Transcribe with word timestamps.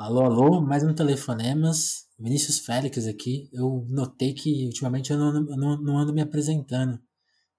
Alô, 0.00 0.24
alô, 0.24 0.62
mais 0.62 0.82
um 0.82 0.94
Telefonemas. 0.94 2.08
Vinícius 2.18 2.58
Félix 2.58 3.06
aqui. 3.06 3.50
Eu 3.52 3.84
notei 3.86 4.32
que 4.32 4.64
ultimamente 4.64 5.10
eu 5.12 5.18
não, 5.18 5.42
não, 5.42 5.76
não 5.76 5.98
ando 5.98 6.14
me 6.14 6.22
apresentando. 6.22 6.98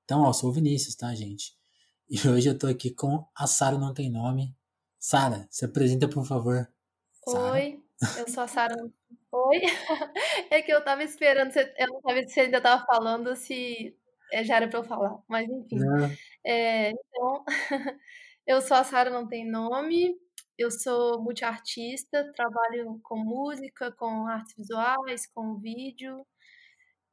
Então, 0.04 0.24
ó, 0.24 0.30
eu 0.30 0.34
sou 0.34 0.50
o 0.50 0.52
Vinícius, 0.52 0.96
tá, 0.96 1.14
gente? 1.14 1.54
E 2.10 2.18
hoje 2.28 2.50
eu 2.50 2.58
tô 2.58 2.66
aqui 2.66 2.90
com 2.90 3.24
a 3.38 3.46
Sara 3.46 3.78
Não 3.78 3.94
Tem 3.94 4.10
Nome. 4.10 4.56
Sara, 4.98 5.48
se 5.52 5.66
apresenta, 5.66 6.10
por 6.10 6.26
favor. 6.26 6.68
Sarah. 7.30 7.52
Oi, 7.52 7.80
eu 8.18 8.28
sou 8.28 8.42
a 8.42 8.48
Sara. 8.48 8.76
Oi. 9.32 9.62
É 10.50 10.64
que 10.64 10.74
eu 10.74 10.84
tava 10.84 11.04
esperando, 11.04 11.56
eu 11.56 11.88
não 11.90 12.02
sabia 12.02 12.28
se 12.28 12.34
você 12.34 12.40
ainda 12.40 12.60
tava 12.60 12.84
falando, 12.88 13.36
se 13.36 13.96
é, 14.34 14.44
já 14.44 14.56
era 14.56 14.68
pra 14.68 14.80
eu 14.80 14.84
falar, 14.84 15.16
mas 15.28 15.48
enfim. 15.48 15.78
É, 16.44 16.90
então, 16.90 17.46
eu 18.48 18.60
sou 18.64 18.78
a 18.78 18.84
Sara 18.84 19.12
Não 19.12 19.28
Tem 19.28 19.48
Nome. 19.48 20.20
Eu 20.62 20.70
sou 20.70 21.20
multiartista, 21.24 22.32
trabalho 22.36 23.00
com 23.02 23.18
música, 23.18 23.92
com 23.94 24.28
artes 24.28 24.56
visuais, 24.56 25.26
com 25.34 25.58
vídeo. 25.58 26.24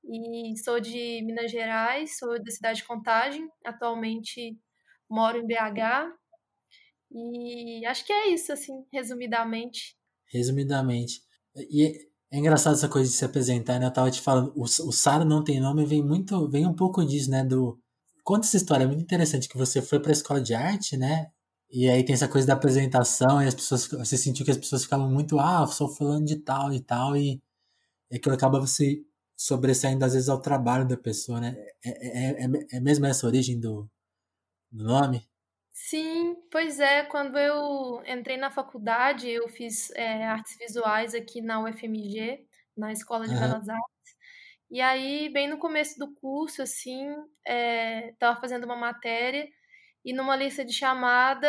E 0.04 0.52
sou 0.62 0.78
de 0.78 1.22
Minas 1.24 1.50
Gerais, 1.50 2.18
sou 2.18 2.38
da 2.42 2.50
cidade 2.50 2.80
de 2.80 2.86
Contagem. 2.86 3.48
Atualmente 3.64 4.58
moro 5.08 5.38
em 5.38 5.46
BH. 5.46 6.12
E 7.10 7.86
acho 7.86 8.04
que 8.04 8.12
é 8.12 8.28
isso, 8.28 8.52
assim, 8.52 8.84
resumidamente. 8.92 9.96
Resumidamente. 10.30 11.22
E 11.56 12.10
é 12.30 12.36
engraçado 12.36 12.74
essa 12.74 12.88
coisa 12.88 13.08
de 13.08 13.16
se 13.16 13.24
apresentar, 13.24 13.78
né? 13.80 13.86
Eu 13.86 13.92
tava 13.94 14.10
te 14.10 14.20
falando, 14.20 14.52
o, 14.54 14.64
o 14.64 14.92
Sara 14.92 15.24
não 15.24 15.42
tem 15.42 15.58
nome, 15.58 15.86
vem 15.86 16.04
muito, 16.04 16.50
vem 16.50 16.66
um 16.66 16.76
pouco 16.76 17.02
disso, 17.02 17.30
né? 17.30 17.42
Do 17.42 17.80
conta 18.22 18.46
essa 18.46 18.58
história, 18.58 18.84
é 18.84 18.86
muito 18.86 19.00
interessante 19.00 19.48
que 19.48 19.56
você 19.56 19.80
foi 19.80 20.00
para 20.00 20.10
a 20.10 20.12
escola 20.12 20.38
de 20.38 20.52
arte, 20.52 20.98
né? 20.98 21.30
E 21.70 21.88
aí 21.88 22.04
tem 22.04 22.14
essa 22.14 22.28
coisa 22.28 22.46
da 22.46 22.54
apresentação, 22.54 23.42
e 23.42 23.46
as 23.46 23.54
pessoas, 23.54 23.86
você 23.88 24.16
sentiu 24.16 24.44
que 24.44 24.50
as 24.50 24.56
pessoas 24.56 24.84
ficavam 24.84 25.10
muito, 25.10 25.38
ah, 25.38 25.66
sou 25.66 25.88
fulano 25.88 26.24
de 26.24 26.36
tal 26.36 26.72
e 26.72 26.80
tal, 26.80 27.16
e 27.16 27.42
aquilo 28.12 28.34
acaba 28.34 28.58
você 28.58 29.04
sobressaindo 29.36 30.04
às 30.04 30.14
vezes 30.14 30.28
ao 30.28 30.40
trabalho 30.40 30.88
da 30.88 30.96
pessoa, 30.96 31.40
né? 31.40 31.56
É, 31.84 32.08
é, 32.08 32.44
é, 32.44 32.76
é 32.76 32.80
mesmo 32.80 33.06
essa 33.06 33.26
origem 33.26 33.60
do, 33.60 33.88
do 34.72 34.84
nome? 34.84 35.28
Sim, 35.72 36.34
pois 36.50 36.80
é. 36.80 37.04
Quando 37.04 37.38
eu 37.38 38.02
entrei 38.06 38.36
na 38.36 38.50
faculdade, 38.50 39.28
eu 39.28 39.48
fiz 39.48 39.90
é, 39.92 40.26
artes 40.26 40.56
visuais 40.58 41.14
aqui 41.14 41.40
na 41.40 41.62
UFMG, 41.62 42.44
na 42.76 42.92
Escola 42.92 43.26
de 43.26 43.34
uhum. 43.34 43.40
Belas 43.40 43.68
Artes. 43.68 44.16
E 44.70 44.80
aí, 44.80 45.28
bem 45.32 45.48
no 45.48 45.58
começo 45.58 45.98
do 45.98 46.12
curso, 46.14 46.62
assim, 46.62 47.08
estava 47.46 48.36
é, 48.36 48.40
fazendo 48.40 48.64
uma 48.64 48.76
matéria 48.76 49.48
e 50.04 50.12
numa 50.12 50.36
lista 50.36 50.64
de 50.64 50.72
chamada 50.72 51.48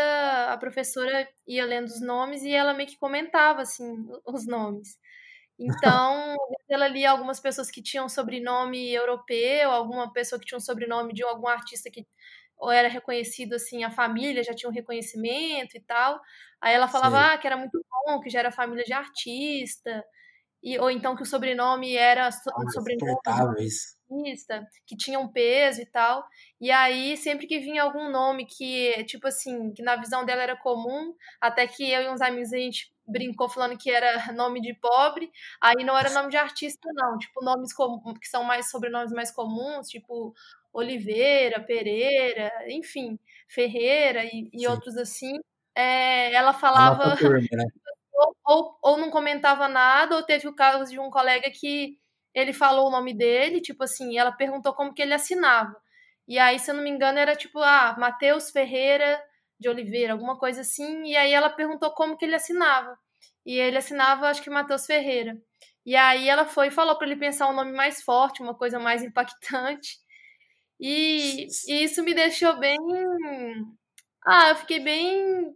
a 0.52 0.58
professora 0.58 1.28
ia 1.48 1.66
lendo 1.66 1.88
os 1.88 2.02
nomes 2.02 2.44
e 2.44 2.52
ela 2.52 2.74
meio 2.74 2.90
que 2.90 2.98
comentava 2.98 3.62
assim 3.62 4.08
os 4.26 4.46
nomes. 4.48 4.98
Então, 5.60 6.36
ela 6.70 6.88
lia 6.88 7.12
algumas 7.12 7.40
pessoas 7.40 7.70
que 7.72 7.82
tinham 7.84 8.10
sobrenome 8.10 8.94
europeu, 8.94 9.72
alguma 9.72 10.12
pessoa 10.14 10.40
que 10.40 10.46
tinha 10.46 10.58
um 10.58 10.62
sobrenome 10.62 11.14
de 11.14 11.24
algum 11.24 11.48
artista 11.48 11.90
que 11.92 12.08
ou 12.58 12.72
era 12.72 12.90
reconhecido 12.90 13.54
assim, 13.56 13.84
a 13.86 13.92
família 13.92 14.44
já 14.44 14.54
tinha 14.54 14.70
um 14.70 14.74
reconhecimento 14.74 15.78
e 15.78 15.82
tal. 15.82 16.20
Aí 16.62 16.74
ela 16.76 16.88
falava 16.90 17.34
ah, 17.34 17.38
que 17.38 17.48
era 17.48 17.56
muito 17.58 17.84
bom, 17.90 18.20
que 18.20 18.30
já 18.30 18.40
era 18.40 18.52
família 18.52 18.84
de 18.84 18.94
artista, 18.94 20.04
e, 20.62 20.78
ou 20.78 20.92
então 20.92 21.16
que 21.16 21.24
o 21.24 21.26
sobrenome 21.26 21.96
era 21.96 22.28
um 22.28 22.70
sobrenome 22.70 23.16
que 24.86 24.98
tinha 24.98 25.20
um 25.20 25.32
peso 25.32 25.82
e 25.82 25.86
tal. 25.86 26.26
E 26.60 26.72
aí, 26.72 27.16
sempre 27.16 27.48
que 27.48 27.60
vinha 27.60 27.84
algum 27.84 28.10
nome 28.10 28.46
que, 28.46 29.04
tipo 29.06 29.28
assim, 29.28 29.72
que 29.72 29.84
na 29.84 29.96
visão 29.96 30.26
dela 30.26 30.42
era 30.42 30.58
comum, 30.58 31.14
até 31.40 31.68
que 31.68 31.90
eu 31.90 32.02
e 32.02 32.10
uns 32.10 32.22
amigos 32.22 32.52
a 32.52 32.58
gente 32.58 32.92
brincou 33.08 33.48
falando 33.48 33.78
que 33.78 33.90
era 33.90 34.12
nome 34.34 34.62
de 34.62 34.74
pobre, 34.76 35.32
aí 35.62 35.84
não 35.86 35.98
era 35.98 36.10
nome 36.10 36.30
de 36.30 36.38
artista, 36.38 36.90
não. 36.94 37.18
Tipo, 37.18 37.44
nomes 37.44 37.72
que 38.20 38.28
são 38.28 38.44
mais 38.44 38.70
sobrenomes 38.70 39.12
mais 39.12 39.32
comuns, 39.32 39.88
tipo 39.88 40.34
Oliveira, 40.74 41.62
Pereira, 41.62 42.52
enfim, 42.68 43.18
Ferreira 43.48 44.24
e, 44.26 44.50
e 44.54 44.68
outros 44.68 44.98
assim. 44.98 45.40
É, 45.76 46.34
ela 46.34 46.54
falava. 46.54 47.16
Turma, 47.16 47.48
né? 47.52 47.66
ou, 48.20 48.36
ou, 48.46 48.78
ou 48.82 48.98
não 48.98 49.10
comentava 49.10 49.68
nada, 49.68 50.16
ou 50.16 50.24
teve 50.24 50.48
o 50.48 50.56
caso 50.56 50.92
de 50.92 51.00
um 51.00 51.10
colega 51.10 51.50
que 51.52 51.98
ele 52.34 52.54
falou 52.54 52.88
o 52.88 52.92
nome 52.92 53.14
dele, 53.14 53.62
tipo 53.62 53.84
assim, 53.84 54.18
ela 54.18 54.32
perguntou 54.32 54.74
como 54.74 54.94
que 54.94 55.02
ele 55.02 55.14
assinava. 55.14 55.76
E 56.28 56.38
aí, 56.38 56.60
se 56.60 56.70
eu 56.72 56.76
não 56.76 56.84
me 56.84 56.90
engano, 56.90 57.18
era 57.20 57.36
tipo, 57.36 57.60
ah, 57.60 57.96
Matheus 57.98 58.52
Ferreira 58.52 59.22
de 59.60 59.68
Oliveira, 59.70 60.14
alguma 60.14 60.38
coisa 60.38 60.62
assim. 60.62 61.04
E 61.06 61.18
aí 61.18 61.34
ela 61.34 61.50
perguntou 61.50 61.92
como 61.92 62.16
que 62.18 62.26
ele 62.26 62.36
assinava. 62.36 62.98
E 63.46 63.58
ele 63.60 63.78
assinava, 63.78 64.28
acho 64.30 64.42
que 64.44 64.50
Matheus 64.50 64.86
Ferreira. 64.86 65.36
E 65.86 65.96
aí 65.96 66.30
ela 66.30 66.46
foi 66.46 66.68
e 66.68 66.72
falou 66.72 66.98
para 66.98 67.08
ele 67.08 67.16
pensar 67.18 67.50
um 67.50 67.54
nome 67.56 67.72
mais 67.74 68.02
forte, 68.04 68.42
uma 68.44 68.56
coisa 68.56 68.80
mais 68.80 69.02
impactante. 69.04 69.98
E, 70.80 71.48
e 71.68 71.84
isso 71.84 72.04
me 72.04 72.14
deixou 72.14 72.58
bem. 72.60 72.78
Ah, 74.26 74.50
eu 74.50 74.56
fiquei 74.58 74.80
bem 74.80 75.54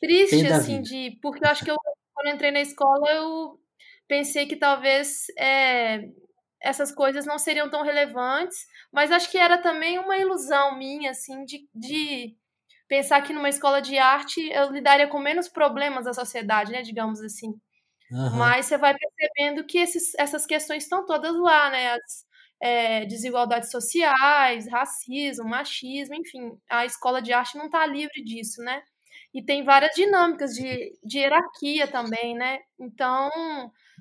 triste, 0.00 0.46
assim, 0.46 0.82
de. 0.82 1.18
Porque 1.22 1.44
eu 1.44 1.50
acho 1.50 1.64
que 1.64 1.70
eu, 1.70 1.76
quando 2.14 2.28
eu 2.28 2.34
entrei 2.34 2.50
na 2.50 2.60
escola, 2.60 3.10
eu 3.10 3.60
pensei 4.06 4.46
que 4.46 4.56
talvez 4.56 5.26
é, 5.38 6.08
essas 6.62 6.92
coisas 6.92 7.26
não 7.26 7.38
seriam 7.38 7.70
tão 7.70 7.82
relevantes, 7.82 8.58
mas 8.92 9.12
acho 9.12 9.30
que 9.30 9.38
era 9.38 9.58
também 9.58 9.98
uma 9.98 10.16
ilusão 10.16 10.76
minha, 10.76 11.10
assim, 11.10 11.44
de, 11.44 11.68
de 11.74 12.36
pensar 12.88 13.22
que 13.22 13.32
numa 13.32 13.48
escola 13.48 13.80
de 13.80 13.98
arte 13.98 14.40
eu 14.50 14.70
lidaria 14.72 15.06
com 15.06 15.18
menos 15.18 15.48
problemas 15.48 16.06
da 16.06 16.14
sociedade, 16.14 16.72
né, 16.72 16.82
digamos 16.82 17.20
assim. 17.20 17.54
Uhum. 18.10 18.36
Mas 18.36 18.66
você 18.66 18.78
vai 18.78 18.94
percebendo 18.96 19.64
que 19.66 19.78
esses, 19.78 20.14
essas 20.18 20.46
questões 20.46 20.84
estão 20.84 21.04
todas 21.04 21.36
lá, 21.36 21.70
né? 21.70 21.92
As 21.92 22.26
é, 22.60 23.04
desigualdades 23.04 23.70
sociais, 23.70 24.66
racismo, 24.68 25.48
machismo, 25.48 26.14
enfim. 26.14 26.58
A 26.70 26.86
escola 26.86 27.20
de 27.20 27.32
arte 27.32 27.58
não 27.58 27.66
está 27.66 27.84
livre 27.86 28.24
disso, 28.24 28.62
né? 28.62 28.82
E 29.34 29.42
tem 29.42 29.62
várias 29.62 29.94
dinâmicas 29.94 30.54
de, 30.54 30.98
de 31.04 31.18
hierarquia 31.18 31.86
também, 31.86 32.34
né? 32.34 32.60
Então, 32.78 33.30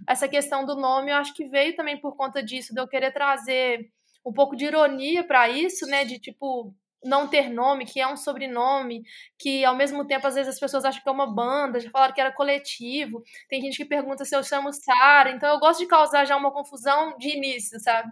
essa 0.07 0.27
questão 0.27 0.65
do 0.65 0.75
nome, 0.75 1.11
eu 1.11 1.17
acho 1.17 1.33
que 1.33 1.45
veio 1.47 1.75
também 1.75 1.99
por 1.99 2.15
conta 2.15 2.41
disso, 2.41 2.73
de 2.73 2.79
eu 2.79 2.87
querer 2.87 3.11
trazer 3.11 3.89
um 4.25 4.33
pouco 4.33 4.55
de 4.55 4.65
ironia 4.65 5.23
para 5.23 5.49
isso, 5.49 5.85
né? 5.85 6.05
De 6.05 6.17
tipo, 6.19 6.73
não 7.03 7.27
ter 7.27 7.49
nome, 7.49 7.85
que 7.85 7.99
é 7.99 8.07
um 8.07 8.17
sobrenome, 8.17 9.03
que 9.37 9.63
ao 9.65 9.75
mesmo 9.75 10.05
tempo 10.05 10.27
às 10.27 10.35
vezes 10.35 10.53
as 10.53 10.59
pessoas 10.59 10.85
acham 10.85 11.01
que 11.01 11.09
é 11.09 11.11
uma 11.11 11.27
banda, 11.33 11.79
já 11.79 11.89
falaram 11.89 12.13
que 12.13 12.21
era 12.21 12.31
coletivo. 12.31 13.23
Tem 13.49 13.61
gente 13.61 13.77
que 13.77 13.85
pergunta 13.85 14.25
se 14.25 14.35
eu 14.35 14.43
chamo 14.43 14.71
Sara, 14.73 15.31
então 15.31 15.49
eu 15.53 15.59
gosto 15.59 15.79
de 15.79 15.87
causar 15.87 16.25
já 16.25 16.35
uma 16.35 16.51
confusão 16.51 17.17
de 17.17 17.29
início, 17.29 17.79
sabe? 17.79 18.11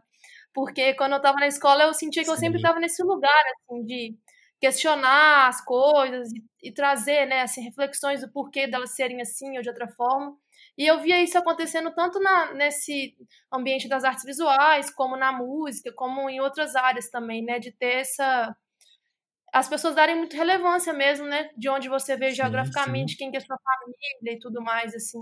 Porque 0.53 0.93
quando 0.95 1.13
eu 1.13 1.17
estava 1.17 1.39
na 1.39 1.47
escola 1.47 1.83
eu 1.83 1.93
sentia 1.93 2.21
que 2.23 2.27
Sim. 2.27 2.31
eu 2.33 2.37
sempre 2.37 2.57
estava 2.57 2.79
nesse 2.79 3.03
lugar 3.03 3.43
assim 3.53 3.83
de 3.85 4.15
questionar 4.59 5.47
as 5.47 5.63
coisas 5.63 6.31
e, 6.31 6.43
e 6.63 6.71
trazer, 6.71 7.25
né, 7.25 7.41
assim, 7.41 7.61
reflexões 7.61 8.21
do 8.21 8.31
porquê 8.31 8.67
delas 8.67 8.95
serem 8.95 9.21
assim 9.21 9.57
ou 9.57 9.61
de 9.61 9.69
outra 9.69 9.87
forma. 9.87 10.37
E 10.77 10.85
eu 10.85 10.99
via 11.01 11.21
isso 11.23 11.37
acontecendo 11.37 11.93
tanto 11.93 12.19
na, 12.19 12.53
nesse 12.53 13.15
ambiente 13.51 13.87
das 13.87 14.03
artes 14.03 14.25
visuais, 14.25 14.89
como 14.89 15.15
na 15.15 15.31
música, 15.31 15.91
como 15.93 16.29
em 16.29 16.41
outras 16.41 16.75
áreas 16.75 17.09
também, 17.09 17.43
né? 17.43 17.59
De 17.59 17.71
ter 17.71 18.01
essa. 18.01 18.55
As 19.53 19.69
pessoas 19.69 19.95
darem 19.95 20.17
muita 20.17 20.35
relevância 20.35 20.91
mesmo, 20.91 21.25
né? 21.25 21.49
De 21.55 21.69
onde 21.69 21.87
você 21.87 22.17
vê 22.17 22.29
sim, 22.29 22.35
geograficamente, 22.35 23.13
sim. 23.13 23.17
quem 23.17 23.31
que 23.31 23.37
é 23.37 23.39
sua 23.39 23.57
família 23.57 24.37
e 24.37 24.39
tudo 24.39 24.61
mais, 24.61 24.93
assim. 24.93 25.19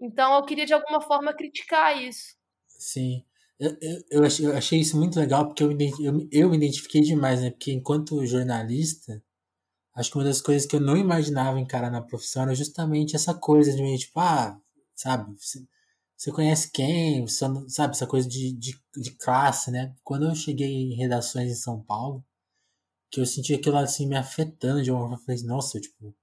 Então 0.00 0.34
eu 0.34 0.44
queria 0.44 0.64
de 0.64 0.72
alguma 0.72 1.00
forma 1.00 1.34
criticar 1.34 2.00
isso. 2.00 2.36
Sim. 2.66 3.24
Eu, 3.58 3.76
eu, 4.10 4.24
achei, 4.24 4.80
isso 4.80 4.96
muito 4.96 5.18
legal 5.18 5.46
porque 5.46 5.62
eu, 5.62 5.70
eu, 6.00 6.28
eu 6.32 6.50
me 6.50 6.56
identifiquei 6.56 7.00
demais, 7.00 7.40
né? 7.40 7.50
Porque 7.50 7.72
enquanto 7.72 8.26
jornalista, 8.26 9.22
acho 9.94 10.10
que 10.10 10.18
uma 10.18 10.24
das 10.24 10.40
coisas 10.40 10.66
que 10.66 10.76
eu 10.76 10.80
não 10.80 10.96
imaginava 10.96 11.60
encarar 11.60 11.90
na 11.90 12.02
profissão 12.02 12.42
era 12.42 12.54
justamente 12.54 13.14
essa 13.16 13.34
coisa 13.34 13.72
de 13.72 13.98
tipo, 13.98 14.18
ah, 14.20 14.60
sabe, 14.94 15.32
você, 15.38 15.64
você 16.16 16.32
conhece 16.32 16.70
quem, 16.72 17.22
você, 17.22 17.44
sabe, 17.68 17.94
essa 17.94 18.06
coisa 18.06 18.28
de, 18.28 18.52
de, 18.52 18.74
de 18.96 19.10
classe, 19.12 19.70
né? 19.70 19.94
Quando 20.02 20.26
eu 20.26 20.34
cheguei 20.34 20.68
em 20.68 20.96
redações 20.96 21.50
em 21.52 21.54
São 21.54 21.80
Paulo, 21.82 22.24
que 23.10 23.20
eu 23.20 23.26
senti 23.26 23.54
aquilo 23.54 23.76
assim 23.76 24.08
me 24.08 24.16
afetando 24.16 24.82
de 24.82 24.90
uma 24.90 25.00
forma, 25.00 25.16
eu 25.16 25.20
falei, 25.20 25.42
nossa, 25.44 25.78
eu, 25.78 25.82
tipo, 25.82 26.14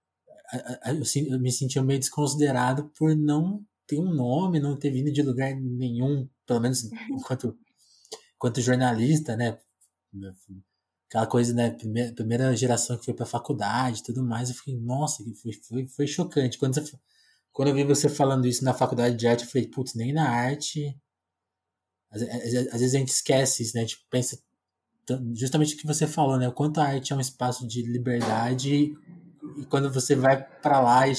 eu, 0.85 1.25
eu 1.33 1.39
me 1.39 1.51
sentia 1.51 1.81
meio 1.81 1.99
desconsiderado 1.99 2.89
por 2.97 3.15
não 3.15 3.65
ter 3.91 3.99
um 3.99 4.13
nome, 4.13 4.59
não 4.59 4.77
ter 4.77 4.89
vindo 4.89 5.11
de 5.11 5.21
lugar 5.21 5.53
nenhum, 5.53 6.27
pelo 6.45 6.61
menos 6.61 6.89
enquanto, 7.11 7.57
enquanto 8.35 8.61
jornalista, 8.61 9.35
né? 9.35 9.57
aquela 11.07 11.27
coisa, 11.27 11.53
né? 11.53 11.71
Primeira, 11.71 12.13
primeira 12.13 12.55
geração 12.55 12.97
que 12.97 13.03
foi 13.03 13.13
pra 13.13 13.25
faculdade 13.25 13.99
e 13.99 14.03
tudo 14.03 14.23
mais, 14.23 14.49
eu 14.49 14.55
fiquei, 14.55 14.77
nossa, 14.77 15.23
foi, 15.41 15.51
foi, 15.53 15.87
foi 15.87 16.07
chocante. 16.07 16.57
Quando, 16.57 16.75
você, 16.75 16.97
quando 17.51 17.67
eu 17.67 17.75
vi 17.75 17.83
você 17.83 18.07
falando 18.07 18.47
isso 18.47 18.63
na 18.63 18.73
faculdade 18.73 19.17
de 19.17 19.27
arte, 19.27 19.43
eu 19.43 19.49
falei, 19.49 19.67
putz, 19.67 19.93
nem 19.93 20.13
na 20.13 20.29
arte. 20.29 20.97
Às, 22.09 22.21
às, 22.21 22.53
às 22.73 22.79
vezes 22.79 22.95
a 22.95 22.99
gente 22.99 23.09
esquece 23.09 23.63
isso, 23.63 23.75
né? 23.75 23.85
Tipo, 23.85 24.03
pensa 24.09 24.41
justamente 25.33 25.75
o 25.75 25.77
que 25.77 25.85
você 25.85 26.07
falou, 26.07 26.37
né? 26.37 26.47
O 26.47 26.53
quanto 26.53 26.79
a 26.79 26.85
arte 26.85 27.11
é 27.11 27.15
um 27.15 27.19
espaço 27.19 27.67
de 27.67 27.81
liberdade 27.81 28.95
e 29.57 29.65
quando 29.65 29.91
você 29.91 30.15
vai 30.15 30.41
para 30.61 30.79
lá, 30.79 31.09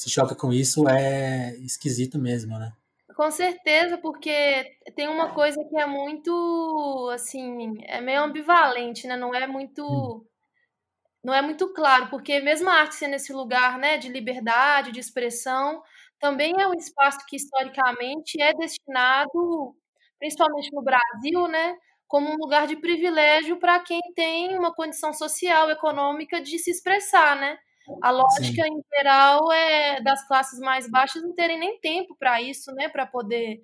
se 0.00 0.10
choca 0.10 0.34
com 0.34 0.52
isso, 0.52 0.88
é 0.88 1.56
esquisito 1.58 2.18
mesmo, 2.18 2.58
né? 2.58 2.72
Com 3.16 3.30
certeza, 3.30 3.98
porque 3.98 4.76
tem 4.94 5.08
uma 5.08 5.34
coisa 5.34 5.58
que 5.68 5.76
é 5.76 5.86
muito, 5.86 7.10
assim, 7.12 7.76
é 7.84 8.00
meio 8.00 8.22
ambivalente, 8.22 9.06
né? 9.08 9.16
Não 9.16 9.34
é 9.34 9.46
muito, 9.46 9.84
hum. 9.84 10.24
não 11.22 11.34
é 11.34 11.42
muito 11.42 11.72
claro, 11.74 12.08
porque 12.10 12.40
mesmo 12.40 12.68
a 12.68 12.74
arte 12.74 12.94
sendo 12.94 13.14
esse 13.14 13.32
lugar, 13.32 13.78
né, 13.78 13.98
de 13.98 14.08
liberdade, 14.08 14.92
de 14.92 15.00
expressão, 15.00 15.82
também 16.20 16.54
é 16.60 16.66
um 16.68 16.74
espaço 16.74 17.18
que 17.26 17.36
historicamente 17.36 18.40
é 18.40 18.52
destinado, 18.54 19.76
principalmente 20.18 20.70
no 20.72 20.82
Brasil, 20.82 21.48
né, 21.48 21.76
como 22.06 22.30
um 22.30 22.36
lugar 22.36 22.66
de 22.66 22.76
privilégio 22.76 23.58
para 23.58 23.80
quem 23.80 24.00
tem 24.14 24.58
uma 24.58 24.74
condição 24.74 25.12
social, 25.12 25.70
econômica 25.70 26.40
de 26.40 26.58
se 26.58 26.70
expressar, 26.70 27.36
né? 27.36 27.58
A 28.02 28.10
lógica 28.10 28.62
Sim. 28.62 28.72
em 28.72 28.82
geral 28.96 29.52
é 29.52 30.00
das 30.02 30.26
classes 30.26 30.58
mais 30.60 30.90
baixas 30.90 31.22
não 31.22 31.34
terem 31.34 31.58
nem 31.58 31.80
tempo 31.80 32.16
para 32.18 32.40
isso, 32.42 32.72
né? 32.74 32.88
Para 32.88 33.06
poder 33.06 33.60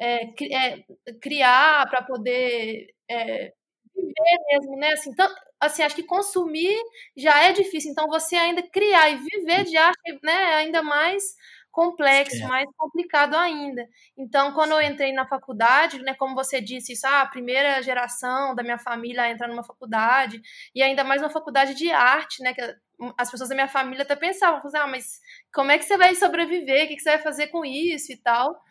é, 0.00 0.24
é, 0.24 0.84
criar, 1.20 1.88
para 1.88 2.02
poder 2.02 2.88
é, 3.08 3.52
viver 3.94 4.38
mesmo, 4.50 4.76
né? 4.76 4.92
Assim, 4.92 5.10
então, 5.10 5.28
assim, 5.60 5.82
acho 5.82 5.94
que 5.94 6.02
consumir 6.04 6.76
já 7.16 7.44
é 7.44 7.52
difícil. 7.52 7.90
Então, 7.92 8.06
você 8.08 8.36
ainda 8.36 8.62
criar 8.62 9.10
e 9.10 9.16
viver 9.16 9.64
de 9.64 9.76
arte, 9.76 10.18
né? 10.22 10.54
Ainda 10.56 10.82
mais 10.82 11.34
complexo, 11.72 12.44
é. 12.44 12.46
mais 12.46 12.68
complicado 12.76 13.34
ainda. 13.34 13.88
Então, 14.16 14.52
quando 14.52 14.72
eu 14.72 14.82
entrei 14.82 15.12
na 15.12 15.26
faculdade, 15.26 15.98
né, 16.02 16.14
como 16.14 16.34
você 16.34 16.60
disse, 16.60 16.92
isso, 16.92 17.06
ah, 17.06 17.22
a 17.22 17.26
primeira 17.26 17.82
geração 17.82 18.54
da 18.54 18.62
minha 18.62 18.78
família 18.78 19.28
entra 19.30 19.48
numa 19.48 19.64
faculdade, 19.64 20.40
e 20.74 20.82
ainda 20.82 21.02
mais 21.02 21.22
uma 21.22 21.30
faculdade 21.30 21.74
de 21.74 21.90
arte, 21.90 22.42
né, 22.42 22.52
que 22.52 22.60
as 23.18 23.30
pessoas 23.30 23.48
da 23.48 23.54
minha 23.54 23.68
família 23.68 24.02
até 24.02 24.14
pensavam, 24.14 24.60
ah, 24.74 24.86
mas 24.86 25.18
como 25.52 25.72
é 25.72 25.78
que 25.78 25.84
você 25.84 25.96
vai 25.96 26.14
sobreviver? 26.14 26.84
O 26.84 26.88
que 26.88 27.00
você 27.00 27.10
vai 27.10 27.18
fazer 27.18 27.48
com 27.48 27.64
isso 27.64 28.12
e 28.12 28.16
tal? 28.16 28.62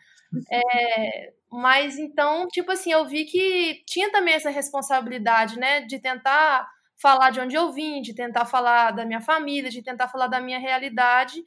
É, 0.50 1.32
mas 1.50 1.98
então, 1.98 2.48
tipo 2.48 2.72
assim, 2.72 2.92
eu 2.92 3.06
vi 3.06 3.26
que 3.26 3.82
tinha 3.86 4.10
também 4.10 4.34
essa 4.34 4.48
responsabilidade, 4.48 5.58
né, 5.58 5.80
de 5.82 5.98
tentar 5.98 6.66
falar 7.02 7.30
de 7.30 7.40
onde 7.40 7.56
eu 7.56 7.72
vim, 7.72 8.00
de 8.00 8.14
tentar 8.14 8.46
falar 8.46 8.92
da 8.92 9.04
minha 9.04 9.20
família, 9.20 9.68
de 9.68 9.82
tentar 9.82 10.08
falar 10.08 10.28
da 10.28 10.40
minha 10.40 10.58
realidade, 10.58 11.42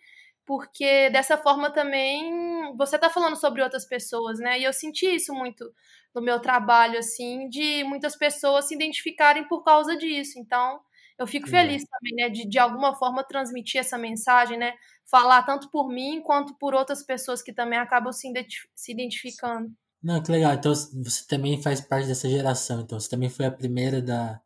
porque 0.45 1.09
dessa 1.09 1.37
forma 1.37 1.71
também 1.71 2.75
você 2.77 2.95
está 2.95 3.09
falando 3.09 3.35
sobre 3.35 3.61
outras 3.61 3.85
pessoas, 3.85 4.39
né? 4.39 4.59
E 4.59 4.63
eu 4.63 4.71
senti 4.71 5.07
isso 5.07 5.33
muito 5.33 5.73
no 6.13 6.21
meu 6.21 6.39
trabalho, 6.39 6.99
assim, 6.99 7.49
de 7.49 7.83
muitas 7.83 8.15
pessoas 8.15 8.65
se 8.65 8.75
identificarem 8.75 9.47
por 9.47 9.63
causa 9.63 9.97
disso. 9.97 10.39
Então, 10.39 10.79
eu 11.17 11.25
fico 11.25 11.47
feliz 11.49 11.83
é. 11.83 11.85
também, 11.87 12.15
né, 12.15 12.29
de 12.29 12.47
de 12.47 12.59
alguma 12.59 12.95
forma 12.95 13.23
transmitir 13.23 13.79
essa 13.81 13.97
mensagem, 13.97 14.57
né? 14.57 14.73
Falar 15.05 15.43
tanto 15.43 15.69
por 15.69 15.89
mim 15.89 16.21
quanto 16.21 16.55
por 16.57 16.73
outras 16.73 17.03
pessoas 17.03 17.41
que 17.41 17.53
também 17.53 17.79
acabam 17.79 18.11
se, 18.13 18.31
se 18.75 18.91
identificando. 18.91 19.71
Não, 20.01 20.21
que 20.21 20.31
legal. 20.31 20.53
Então 20.53 20.73
você 20.73 21.25
também 21.27 21.61
faz 21.61 21.81
parte 21.81 22.07
dessa 22.07 22.29
geração. 22.29 22.81
Então 22.81 22.99
você 22.99 23.09
também 23.09 23.29
foi 23.29 23.45
a 23.45 23.51
primeira 23.51 24.01
da, 24.01 24.39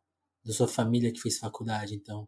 da 0.46 0.54
sua 0.54 0.68
família 0.68 1.12
que 1.12 1.20
fez 1.22 1.38
faculdade, 1.38 1.96
então. 1.96 2.28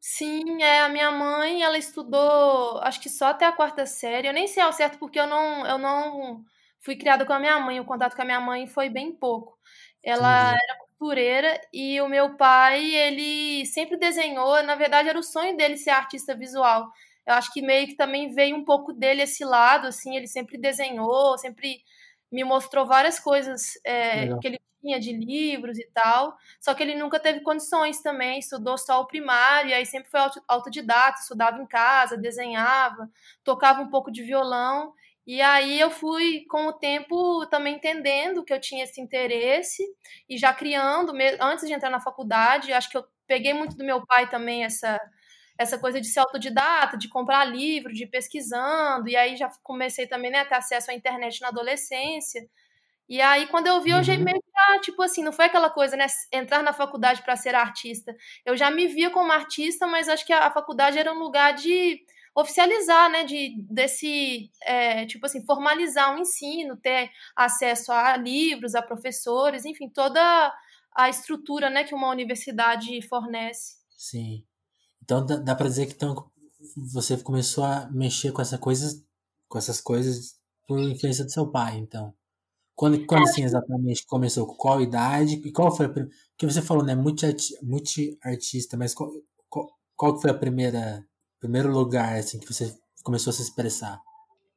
Sim, 0.00 0.62
é, 0.62 0.80
a 0.82 0.88
minha 0.88 1.10
mãe, 1.10 1.62
ela 1.62 1.76
estudou, 1.76 2.78
acho 2.82 3.00
que 3.00 3.08
só 3.08 3.26
até 3.28 3.44
a 3.46 3.52
quarta 3.52 3.84
série. 3.84 4.28
Eu 4.28 4.32
nem 4.32 4.46
sei 4.46 4.62
ao 4.62 4.72
certo 4.72 4.98
porque 4.98 5.18
eu 5.18 5.26
não, 5.26 5.66
eu 5.66 5.76
não 5.76 6.44
fui 6.80 6.96
criada 6.96 7.26
com 7.26 7.32
a 7.32 7.38
minha 7.40 7.58
mãe, 7.58 7.80
o 7.80 7.84
contato 7.84 8.14
com 8.14 8.22
a 8.22 8.24
minha 8.24 8.40
mãe 8.40 8.66
foi 8.66 8.88
bem 8.88 9.12
pouco. 9.12 9.58
Ela 10.02 10.52
era 10.52 10.78
costureira 10.78 11.60
e 11.72 12.00
o 12.00 12.08
meu 12.08 12.36
pai, 12.36 12.84
ele 12.94 13.66
sempre 13.66 13.96
desenhou, 13.98 14.62
na 14.62 14.76
verdade 14.76 15.08
era 15.08 15.18
o 15.18 15.22
sonho 15.22 15.56
dele 15.56 15.76
ser 15.76 15.90
artista 15.90 16.34
visual. 16.34 16.88
Eu 17.26 17.34
acho 17.34 17.52
que 17.52 17.60
meio 17.60 17.86
que 17.88 17.96
também 17.96 18.32
veio 18.32 18.56
um 18.56 18.64
pouco 18.64 18.92
dele 18.92 19.22
esse 19.22 19.44
lado, 19.44 19.88
assim, 19.88 20.16
ele 20.16 20.26
sempre 20.28 20.56
desenhou, 20.58 21.36
sempre 21.38 21.82
me 22.30 22.44
mostrou 22.44 22.86
várias 22.86 23.18
coisas 23.20 23.72
é, 23.84 24.34
que 24.40 24.46
ele 24.48 24.58
tinha 24.80 25.00
de 25.00 25.12
livros 25.12 25.78
e 25.78 25.88
tal, 25.92 26.36
só 26.60 26.72
que 26.74 26.82
ele 26.82 26.94
nunca 26.94 27.18
teve 27.18 27.40
condições 27.40 28.00
também, 28.00 28.38
estudou 28.38 28.78
só 28.78 29.00
o 29.00 29.06
primário, 29.06 29.70
e 29.70 29.74
aí 29.74 29.84
sempre 29.84 30.10
foi 30.10 30.20
autodidata, 30.46 31.20
estudava 31.20 31.60
em 31.60 31.66
casa, 31.66 32.16
desenhava, 32.16 33.10
tocava 33.42 33.80
um 33.82 33.90
pouco 33.90 34.10
de 34.12 34.22
violão, 34.22 34.92
e 35.26 35.42
aí 35.42 35.78
eu 35.78 35.90
fui, 35.90 36.44
com 36.48 36.68
o 36.68 36.72
tempo, 36.72 37.44
também 37.48 37.74
entendendo 37.76 38.44
que 38.44 38.52
eu 38.52 38.60
tinha 38.60 38.84
esse 38.84 39.00
interesse, 39.00 39.82
e 40.28 40.38
já 40.38 40.54
criando, 40.54 41.12
antes 41.40 41.66
de 41.66 41.72
entrar 41.74 41.90
na 41.90 42.00
faculdade, 42.00 42.72
acho 42.72 42.88
que 42.88 42.96
eu 42.96 43.04
peguei 43.26 43.52
muito 43.52 43.76
do 43.76 43.84
meu 43.84 44.06
pai 44.06 44.30
também 44.30 44.64
essa 44.64 44.98
essa 45.58 45.78
coisa 45.78 46.00
de 46.00 46.06
ser 46.06 46.20
autodidata, 46.20 46.96
de 46.96 47.08
comprar 47.08 47.44
livro, 47.44 47.92
de 47.92 48.04
ir 48.04 48.08
pesquisando, 48.08 49.08
e 49.08 49.16
aí 49.16 49.36
já 49.36 49.50
comecei 49.62 50.06
também 50.06 50.30
né, 50.30 50.40
a 50.40 50.46
ter 50.46 50.54
acesso 50.54 50.90
à 50.90 50.94
internet 50.94 51.40
na 51.40 51.48
adolescência, 51.48 52.48
e 53.08 53.22
aí, 53.22 53.46
quando 53.46 53.66
eu 53.66 53.80
vi, 53.80 53.90
eu 53.90 54.02
já 54.02 54.12
uhum. 54.12 54.22
meio 54.22 54.36
que, 54.36 54.50
ah, 54.54 54.78
tipo 54.80 55.00
assim, 55.02 55.22
não 55.22 55.32
foi 55.32 55.46
aquela 55.46 55.70
coisa, 55.70 55.96
né? 55.96 56.06
Entrar 56.30 56.62
na 56.62 56.74
faculdade 56.74 57.22
para 57.22 57.36
ser 57.36 57.54
artista. 57.54 58.14
Eu 58.44 58.54
já 58.54 58.70
me 58.70 58.86
via 58.86 59.10
como 59.10 59.32
artista, 59.32 59.86
mas 59.86 60.08
acho 60.08 60.26
que 60.26 60.32
a, 60.32 60.46
a 60.46 60.50
faculdade 60.50 60.98
era 60.98 61.10
um 61.10 61.18
lugar 61.18 61.54
de 61.54 62.04
oficializar, 62.34 63.10
né? 63.10 63.24
De, 63.24 63.56
desse, 63.62 64.50
é, 64.60 65.06
tipo 65.06 65.24
assim, 65.24 65.42
formalizar 65.46 66.12
o 66.12 66.16
um 66.16 66.20
ensino, 66.20 66.76
ter 66.76 67.10
acesso 67.34 67.92
a 67.92 68.14
livros, 68.14 68.74
a 68.74 68.82
professores, 68.82 69.64
enfim, 69.64 69.88
toda 69.88 70.54
a 70.94 71.08
estrutura, 71.08 71.70
né? 71.70 71.84
Que 71.84 71.94
uma 71.94 72.10
universidade 72.10 73.00
fornece. 73.08 73.78
Sim. 73.96 74.44
Então, 75.08 75.24
dá, 75.24 75.36
dá 75.36 75.54
para 75.54 75.68
dizer 75.68 75.86
que 75.86 75.94
então, 75.94 76.30
você 76.76 77.16
começou 77.16 77.64
a 77.64 77.88
mexer 77.90 78.30
com, 78.30 78.42
essa 78.42 78.58
coisa, 78.58 79.02
com 79.48 79.56
essas 79.56 79.80
coisas 79.80 80.36
por 80.66 80.78
influência 80.78 81.24
do 81.24 81.32
seu 81.32 81.50
pai, 81.50 81.78
então. 81.78 82.12
Quando, 82.74 83.06
quando 83.06 83.22
assim 83.22 83.42
exatamente 83.42 84.04
começou? 84.06 84.46
Com 84.46 84.54
qual 84.54 84.82
idade? 84.82 85.40
E 85.42 85.50
qual 85.50 85.74
foi 85.74 85.86
a 85.86 85.94
que 86.36 86.44
você 86.44 86.60
falou, 86.60 86.84
né? 86.84 86.94
Multi-artista, 86.94 88.76
mas 88.76 88.92
qual, 88.92 89.10
qual, 89.48 89.66
qual 89.96 90.20
foi 90.20 90.30
a 90.30 90.34
primeira 90.34 91.02
primeiro 91.40 91.72
lugar 91.72 92.18
assim 92.18 92.38
que 92.38 92.52
você 92.52 92.76
começou 93.02 93.30
a 93.30 93.34
se 93.34 93.42
expressar? 93.42 93.98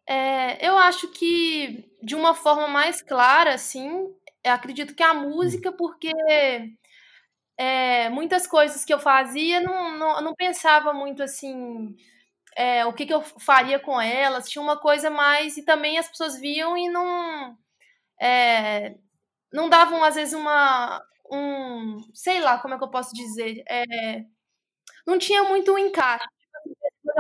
É, 0.06 0.68
eu 0.68 0.78
acho 0.78 1.08
que 1.08 1.90
de 2.04 2.14
uma 2.14 2.36
forma 2.36 2.68
mais 2.68 3.02
clara, 3.02 3.54
assim, 3.54 3.90
acredito 4.44 4.94
que 4.94 5.02
a 5.02 5.14
música, 5.14 5.70
hum. 5.70 5.76
porque 5.78 6.12
é, 7.62 8.10
muitas 8.10 8.48
coisas 8.48 8.84
que 8.84 8.92
eu 8.94 9.00
fazia 9.00 9.60
não, 9.62 9.98
não, 9.98 10.22
não 10.22 10.34
pensava 10.36 10.94
muito 10.94 11.22
assim 11.22 11.96
é, 12.58 12.86
o 12.86 12.94
que, 12.94 13.06
que 13.06 13.14
eu 13.14 13.22
faria 13.22 13.80
com 13.80 14.00
elas. 14.02 14.50
Tinha 14.50 14.62
uma 14.64 14.78
coisa 14.80 15.10
mais 15.12 15.58
e 15.58 15.64
também 15.66 15.98
as 16.00 16.08
pessoas 16.10 16.40
viam 16.40 16.78
e 16.78 16.90
não 16.90 17.58
é, 18.22 18.96
não 19.54 19.70
davam, 19.70 20.04
às 20.04 20.16
vezes, 20.16 20.34
uma. 20.34 21.04
Um, 21.32 22.00
sei 22.14 22.42
lá, 22.42 22.60
como 22.60 22.74
é 22.76 22.78
que 22.78 22.84
eu 22.84 22.92
posso 22.92 23.14
dizer? 23.16 23.64
É, 23.70 23.86
não 25.08 25.20
tinha 25.20 25.44
muito 25.44 25.74
um 25.74 25.78
encaixe 25.78 26.26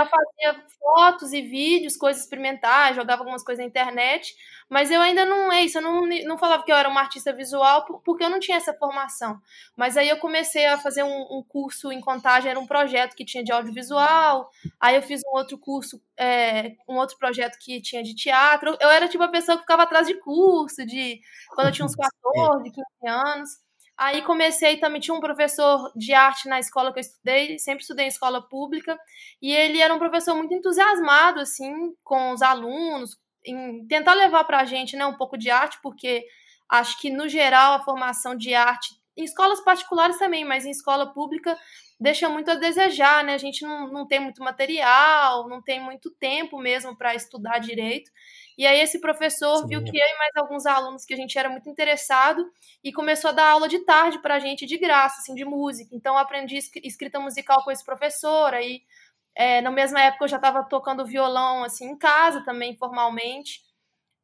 já 0.01 0.05
fazia 0.05 0.65
fotos 0.79 1.34
e 1.34 1.41
vídeos, 1.41 1.96
coisas 1.96 2.24
experimentais, 2.24 2.96
jogava 2.96 3.22
algumas 3.22 3.43
coisas 3.43 3.63
na 3.63 3.67
internet, 3.67 4.36
mas 4.70 4.89
eu 4.89 5.01
ainda 5.01 5.25
não 5.25 5.51
é 5.51 5.62
isso, 5.63 5.77
eu 5.77 5.81
não, 5.81 6.05
não 6.25 6.38
falava 6.38 6.63
que 6.63 6.72
eu 6.72 6.75
era 6.75 6.89
uma 6.89 7.01
artista 7.01 7.31
visual 7.34 7.86
porque 8.03 8.24
eu 8.24 8.29
não 8.29 8.39
tinha 8.39 8.58
essa 8.58 8.74
formação. 8.74 9.39
Mas 9.75 9.98
aí 9.98 10.10
eu 10.10 10.17
comecei 10.17 10.65
a 10.65 10.77
fazer 10.77 11.03
um, 11.03 11.39
um 11.39 11.43
curso 11.48 11.91
em 11.91 12.01
contagem, 12.01 12.50
era 12.50 12.60
um 12.60 12.67
projeto 12.67 13.15
que 13.15 13.25
tinha 13.25 13.43
de 13.43 13.51
audiovisual, 13.51 14.50
aí 14.79 14.96
eu 14.96 15.01
fiz 15.01 15.22
um 15.25 15.38
outro 15.38 15.58
curso, 15.58 16.01
é, 16.17 16.75
um 16.88 16.98
outro 16.98 17.17
projeto 17.17 17.58
que 17.60 17.81
tinha 17.81 18.03
de 18.03 18.15
teatro. 18.15 18.77
Eu 18.79 18.89
era 18.89 19.08
tipo 19.08 19.24
a 19.24 19.27
pessoa 19.27 19.58
que 19.58 19.63
ficava 19.63 19.84
atrás 19.84 20.08
de 20.08 20.15
curso, 20.15 20.86
de 20.86 21.20
quando 21.50 21.67
eu 21.67 21.74
tinha 21.74 21.86
uns 21.86 21.96
14, 21.96 22.72
15 22.72 22.86
anos. 23.08 23.70
Aí 24.01 24.24
comecei 24.24 24.77
também, 24.77 25.00
tinha 25.00 25.13
um 25.13 25.20
professor 25.20 25.91
de 25.96 26.12
arte 26.12 26.50
na 26.50 26.60
escola 26.60 26.91
que 26.91 26.98
eu 26.98 27.01
estudei, 27.01 27.60
sempre 27.60 27.84
estudei 27.84 28.05
em 28.05 28.08
escola 28.08 28.41
pública, 28.41 29.00
e 29.39 29.53
ele 29.53 29.79
era 29.79 29.93
um 29.93 30.00
professor 30.00 30.34
muito 30.34 30.55
entusiasmado, 30.55 31.39
assim, 31.39 31.93
com 32.03 32.31
os 32.31 32.41
alunos, 32.41 33.15
em 33.46 33.86
tentar 33.86 34.15
levar 34.15 34.43
para 34.46 34.60
a 34.62 34.65
gente 34.65 34.96
né, 34.96 35.05
um 35.05 35.15
pouco 35.15 35.38
de 35.38 35.51
arte, 35.51 35.77
porque 35.84 36.25
acho 36.67 37.00
que, 37.00 37.12
no 37.12 37.29
geral, 37.29 37.74
a 37.74 37.84
formação 37.84 38.36
de 38.36 38.55
arte, 38.55 38.89
em 39.15 39.24
escolas 39.24 39.62
particulares 39.63 40.17
também, 40.17 40.43
mas 40.43 40.65
em 40.65 40.72
escola 40.72 41.13
pública, 41.13 41.55
deixa 42.01 42.27
muito 42.27 42.50
a 42.50 42.55
desejar, 42.55 43.24
né? 43.24 43.36
A 43.36 43.38
gente 43.38 43.62
não, 43.63 43.88
não 43.88 44.08
tem 44.08 44.20
muito 44.20 44.43
material, 44.43 45.48
não 45.48 45.62
tem 45.62 45.79
muito 45.79 46.10
tempo 46.10 46.58
mesmo 46.58 46.98
para 46.98 47.13
estudar 47.13 47.60
direito. 47.60 48.10
E 48.58 48.65
aí 48.65 48.79
esse 48.81 49.00
professor 49.00 49.58
Sim. 49.60 49.67
viu 49.67 49.84
que 49.84 49.96
eu 49.96 50.08
e 50.08 50.17
mais 50.17 50.36
alguns 50.36 50.65
alunos 50.65 51.05
que 51.05 51.13
a 51.13 51.17
gente 51.17 51.38
era 51.38 51.48
muito 51.48 51.70
interessado 51.70 52.43
e 52.84 52.91
começou 52.91 53.29
a 53.29 53.34
dar 53.34 53.50
aula 53.51 53.70
de 53.70 53.86
tarde 53.86 54.20
para 54.20 54.36
a 54.36 54.39
gente 54.39 54.65
de 54.65 54.79
graça, 54.79 55.20
assim, 55.20 55.36
de 55.36 55.46
música. 55.46 55.96
Então 55.96 56.15
eu 56.15 56.20
aprendi 56.20 56.58
escrita 56.84 57.20
musical 57.20 57.63
com 57.63 57.70
esse 57.70 57.86
professor. 57.86 58.51
Aí 58.51 58.81
é, 59.36 59.62
na 59.62 59.70
mesma 59.70 60.01
época 60.01 60.25
eu 60.25 60.29
já 60.29 60.38
estava 60.38 60.63
tocando 60.63 61.05
violão 61.05 61.63
assim 61.63 61.86
em 61.86 61.98
casa 61.98 62.43
também, 62.43 62.75
formalmente. 62.77 63.62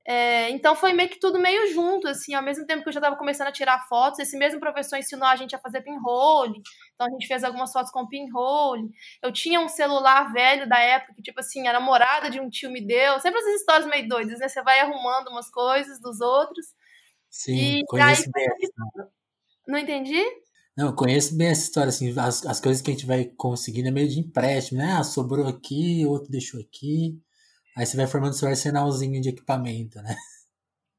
É, 0.10 0.50
então 0.52 0.74
foi 0.74 0.94
meio 0.94 1.10
que 1.10 1.20
tudo 1.20 1.38
meio 1.38 1.70
junto, 1.74 2.08
assim, 2.08 2.34
ao 2.34 2.42
mesmo 2.42 2.66
tempo 2.66 2.82
que 2.82 2.88
eu 2.88 2.94
já 2.94 3.00
estava 3.02 3.18
começando 3.18 3.50
a 3.50 3.52
tirar 3.52 3.90
fotos, 3.90 4.20
esse 4.20 4.38
mesmo 4.38 4.58
professor 4.58 4.96
ensinou 4.96 5.28
a 5.28 5.36
gente 5.36 5.54
a 5.54 5.60
fazer 5.60 5.82
pinhole, 5.82 6.62
então 6.96 7.08
a 7.08 7.10
gente 7.10 7.28
fez 7.28 7.44
algumas 7.44 7.74
fotos 7.74 7.92
com 7.92 8.08
pinhole. 8.08 8.90
Eu 9.22 9.34
tinha 9.34 9.60
um 9.60 9.68
celular 9.68 10.32
velho 10.32 10.68
da 10.68 10.80
época, 10.80 11.14
que 11.14 11.22
tipo 11.22 11.42
assim, 11.42 11.68
a 11.68 11.74
namorada 11.74 12.30
de 12.30 12.40
um 12.40 12.50
tio 12.50 12.72
me 12.72 12.80
deu, 12.80 13.20
sempre 13.20 13.42
essas 13.42 13.56
histórias 13.56 13.90
meio 13.90 14.08
doidas, 14.08 14.40
né? 14.40 14.48
Você 14.48 14.64
vai 14.64 14.80
arrumando 14.80 15.28
umas 15.28 15.52
coisas 15.52 16.00
dos 16.00 16.22
outros. 16.22 16.68
Sim, 17.30 17.80
e 17.80 17.86
conheço 17.88 18.24
aí, 18.34 18.48
bem. 18.48 18.70
Não 19.68 19.78
entendi? 19.78 20.24
Não, 20.78 20.96
conheço 20.96 21.36
bem 21.36 21.50
essa 21.50 21.64
história, 21.64 21.90
assim, 21.90 22.18
as, 22.18 22.46
as 22.46 22.62
coisas 22.62 22.82
que 22.82 22.92
a 22.92 22.94
gente 22.94 23.06
vai 23.06 23.26
conseguindo 23.26 23.90
é 23.90 23.92
meio 23.92 24.08
de 24.08 24.22
empréstimo, 24.22 24.80
né? 24.80 24.94
Ah, 24.98 25.04
sobrou 25.04 25.46
aqui, 25.48 26.06
outro 26.06 26.32
deixou 26.32 26.62
aqui. 26.62 27.20
Aí 27.78 27.86
você 27.86 27.96
vai 27.96 28.08
formando 28.08 28.34
seu 28.34 28.48
arsenalzinho 28.48 29.22
de 29.22 29.30
equipamento, 29.30 30.02
né? 30.02 30.16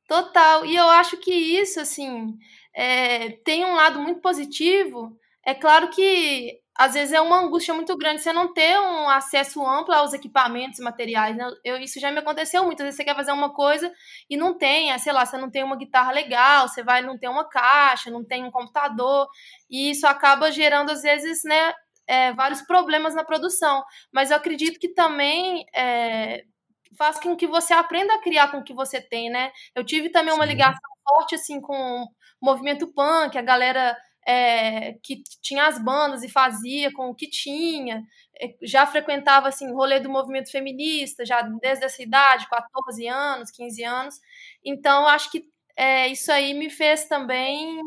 Total. 0.07 0.65
E 0.65 0.77
eu 0.77 0.89
acho 0.89 1.17
que 1.19 1.33
isso, 1.33 1.81
assim, 1.81 2.39
é, 2.75 3.31
tem 3.45 3.65
um 3.65 3.75
lado 3.75 4.01
muito 4.01 4.21
positivo. 4.21 5.19
É 5.45 5.55
claro 5.55 5.91
que 5.91 6.61
às 6.79 6.95
vezes 6.95 7.13
é 7.13 7.21
uma 7.21 7.41
angústia 7.41 7.75
muito 7.75 7.97
grande 7.99 8.23
você 8.23 8.33
não 8.33 8.55
ter 8.55 8.79
um 8.79 9.09
acesso 9.09 9.67
amplo 9.67 9.93
aos 9.93 10.13
equipamentos 10.13 10.79
e 10.79 10.83
materiais. 10.83 11.37
Né? 11.37 11.51
Eu, 11.65 11.77
isso 11.79 11.99
já 11.99 12.13
me 12.13 12.21
aconteceu 12.21 12.65
muitas 12.65 12.85
vezes. 12.85 12.97
Você 12.97 13.05
quer 13.05 13.17
fazer 13.17 13.33
uma 13.33 13.53
coisa 13.53 13.93
e 14.31 14.37
não 14.37 14.57
tem, 14.57 14.97
sei 15.01 15.13
lá, 15.13 15.27
você 15.27 15.37
não 15.37 15.51
tem 15.51 15.65
uma 15.65 15.77
guitarra 15.77 16.13
legal, 16.13 16.69
você 16.69 16.85
vai 16.85 17.03
não 17.03 17.19
tem 17.19 17.29
uma 17.29 17.49
caixa, 17.49 18.13
não 18.13 18.25
tem 18.25 18.45
um 18.45 18.51
computador, 18.53 19.27
e 19.69 19.91
isso 19.91 20.07
acaba 20.07 20.53
gerando, 20.53 20.91
às 20.91 21.03
vezes, 21.03 21.43
né, 21.45 21.73
é, 22.07 22.33
vários 22.33 22.63
problemas 22.63 23.13
na 23.13 23.25
produção. 23.25 23.83
Mas 24.13 24.31
eu 24.31 24.37
acredito 24.37 24.79
que 24.79 24.89
também 24.95 25.67
é, 25.75 26.45
faz 26.97 27.19
com 27.21 27.37
que 27.37 27.47
você 27.47 27.73
aprenda 27.73 28.15
a 28.15 28.21
criar 28.23 28.49
com 28.51 28.59
o 28.59 28.65
que 28.65 28.75
você 28.75 29.01
tem, 29.01 29.31
né? 29.31 29.53
Eu 29.75 29.85
tive 29.85 30.11
também 30.11 30.33
uma 30.35 30.45
ligação 30.45 30.81
forte, 31.07 31.35
assim, 31.35 31.61
com 31.61 32.03
o 32.05 32.09
movimento 32.41 32.87
punk, 32.93 33.37
a 33.37 33.43
galera 33.43 33.97
é, 34.27 34.95
que 35.03 35.23
tinha 35.41 35.67
as 35.67 35.83
bandas 35.83 36.23
e 36.23 36.29
fazia 36.29 36.93
com 36.93 37.09
o 37.09 37.15
que 37.15 37.29
tinha, 37.29 38.05
é, 38.41 38.55
já 38.63 38.87
frequentava, 38.87 39.49
assim, 39.49 39.73
rolê 39.73 40.01
do 40.01 40.11
movimento 40.11 40.51
feminista, 40.51 41.25
já 41.25 41.43
desde 41.43 41.85
essa 41.85 42.03
idade, 42.03 42.49
14 42.49 43.07
anos, 43.07 43.51
15 43.51 43.85
anos. 43.85 44.21
Então, 44.65 45.07
acho 45.09 45.31
que 45.31 45.45
é, 45.77 46.09
isso 46.09 46.31
aí 46.31 46.55
me 46.55 46.69
fez 46.69 47.07
também 47.07 47.81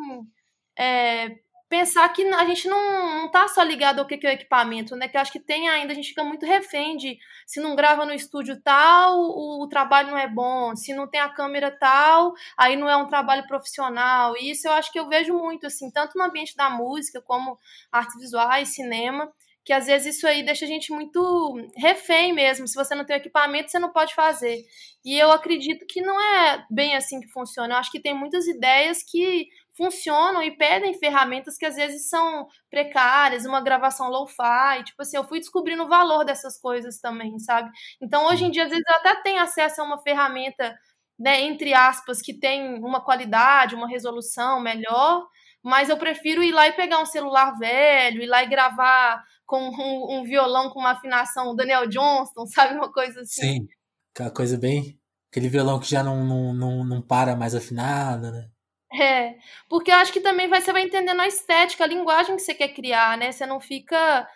é, 0.78 1.30
pensar 1.72 2.10
que 2.10 2.22
a 2.28 2.46
gente 2.46 2.68
não, 2.68 3.22
não 3.22 3.32
tá 3.32 3.48
só 3.48 3.64
ligado 3.64 4.00
ao 4.00 4.06
que, 4.06 4.18
que 4.18 4.28
é 4.28 4.32
o 4.32 4.34
equipamento, 4.34 4.94
né? 4.94 5.08
Que 5.08 5.16
eu 5.16 5.22
acho 5.22 5.32
que 5.32 5.40
tem 5.40 5.70
ainda, 5.70 5.94
a 5.94 5.96
gente 5.96 6.10
fica 6.10 6.22
muito 6.22 6.46
refém 6.46 6.98
de 6.98 7.18
se 7.48 7.62
não 7.62 7.78
grava 7.78 8.06
no 8.06 8.14
estúdio 8.14 8.62
tal, 8.62 9.18
o, 9.18 9.64
o, 9.64 9.70
trabalho 9.70 10.12
não 10.12 10.18
é 10.18 10.28
bom, 10.28 10.76
se 10.76 10.94
não 10.94 11.08
tem 11.08 11.22
a 11.22 11.30
câmera 11.30 11.72
tal, 11.72 12.34
aí 12.58 12.76
não 12.76 12.90
é 12.90 12.98
um 12.98 13.08
trabalho 13.08 13.48
profissional. 13.48 14.36
E 14.36 14.52
isso 14.52 14.68
eu 14.68 14.74
acho 14.74 14.92
que 14.92 15.00
eu 15.00 15.08
vejo 15.08 15.34
muito, 15.34 15.66
assim, 15.66 15.90
tanto 15.90 16.18
no 16.18 16.26
ambiente 16.26 16.58
da 16.58 16.70
música, 16.70 17.22
como 17.22 17.58
artes 17.90 18.20
visuais, 18.20 18.76
cinema, 18.76 19.32
que 19.64 19.72
às 19.72 19.86
vezes 19.86 20.18
isso 20.18 20.28
aí 20.28 20.44
deixa 20.44 20.66
a 20.66 20.68
gente 20.68 20.92
muito 20.92 21.56
refém 21.78 22.34
mesmo. 22.34 22.68
Se 22.68 22.76
você 22.76 22.94
não 22.94 23.06
tem 23.06 23.16
equipamento, 23.16 23.72
você 23.72 23.80
não 23.80 23.94
pode 23.94 24.14
fazer. 24.14 24.62
E 25.06 25.18
eu 25.18 25.32
acredito 25.32 25.86
que 25.88 26.02
não 26.02 26.20
é 26.20 26.66
bem 26.70 26.98
assim 26.98 27.22
que 27.22 27.30
funciona. 27.30 27.76
Eu 27.76 27.78
acho 27.78 27.92
que 27.92 28.02
tem 28.02 28.14
muitas 28.14 28.46
ideias 28.46 29.02
que 29.04 29.48
funcionam 29.76 30.42
e 30.44 30.56
pedem 30.56 30.98
ferramentas 30.98 31.58
que 31.58 31.66
às 31.66 31.76
vezes 31.76 32.10
são 32.10 32.48
precárias, 32.70 33.46
uma 33.46 33.62
gravação 33.62 34.10
low-fi, 34.10 34.84
tipo 34.84 35.02
assim, 35.02 35.18
eu 35.18 35.24
fui 35.24 35.40
descobrindo 35.40 35.84
o 35.84 35.88
valor 35.88 36.24
dessas 36.26 36.60
coisas 36.60 37.00
também, 37.00 37.40
sabe? 37.40 37.70
Então, 38.02 38.28
hoje 38.28 38.46
em 38.46 38.52
dia, 38.52 38.64
às 38.64 38.70
vezes 38.70 38.84
eu 38.88 38.96
até 38.96 39.16
tenho 39.22 39.42
acesso 39.42 39.82
a 39.82 39.84
uma 39.84 40.02
ferramenta, 40.02 40.76
né, 41.18 41.42
entre 41.42 41.74
aspas, 41.74 42.22
que 42.22 42.34
tem 42.38 42.76
uma 42.84 43.04
qualidade, 43.04 43.76
uma 43.76 43.88
resolução 43.88 44.60
melhor, 44.60 45.26
mas 45.64 45.90
eu 45.90 45.98
prefiro 45.98 46.44
ir 46.44 46.52
lá 46.52 46.68
e 46.68 46.74
pegar 46.74 47.00
um 47.00 47.06
celular 47.06 47.58
velho, 47.58 48.22
ir 48.22 48.28
lá 48.28 48.44
e 48.44 48.48
gravar 48.48 49.24
com 49.46 49.70
um, 49.70 50.20
um 50.20 50.24
violão 50.24 50.70
com 50.70 50.80
uma 50.80 50.92
afinação 50.92 51.56
Daniel 51.56 51.88
Johnston, 51.88 52.46
sabe? 52.48 52.76
Uma 52.76 52.92
coisa 52.92 53.22
assim. 53.22 53.42
Sim, 53.42 53.68
aquela 54.14 54.32
coisa 54.32 54.58
bem. 54.58 55.00
Aquele 55.32 55.48
violão 55.48 55.80
que 55.80 55.90
já 55.90 56.04
não, 56.04 56.26
não, 56.26 56.54
não, 56.54 56.84
não 56.84 57.02
para 57.02 57.38
mais 57.38 57.56
afinado, 57.56 58.32
né? 58.32 58.51
É, 58.94 59.36
porque 59.70 59.90
eu 59.90 59.96
acho 59.96 60.12
que 60.12 60.20
também 60.20 60.50
vai, 60.50 60.62
você 60.62 60.74
vai 60.74 60.84
entendendo 60.84 61.22
a 61.22 61.28
estética, 61.28 61.84
a 61.84 61.88
linguagem 61.88 62.36
que 62.36 62.42
você 62.42 62.54
quer 62.54 62.70
criar, 62.70 63.18
né? 63.18 63.32
Você 63.32 63.46
não 63.46 63.60
fica, 63.60 64.28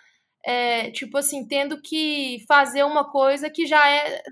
é, 0.44 0.90
tipo 0.92 1.18
assim, 1.18 1.46
tendo 1.46 1.80
que 1.82 2.42
fazer 2.48 2.82
uma 2.84 3.10
coisa 3.10 3.50
que 3.50 3.66
já 3.66 3.86
é, 3.88 4.22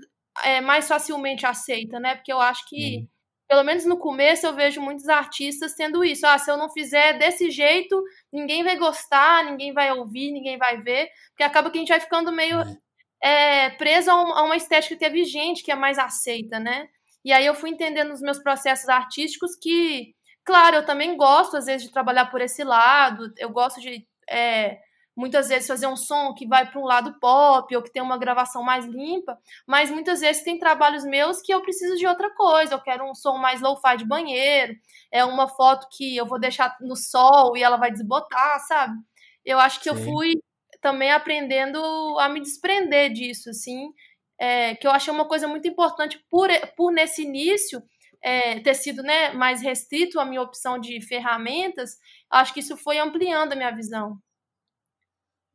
é 0.43 0.61
mais 0.61 0.87
facilmente 0.87 1.45
aceita, 1.45 1.99
né? 1.99 2.15
Porque 2.15 2.33
eu 2.33 2.41
acho 2.41 2.67
que, 2.67 2.97
uhum. 2.97 3.07
pelo 3.47 3.63
menos 3.63 3.85
no 3.85 3.99
começo, 3.99 4.47
eu 4.47 4.55
vejo 4.55 4.81
muitos 4.81 5.07
artistas 5.09 5.75
tendo 5.75 6.03
isso. 6.03 6.25
Ah, 6.25 6.39
se 6.39 6.49
eu 6.49 6.57
não 6.57 6.71
fizer 6.71 7.19
desse 7.19 7.51
jeito, 7.51 8.01
ninguém 8.33 8.63
vai 8.63 8.77
gostar, 8.77 9.45
ninguém 9.45 9.73
vai 9.73 9.91
ouvir, 9.91 10.31
ninguém 10.31 10.57
vai 10.57 10.81
ver. 10.81 11.07
Porque 11.29 11.43
acaba 11.43 11.69
que 11.69 11.77
a 11.77 11.81
gente 11.81 11.89
vai 11.89 11.99
ficando 11.99 12.31
meio 12.31 12.57
uhum. 12.57 12.77
é, 13.23 13.69
preso 13.71 14.09
a, 14.09 14.15
um, 14.23 14.33
a 14.33 14.43
uma 14.43 14.57
estética 14.57 14.95
que 14.95 15.05
é 15.05 15.09
vigente, 15.09 15.63
que 15.63 15.71
é 15.71 15.75
mais 15.75 15.99
aceita, 15.99 16.59
né? 16.59 16.87
E 17.25 17.33
aí 17.33 17.45
eu 17.45 17.55
fui 17.55 17.71
entendendo 17.71 18.09
nos 18.09 18.21
meus 18.21 18.37
processos 18.37 18.87
artísticos 18.87 19.55
que, 19.59 20.14
claro, 20.45 20.77
eu 20.77 20.85
também 20.85 21.17
gosto, 21.17 21.57
às 21.57 21.65
vezes, 21.65 21.87
de 21.87 21.91
trabalhar 21.91 22.27
por 22.27 22.39
esse 22.41 22.63
lado. 22.63 23.33
Eu 23.37 23.49
gosto 23.49 23.81
de, 23.81 24.07
é, 24.29 24.79
muitas 25.15 25.49
vezes, 25.49 25.67
fazer 25.67 25.87
um 25.87 25.95
som 25.95 26.33
que 26.33 26.47
vai 26.47 26.69
para 26.69 26.79
um 26.79 26.85
lado 26.85 27.19
pop 27.19 27.75
ou 27.75 27.81
que 27.81 27.91
tem 27.91 28.01
uma 28.01 28.17
gravação 28.17 28.63
mais 28.63 28.85
limpa. 28.85 29.37
Mas 29.67 29.89
muitas 29.89 30.21
vezes 30.21 30.43
tem 30.43 30.59
trabalhos 30.59 31.03
meus 31.03 31.41
que 31.41 31.53
eu 31.53 31.61
preciso 31.61 31.97
de 31.97 32.07
outra 32.07 32.29
coisa. 32.35 32.75
Eu 32.75 32.81
quero 32.81 33.09
um 33.09 33.15
som 33.15 33.37
mais 33.37 33.61
low-fi 33.61 33.97
de 33.97 34.05
banheiro. 34.05 34.75
É 35.11 35.25
uma 35.25 35.47
foto 35.47 35.87
que 35.91 36.15
eu 36.15 36.25
vou 36.25 36.39
deixar 36.39 36.77
no 36.79 36.95
sol 36.95 37.57
e 37.57 37.63
ela 37.63 37.77
vai 37.77 37.91
desbotar, 37.91 38.59
sabe? 38.67 38.95
Eu 39.43 39.59
acho 39.59 39.79
que 39.81 39.89
Sim. 39.89 39.97
eu 39.97 40.03
fui 40.05 40.33
também 40.81 41.11
aprendendo 41.11 41.79
a 42.19 42.29
me 42.29 42.39
desprender 42.39 43.11
disso, 43.11 43.49
assim 43.49 43.91
é, 44.39 44.75
que 44.75 44.85
eu 44.85 44.91
achei 44.91 45.13
uma 45.13 45.25
coisa 45.25 45.47
muito 45.47 45.67
importante 45.67 46.23
por, 46.29 46.49
por 46.75 46.91
nesse 46.91 47.23
início 47.23 47.81
é, 48.25 48.59
ter 48.59 48.73
sido 48.73 49.03
né, 49.03 49.31
mais 49.33 49.61
restrito 49.61 50.19
a 50.19 50.25
minha 50.25 50.41
opção 50.41 50.79
de 50.79 50.99
ferramentas, 50.99 51.91
acho 52.27 52.55
que 52.55 52.59
isso 52.59 52.75
foi 52.75 52.97
ampliando 52.97 53.53
a 53.53 53.55
minha 53.55 53.69
visão. 53.69 54.19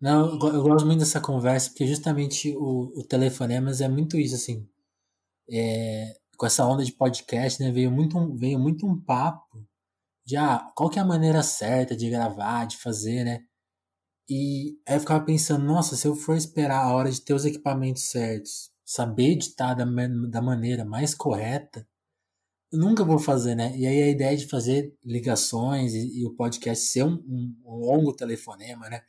Não, 0.01 0.31
eu 0.31 0.63
gosto 0.63 0.87
muito 0.87 1.01
dessa 1.01 1.21
conversa, 1.21 1.69
porque 1.69 1.85
justamente 1.85 2.57
o, 2.57 2.93
o 2.97 3.05
Telefonemas 3.05 3.81
é 3.81 3.89
muito 3.89 4.17
isso, 4.17 4.37
assim. 4.37 4.69
É, 5.51 6.15
com 6.37 6.47
essa 6.47 6.65
onda 6.65 6.85
de 6.85 6.93
podcast, 6.93 7.61
né, 7.61 7.73
veio 7.73 7.91
muito, 7.91 8.17
um, 8.17 8.37
veio 8.37 8.59
muito 8.59 8.87
um 8.87 8.99
papo 8.99 9.67
de 10.25 10.37
ah, 10.37 10.71
qual 10.77 10.89
que 10.89 10.99
é 11.01 11.03
a 11.03 11.05
maneira 11.05 11.43
certa 11.43 11.97
de 11.97 12.09
gravar, 12.09 12.67
de 12.67 12.77
fazer, 12.77 13.25
né? 13.25 13.41
E 14.29 14.79
aí 14.87 14.97
eu 14.97 15.01
ficava 15.01 15.25
pensando, 15.25 15.65
nossa, 15.65 15.97
se 15.97 16.07
eu 16.07 16.15
for 16.15 16.37
esperar 16.37 16.85
a 16.85 16.95
hora 16.95 17.11
de 17.11 17.21
ter 17.21 17.35
os 17.35 17.45
equipamentos 17.45 18.05
certos, 18.05 18.71
saber 18.85 19.33
editar 19.33 19.75
da, 19.75 19.85
da 19.85 20.41
maneira 20.41 20.85
mais 20.85 21.15
correta, 21.15 21.85
nunca 22.73 23.05
vou 23.05 23.19
fazer, 23.19 23.55
né? 23.55 23.77
E 23.77 23.87
aí 23.87 24.03
a 24.03 24.09
ideia 24.09 24.37
de 24.37 24.47
fazer 24.47 24.95
ligações 25.05 25.95
e, 25.95 26.21
e 26.21 26.27
o 26.27 26.35
podcast 26.35 26.85
ser 26.87 27.05
um, 27.05 27.15
um, 27.15 27.57
um, 27.65 27.75
longo 27.77 28.13
telefonema, 28.13 28.89
né? 28.89 29.03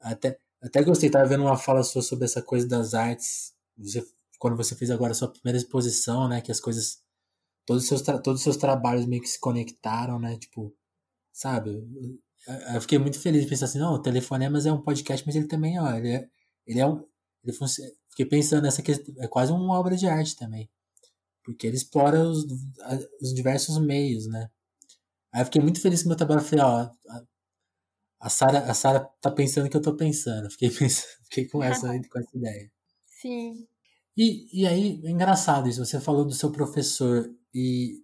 Até, 0.00 0.38
até 0.62 0.82
gostei, 0.82 1.08
estava 1.08 1.28
vendo 1.28 1.42
uma 1.44 1.56
fala 1.56 1.82
sua 1.82 2.02
sobre 2.02 2.24
essa 2.24 2.42
coisa 2.42 2.66
das 2.66 2.94
artes, 2.94 3.54
você, 3.76 4.04
quando 4.38 4.56
você 4.56 4.74
fez 4.74 4.90
agora 4.90 5.12
a 5.12 5.14
sua 5.14 5.28
primeira 5.28 5.58
exposição, 5.58 6.28
né? 6.28 6.40
Que 6.40 6.52
as 6.52 6.60
coisas, 6.60 7.02
todos 7.66 7.82
os 7.84 7.88
seus, 7.88 8.02
todos 8.02 8.40
os 8.40 8.42
seus 8.42 8.56
trabalhos 8.56 9.06
meio 9.06 9.22
que 9.22 9.28
se 9.28 9.40
conectaram, 9.40 10.18
né? 10.18 10.36
Tipo, 10.38 10.74
sabe? 11.32 11.70
eu 12.74 12.80
fiquei 12.80 12.98
muito 12.98 13.18
feliz 13.20 13.42
de 13.42 13.48
pensar 13.48 13.66
assim, 13.66 13.78
não, 13.78 13.94
o 13.94 14.02
Telefonemas 14.02 14.66
é 14.66 14.72
um 14.72 14.80
podcast, 14.80 15.24
mas 15.26 15.34
ele 15.34 15.48
também, 15.48 15.78
ó, 15.80 15.92
ele 15.94 16.10
é, 16.10 16.28
ele 16.66 16.80
é 16.80 16.86
um. 16.86 17.04
Ele 17.44 17.56
fiquei 18.10 18.26
pensando 18.26 18.62
nessa 18.62 18.82
questão, 18.82 19.14
é 19.18 19.28
quase 19.28 19.52
uma 19.52 19.78
obra 19.78 19.96
de 19.96 20.06
arte 20.06 20.36
também. 20.36 20.68
Porque 21.46 21.64
ele 21.64 21.76
explora 21.76 22.20
os, 22.24 22.44
os 23.22 23.32
diversos 23.32 23.78
meios, 23.78 24.26
né? 24.26 24.50
Aí 25.32 25.42
eu 25.42 25.44
fiquei 25.44 25.62
muito 25.62 25.80
feliz 25.80 26.02
com 26.02 26.08
o 26.08 26.10
meu 26.10 26.16
trabalho. 26.16 26.40
Falei, 26.40 26.64
ó, 26.64 26.90
a 28.20 28.28
Sara 28.28 28.58
a 28.68 28.74
Sara 28.74 29.08
tá 29.20 29.30
pensando 29.30 29.66
o 29.66 29.70
que 29.70 29.76
eu 29.76 29.80
tô 29.80 29.94
pensando. 29.94 30.50
Fiquei, 30.50 30.70
pensando, 30.74 31.06
fiquei 31.22 31.46
com, 31.46 31.62
essa, 31.62 31.86
com 32.10 32.18
essa 32.18 32.36
ideia. 32.36 32.68
Sim. 33.06 33.64
E, 34.16 34.62
e 34.62 34.66
aí, 34.66 35.00
é 35.04 35.10
engraçado 35.10 35.68
isso. 35.68 35.84
Você 35.84 36.00
falou 36.00 36.24
do 36.24 36.34
seu 36.34 36.50
professor. 36.50 37.32
E 37.54 38.02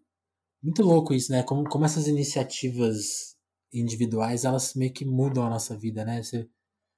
muito 0.63 0.85
louco 0.85 1.13
isso, 1.13 1.33
né? 1.33 1.43
Como, 1.43 1.65
como 1.69 1.85
essas 1.85 2.07
iniciativas 2.07 3.37
individuais, 3.73 4.45
elas 4.45 4.75
meio 4.75 4.93
que 4.93 5.05
mudam 5.05 5.45
a 5.45 5.51
nossa 5.51 5.77
vida, 5.77 6.05
né? 6.05 6.23
Você, 6.23 6.49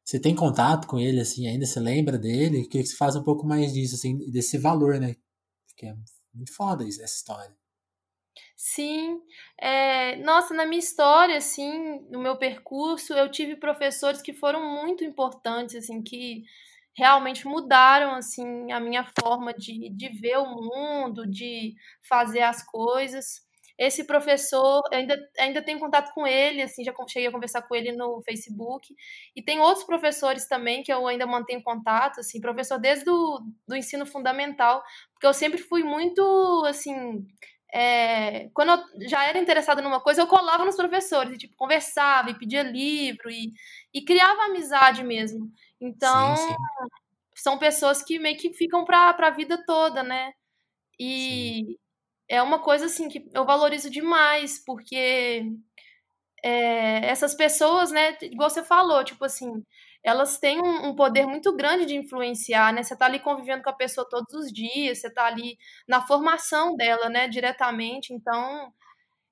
você 0.04 0.20
tem 0.20 0.34
contato 0.34 0.86
com 0.86 0.98
ele, 0.98 1.20
assim, 1.20 1.46
ainda 1.46 1.64
você 1.64 1.80
lembra 1.80 2.18
dele? 2.18 2.66
Queria 2.66 2.82
que 2.82 2.88
você 2.90 2.96
faça 2.96 3.18
um 3.18 3.24
pouco 3.24 3.46
mais 3.46 3.72
disso, 3.72 3.94
assim, 3.94 4.18
desse 4.30 4.58
valor, 4.58 5.00
né? 5.00 5.16
Porque 5.68 5.86
é 5.86 5.96
muito 6.34 6.54
foda 6.54 6.84
isso, 6.84 7.02
essa 7.02 7.14
história. 7.16 7.56
Sim, 8.56 9.20
é, 9.58 10.16
nossa, 10.16 10.54
na 10.54 10.66
minha 10.66 10.78
história, 10.78 11.36
assim, 11.36 12.00
no 12.10 12.18
meu 12.20 12.36
percurso, 12.36 13.12
eu 13.14 13.30
tive 13.30 13.56
professores 13.56 14.20
que 14.22 14.32
foram 14.32 14.62
muito 14.74 15.04
importantes, 15.04 15.76
assim, 15.76 16.02
que 16.02 16.44
realmente 16.96 17.46
mudaram 17.46 18.14
assim 18.14 18.70
a 18.72 18.78
minha 18.80 19.04
forma 19.20 19.52
de, 19.52 19.90
de 19.90 20.08
ver 20.10 20.38
o 20.38 20.46
mundo, 20.46 21.26
de 21.26 21.74
fazer 22.08 22.42
as 22.42 22.62
coisas. 22.64 23.42
Esse 23.76 24.04
professor, 24.04 24.82
ainda, 24.92 25.18
ainda 25.38 25.60
tenho 25.62 25.80
contato 25.80 26.12
com 26.14 26.26
ele, 26.26 26.62
assim, 26.62 26.84
já 26.84 26.92
cheguei 27.08 27.28
a 27.28 27.32
conversar 27.32 27.62
com 27.62 27.74
ele 27.74 27.90
no 27.92 28.22
Facebook. 28.22 28.94
E 29.34 29.42
tem 29.42 29.60
outros 29.60 29.84
professores 29.84 30.46
também 30.46 30.82
que 30.82 30.92
eu 30.92 31.06
ainda 31.08 31.26
mantenho 31.26 31.62
contato, 31.62 32.20
assim, 32.20 32.40
professor 32.40 32.78
desde 32.78 33.04
do, 33.04 33.44
do 33.66 33.76
ensino 33.76 34.06
fundamental, 34.06 34.82
porque 35.12 35.26
eu 35.26 35.34
sempre 35.34 35.58
fui 35.58 35.82
muito, 35.82 36.22
assim, 36.66 37.26
é, 37.72 38.48
quando 38.54 38.70
eu 38.70 39.08
já 39.08 39.24
era 39.24 39.38
interessada 39.38 39.82
numa 39.82 40.00
coisa, 40.00 40.22
eu 40.22 40.28
colava 40.28 40.64
nos 40.64 40.76
professores, 40.76 41.34
e, 41.34 41.38
tipo, 41.38 41.56
conversava 41.56 42.30
e 42.30 42.38
pedia 42.38 42.62
livro 42.62 43.28
e, 43.28 43.52
e 43.92 44.02
criava 44.04 44.44
amizade 44.44 45.02
mesmo. 45.02 45.50
Então, 45.80 46.36
sim, 46.36 46.48
sim. 46.48 46.54
são 47.34 47.58
pessoas 47.58 48.02
que 48.02 48.18
meio 48.18 48.36
que 48.38 48.52
ficam 48.54 48.84
para 48.84 49.10
a 49.10 49.30
vida 49.30 49.62
toda, 49.66 50.02
né? 50.04 50.32
E 50.98 51.64
sim. 51.66 51.76
É 52.28 52.42
uma 52.42 52.60
coisa 52.60 52.86
assim 52.86 53.08
que 53.08 53.28
eu 53.34 53.44
valorizo 53.44 53.90
demais, 53.90 54.62
porque 54.64 55.44
é, 56.44 57.06
essas 57.06 57.34
pessoas, 57.34 57.90
né, 57.90 58.16
igual 58.22 58.50
você 58.50 58.62
falou, 58.62 59.02
tipo 59.04 59.24
assim, 59.24 59.64
elas 60.04 60.38
têm 60.38 60.60
um, 60.60 60.88
um, 60.88 60.94
poder 60.94 61.26
muito 61.26 61.54
grande 61.56 61.86
de 61.86 61.96
influenciar, 61.96 62.72
né? 62.74 62.82
Você 62.82 62.94
tá 62.96 63.06
ali 63.06 63.18
convivendo 63.18 63.62
com 63.62 63.70
a 63.70 63.74
pessoa 63.74 64.06
todos 64.08 64.34
os 64.34 64.52
dias, 64.52 64.98
você 65.00 65.10
tá 65.10 65.24
ali 65.24 65.56
na 65.88 66.06
formação 66.06 66.76
dela, 66.76 67.08
né, 67.08 67.26
diretamente. 67.28 68.12
Então, 68.12 68.70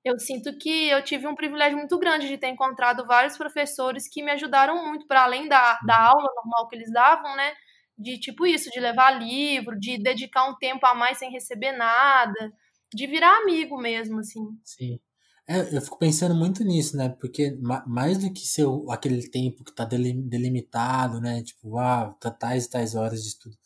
eu 0.03 0.19
sinto 0.19 0.57
que 0.57 0.89
eu 0.89 1.03
tive 1.03 1.27
um 1.27 1.35
privilégio 1.35 1.77
muito 1.77 1.97
grande 1.99 2.27
de 2.27 2.37
ter 2.37 2.47
encontrado 2.49 3.05
vários 3.05 3.37
professores 3.37 4.07
que 4.09 4.23
me 4.23 4.31
ajudaram 4.31 4.85
muito, 4.87 5.07
para 5.07 5.23
além 5.23 5.47
da, 5.47 5.79
da 5.85 5.97
aula 6.07 6.29
normal 6.35 6.67
que 6.67 6.75
eles 6.75 6.91
davam, 6.91 7.35
né? 7.35 7.53
De 7.97 8.19
tipo 8.19 8.45
isso, 8.47 8.69
de 8.71 8.79
levar 8.79 9.11
livro, 9.11 9.79
de 9.79 9.97
dedicar 9.99 10.45
um 10.45 10.55
tempo 10.57 10.85
a 10.87 10.95
mais 10.95 11.19
sem 11.19 11.31
receber 11.31 11.73
nada, 11.73 12.51
de 12.95 13.07
virar 13.07 13.41
amigo 13.41 13.77
mesmo, 13.77 14.19
assim. 14.19 14.45
Sim. 14.63 14.99
É, 15.47 15.75
eu 15.75 15.81
fico 15.81 15.97
pensando 15.99 16.33
muito 16.35 16.63
nisso, 16.63 16.95
né? 16.95 17.09
Porque 17.09 17.51
mais 17.85 18.17
do 18.17 18.31
que 18.31 18.47
ser 18.47 18.65
aquele 18.89 19.29
tempo 19.29 19.63
que 19.63 19.73
tá 19.73 19.83
delimitado, 19.85 21.19
né? 21.19 21.43
Tipo, 21.43 21.77
ah, 21.77 22.15
tá 22.19 22.31
tais 22.31 22.65
e 22.65 22.69
tais 22.69 22.95
horas 22.95 23.21
de 23.23 23.29
estudo. 23.29 23.57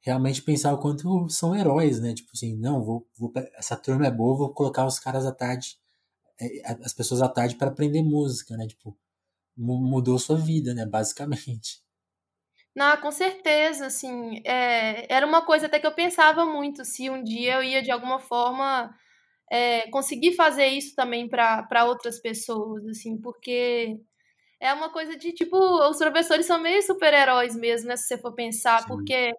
Realmente 0.00 0.42
pensar 0.42 0.72
o 0.74 0.78
quanto 0.78 1.28
são 1.28 1.54
heróis, 1.54 2.00
né? 2.00 2.14
Tipo 2.14 2.30
assim, 2.34 2.56
não, 2.56 2.82
vou, 2.82 3.06
vou 3.18 3.32
essa 3.56 3.76
turma 3.76 4.06
é 4.06 4.10
boa, 4.10 4.36
vou 4.38 4.54
colocar 4.54 4.86
os 4.86 4.98
caras 4.98 5.26
à 5.26 5.32
tarde, 5.32 5.78
é, 6.40 6.62
as 6.84 6.94
pessoas 6.94 7.22
à 7.22 7.28
tarde 7.28 7.56
para 7.56 7.68
aprender 7.70 8.02
música, 8.02 8.56
né? 8.56 8.66
Tipo, 8.66 8.96
mudou 9.56 10.18
sua 10.18 10.36
vida, 10.38 10.74
né? 10.74 10.86
Basicamente. 10.86 11.82
Não, 12.74 12.96
com 12.98 13.10
certeza, 13.10 13.86
assim, 13.86 14.40
é, 14.44 15.12
era 15.12 15.26
uma 15.26 15.44
coisa 15.44 15.66
até 15.66 15.80
que 15.80 15.86
eu 15.86 15.94
pensava 15.94 16.44
muito 16.46 16.84
se 16.84 17.10
um 17.10 17.22
dia 17.22 17.54
eu 17.56 17.62
ia 17.64 17.82
de 17.82 17.90
alguma 17.90 18.20
forma 18.20 18.94
é, 19.50 19.88
conseguir 19.90 20.34
fazer 20.36 20.66
isso 20.68 20.94
também 20.94 21.28
para 21.28 21.84
outras 21.86 22.20
pessoas, 22.20 22.86
assim, 22.86 23.20
porque 23.20 23.98
é 24.60 24.72
uma 24.74 24.90
coisa 24.92 25.16
de 25.16 25.32
tipo, 25.32 25.56
os 25.90 25.98
professores 25.98 26.46
são 26.46 26.60
meio 26.60 26.82
super-heróis 26.82 27.56
mesmo, 27.56 27.88
né, 27.88 27.96
se 27.96 28.06
você 28.08 28.18
for 28.18 28.34
pensar, 28.34 28.82
Sim. 28.82 28.88
porque 28.88 29.32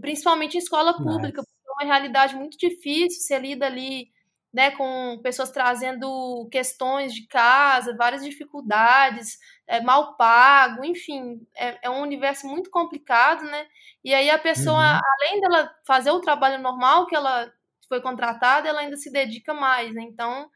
principalmente 0.00 0.56
em 0.56 0.58
escola 0.58 0.94
pública, 0.96 1.42
é 1.42 1.84
uma 1.84 1.92
realidade 1.92 2.36
muito 2.36 2.58
difícil, 2.58 3.20
você 3.20 3.38
lida 3.38 3.66
ali 3.66 4.08
né, 4.52 4.70
com 4.72 5.18
pessoas 5.22 5.50
trazendo 5.50 6.48
questões 6.50 7.14
de 7.14 7.26
casa, 7.26 7.96
várias 7.96 8.22
dificuldades, 8.24 9.38
é, 9.72 9.80
mal 9.80 10.16
pago, 10.16 10.84
enfim, 10.84 11.40
é, 11.56 11.78
é, 11.86 11.88
um 11.88 12.02
universo 12.02 12.46
muito 12.46 12.68
complicado, 12.70 13.42
né? 13.44 13.66
E 14.04 14.12
aí 14.12 14.28
a 14.28 14.38
pessoa, 14.38 14.76
uhum. 14.76 15.00
além 15.18 15.40
dela 15.40 15.74
fazer 15.86 16.10
o 16.10 16.20
trabalho 16.20 16.62
normal 16.62 17.06
que 17.06 17.16
ela 17.16 17.50
foi 17.88 17.98
contratada, 18.02 18.68
ela 18.68 18.80
ainda 18.80 18.98
se 18.98 19.10
dedica 19.10 19.54
mais, 19.54 19.94
né? 19.94 20.02
Então, 20.02 20.50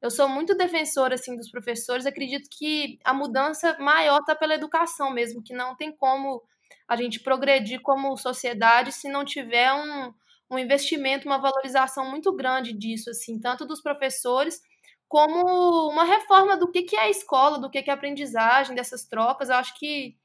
eu 0.00 0.08
sou 0.08 0.28
muito 0.28 0.54
defensora 0.54 1.16
assim 1.16 1.34
dos 1.34 1.50
professores. 1.50 2.06
Acredito 2.06 2.48
que 2.48 3.00
a 3.02 3.12
mudança 3.12 3.76
maior 3.80 4.20
está 4.20 4.36
pela 4.36 4.54
educação 4.54 5.10
mesmo, 5.10 5.42
que 5.42 5.52
não 5.52 5.74
tem 5.74 5.90
como 5.90 6.40
a 6.86 6.94
gente 6.94 7.18
progredir 7.18 7.80
como 7.82 8.16
sociedade 8.16 8.92
se 8.92 9.08
não 9.08 9.24
tiver 9.24 9.72
um, 9.72 10.14
um 10.48 10.56
investimento, 10.56 11.26
uma 11.26 11.38
valorização 11.38 12.08
muito 12.08 12.32
grande 12.32 12.72
disso, 12.72 13.10
assim, 13.10 13.36
tanto 13.40 13.66
dos 13.66 13.82
professores 13.82 14.62
como 15.10 15.88
uma 15.90 16.04
reforma 16.04 16.56
do 16.56 16.70
que, 16.70 16.84
que 16.84 16.94
é 16.94 17.00
a 17.00 17.10
escola, 17.10 17.58
do 17.58 17.68
que, 17.68 17.82
que 17.82 17.90
é 17.90 17.92
a 17.92 17.96
aprendizagem, 17.96 18.76
dessas 18.76 19.04
trocas. 19.04 19.48
Eu 19.48 19.56
acho 19.56 19.76
que 19.76 20.16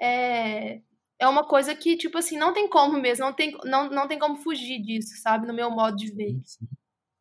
é, 0.00 0.80
é 1.18 1.26
uma 1.26 1.44
coisa 1.44 1.74
que, 1.74 1.96
tipo 1.96 2.16
assim, 2.18 2.38
não 2.38 2.52
tem 2.52 2.68
como 2.68 3.00
mesmo, 3.00 3.24
não 3.24 3.32
tem, 3.32 3.50
não, 3.64 3.90
não 3.90 4.06
tem 4.06 4.16
como 4.16 4.36
fugir 4.36 4.80
disso, 4.80 5.20
sabe? 5.20 5.44
No 5.44 5.52
meu 5.52 5.72
modo 5.72 5.96
de 5.96 6.12
ver. 6.12 6.40
Sim. 6.44 6.68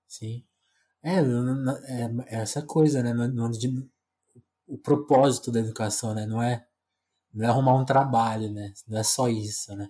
Sim. 0.08 0.46
É, 1.02 1.16
é, 1.16 2.36
é 2.36 2.42
essa 2.42 2.62
coisa, 2.62 3.02
né? 3.02 3.12
O 4.68 4.78
propósito 4.78 5.52
da 5.52 5.60
educação, 5.60 6.14
né? 6.14 6.28
Não 6.28 6.40
é, 6.40 6.68
não 7.34 7.48
é 7.48 7.50
arrumar 7.50 7.74
um 7.74 7.86
trabalho, 7.86 8.54
né? 8.54 8.72
Não 8.88 9.00
é 9.00 9.04
só 9.04 9.28
isso, 9.28 9.76
né? 9.76 9.90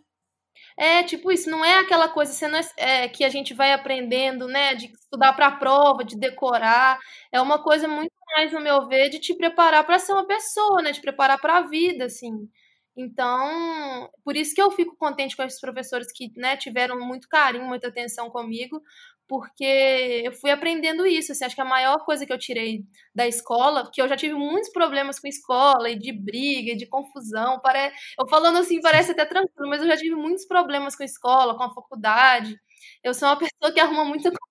É, 0.77 1.01
tipo 1.03 1.31
isso, 1.31 1.49
não 1.49 1.65
é 1.65 1.79
aquela 1.79 2.07
coisa 2.07 2.31
é, 2.77 3.05
é, 3.05 3.09
que 3.09 3.23
a 3.23 3.29
gente 3.29 3.53
vai 3.53 3.73
aprendendo, 3.73 4.47
né? 4.47 4.75
De 4.75 4.85
estudar 4.93 5.33
para 5.33 5.47
a 5.47 5.51
prova, 5.57 6.03
de 6.03 6.15
decorar. 6.17 6.99
É 7.31 7.41
uma 7.41 7.61
coisa 7.63 7.87
muito 7.87 8.13
mais, 8.27 8.51
no 8.53 8.59
meu 8.61 8.87
ver, 8.87 9.09
de 9.09 9.19
te 9.19 9.33
preparar 9.33 9.85
para 9.85 9.97
ser 9.99 10.13
uma 10.13 10.27
pessoa, 10.27 10.81
né? 10.83 10.91
De 10.91 11.01
preparar 11.01 11.39
para 11.39 11.57
a 11.57 11.61
vida, 11.63 12.05
assim. 12.05 12.47
Então, 12.95 14.09
por 14.23 14.35
isso 14.35 14.53
que 14.55 14.61
eu 14.61 14.71
fico 14.71 14.95
contente 14.97 15.35
com 15.35 15.43
esses 15.43 15.59
professores 15.59 16.11
que 16.11 16.31
né, 16.35 16.57
tiveram 16.57 16.99
muito 16.99 17.27
carinho, 17.29 17.65
muita 17.65 17.87
atenção 17.89 18.29
comigo, 18.29 18.81
porque 19.27 20.23
eu 20.25 20.31
fui 20.31 20.51
aprendendo 20.51 21.05
isso. 21.05 21.31
Assim, 21.31 21.45
acho 21.45 21.55
que 21.55 21.61
a 21.61 21.65
maior 21.65 22.03
coisa 22.05 22.25
que 22.25 22.33
eu 22.33 22.37
tirei 22.37 22.83
da 23.13 23.27
escola, 23.27 23.89
que 23.91 24.01
eu 24.01 24.07
já 24.07 24.15
tive 24.15 24.33
muitos 24.33 24.69
problemas 24.69 25.19
com 25.19 25.27
escola, 25.27 25.89
e 25.89 25.97
de 25.97 26.11
briga, 26.11 26.71
e 26.71 26.77
de 26.77 26.87
confusão. 26.87 27.59
Pare... 27.59 27.91
Eu 28.19 28.27
falando 28.27 28.57
assim, 28.59 28.81
parece 28.81 29.11
até 29.11 29.25
tranquilo, 29.25 29.69
mas 29.69 29.81
eu 29.81 29.87
já 29.87 29.97
tive 29.97 30.15
muitos 30.15 30.45
problemas 30.45 30.95
com 30.95 31.03
a 31.03 31.05
escola, 31.05 31.57
com 31.57 31.63
a 31.63 31.73
faculdade. 31.73 32.57
Eu 33.03 33.13
sou 33.13 33.27
uma 33.27 33.37
pessoa 33.39 33.71
que 33.73 33.79
arruma 33.79 34.05
muita 34.05 34.29
confusão. 34.29 34.47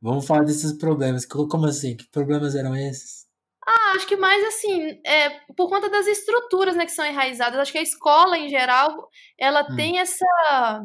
Vamos 0.00 0.26
falar 0.26 0.44
desses 0.44 0.72
problemas. 0.72 1.26
Como 1.26 1.66
assim? 1.66 1.96
Que 1.96 2.08
problemas 2.10 2.54
eram 2.54 2.74
esses? 2.76 3.28
Ah, 3.66 3.92
acho 3.94 4.06
que 4.06 4.16
mais 4.16 4.42
assim, 4.46 5.00
é, 5.04 5.30
por 5.56 5.68
conta 5.68 5.88
das 5.88 6.06
estruturas 6.06 6.74
né, 6.74 6.86
que 6.86 6.92
são 6.92 7.04
enraizadas. 7.04 7.58
Acho 7.58 7.72
que 7.72 7.78
a 7.78 7.82
escola, 7.82 8.38
em 8.38 8.48
geral, 8.48 9.08
ela 9.38 9.62
hum. 9.62 9.76
tem 9.76 9.98
essa. 9.98 10.82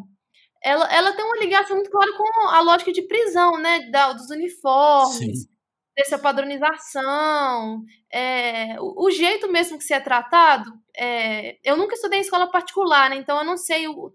Ela, 0.65 0.91
ela 0.91 1.13
tem 1.13 1.23
uma 1.23 1.37
ligação 1.37 1.75
muito 1.75 1.91
clara 1.91 2.11
com 2.17 2.47
a 2.47 2.59
lógica 2.59 2.91
de 2.91 3.03
prisão, 3.03 3.59
né? 3.59 3.87
Da, 3.91 4.13
dos 4.13 4.31
uniformes, 4.31 5.43
Sim. 5.43 5.49
dessa 5.95 6.17
padronização. 6.17 7.83
É, 8.11 8.75
o, 8.81 9.05
o, 9.05 9.11
jeito 9.11 9.47
mesmo 9.47 9.77
que 9.77 9.83
se 9.83 9.93
é 9.93 9.99
tratado. 9.99 10.73
É, 10.97 11.59
eu 11.63 11.77
nunca 11.77 11.93
estudei 11.93 12.17
em 12.17 12.23
escola 12.23 12.49
particular, 12.49 13.11
né? 13.11 13.15
Então 13.17 13.37
eu 13.37 13.43
não 13.43 13.57
sei 13.57 13.87
o, 13.87 14.11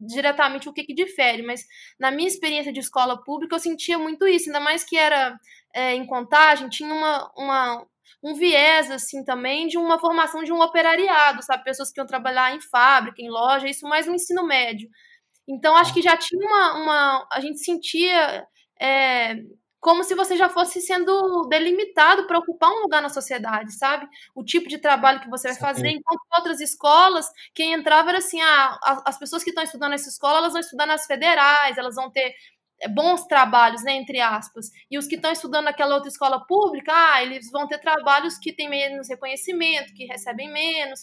diretamente 0.00 0.68
o 0.68 0.72
que, 0.72 0.82
que 0.82 0.92
difere, 0.92 1.44
mas 1.44 1.64
na 2.00 2.10
minha 2.10 2.26
experiência 2.26 2.72
de 2.72 2.80
escola 2.80 3.22
pública 3.22 3.54
eu 3.54 3.60
sentia 3.60 3.96
muito 3.96 4.26
isso, 4.26 4.48
ainda 4.48 4.58
mais 4.58 4.82
que 4.82 4.96
era 4.96 5.38
é, 5.72 5.94
em 5.94 6.04
contagem, 6.04 6.68
tinha 6.68 6.92
uma, 6.92 7.30
uma, 7.36 7.86
um 8.24 8.34
viés, 8.34 8.90
assim, 8.90 9.24
também 9.24 9.68
de 9.68 9.78
uma 9.78 10.00
formação 10.00 10.42
de 10.42 10.52
um 10.52 10.60
operariado, 10.60 11.44
sabe? 11.44 11.62
Pessoas 11.62 11.92
que 11.92 12.00
iam 12.00 12.06
trabalhar 12.06 12.52
em 12.56 12.60
fábrica, 12.60 13.22
em 13.22 13.30
loja, 13.30 13.68
isso 13.68 13.86
mais 13.86 14.08
no 14.08 14.14
ensino 14.16 14.44
médio. 14.44 14.90
Então, 15.48 15.76
acho 15.76 15.92
que 15.92 16.02
já 16.02 16.16
tinha 16.16 16.46
uma. 16.46 16.74
uma 16.74 17.28
a 17.32 17.40
gente 17.40 17.58
sentia 17.64 18.46
é, 18.80 19.36
como 19.82 20.04
se 20.04 20.14
você 20.14 20.36
já 20.36 20.48
fosse 20.48 20.80
sendo 20.80 21.48
delimitado 21.48 22.24
para 22.28 22.38
ocupar 22.38 22.70
um 22.70 22.82
lugar 22.82 23.02
na 23.02 23.08
sociedade, 23.08 23.72
sabe? 23.76 24.06
O 24.32 24.44
tipo 24.44 24.68
de 24.68 24.78
trabalho 24.78 25.20
que 25.20 25.28
você 25.28 25.48
vai 25.48 25.56
fazer. 25.58 25.88
Enquanto 25.88 26.20
em 26.20 26.36
outras 26.38 26.60
escolas, 26.60 27.26
quem 27.52 27.72
entrava 27.72 28.10
era 28.10 28.18
assim: 28.18 28.40
ah, 28.40 28.78
as 29.04 29.18
pessoas 29.18 29.42
que 29.42 29.50
estão 29.50 29.64
estudando 29.64 29.90
nessa 29.90 30.08
escola, 30.08 30.38
elas 30.38 30.52
vão 30.52 30.60
estudar 30.60 30.86
nas 30.86 31.04
federais, 31.04 31.76
elas 31.76 31.96
vão 31.96 32.08
ter 32.10 32.32
é, 32.80 32.88
bons 32.88 33.26
trabalhos, 33.26 33.82
né, 33.82 33.94
entre 33.94 34.20
aspas. 34.20 34.66
E 34.88 34.96
os 34.96 35.08
que 35.08 35.16
estão 35.16 35.32
estudando 35.32 35.64
naquela 35.64 35.96
outra 35.96 36.08
escola 36.08 36.46
pública, 36.46 36.92
ah, 36.94 37.22
eles 37.22 37.50
vão 37.50 37.66
ter 37.66 37.78
trabalhos 37.78 38.38
que 38.38 38.52
têm 38.52 38.70
menos 38.70 39.08
reconhecimento, 39.08 39.94
que 39.94 40.04
recebem 40.06 40.52
menos. 40.52 41.00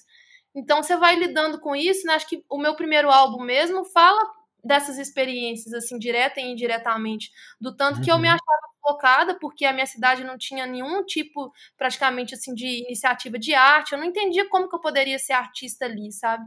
Então 0.55 0.81
você 0.81 0.97
vai 0.97 1.15
lidando 1.15 1.59
com 1.59 1.75
isso, 1.75 2.05
né? 2.05 2.13
Acho 2.13 2.27
que 2.27 2.43
o 2.49 2.57
meu 2.57 2.75
primeiro 2.75 3.09
álbum 3.09 3.43
mesmo 3.43 3.85
fala 3.85 4.19
dessas 4.63 4.97
experiências, 4.97 5.73
assim, 5.73 5.97
direta 5.97 6.39
e 6.39 6.51
indiretamente, 6.51 7.31
do 7.61 7.75
tanto 7.75 7.97
uhum. 7.97 8.03
que 8.03 8.11
eu 8.11 8.17
me 8.17 8.27
uhum. 8.27 8.33
achava 8.33 8.69
focada, 8.81 9.35
porque 9.39 9.65
a 9.65 9.73
minha 9.73 9.85
cidade 9.85 10.23
não 10.23 10.37
tinha 10.37 10.65
nenhum 10.65 11.05
tipo, 11.05 11.53
praticamente, 11.77 12.33
assim, 12.33 12.53
de 12.53 12.65
iniciativa 12.83 13.37
de 13.37 13.53
arte, 13.53 13.93
eu 13.93 13.99
não 13.99 14.05
entendia 14.05 14.49
como 14.49 14.67
que 14.67 14.75
eu 14.75 14.81
poderia 14.81 15.19
ser 15.19 15.33
artista 15.33 15.85
ali, 15.85 16.11
sabe? 16.11 16.45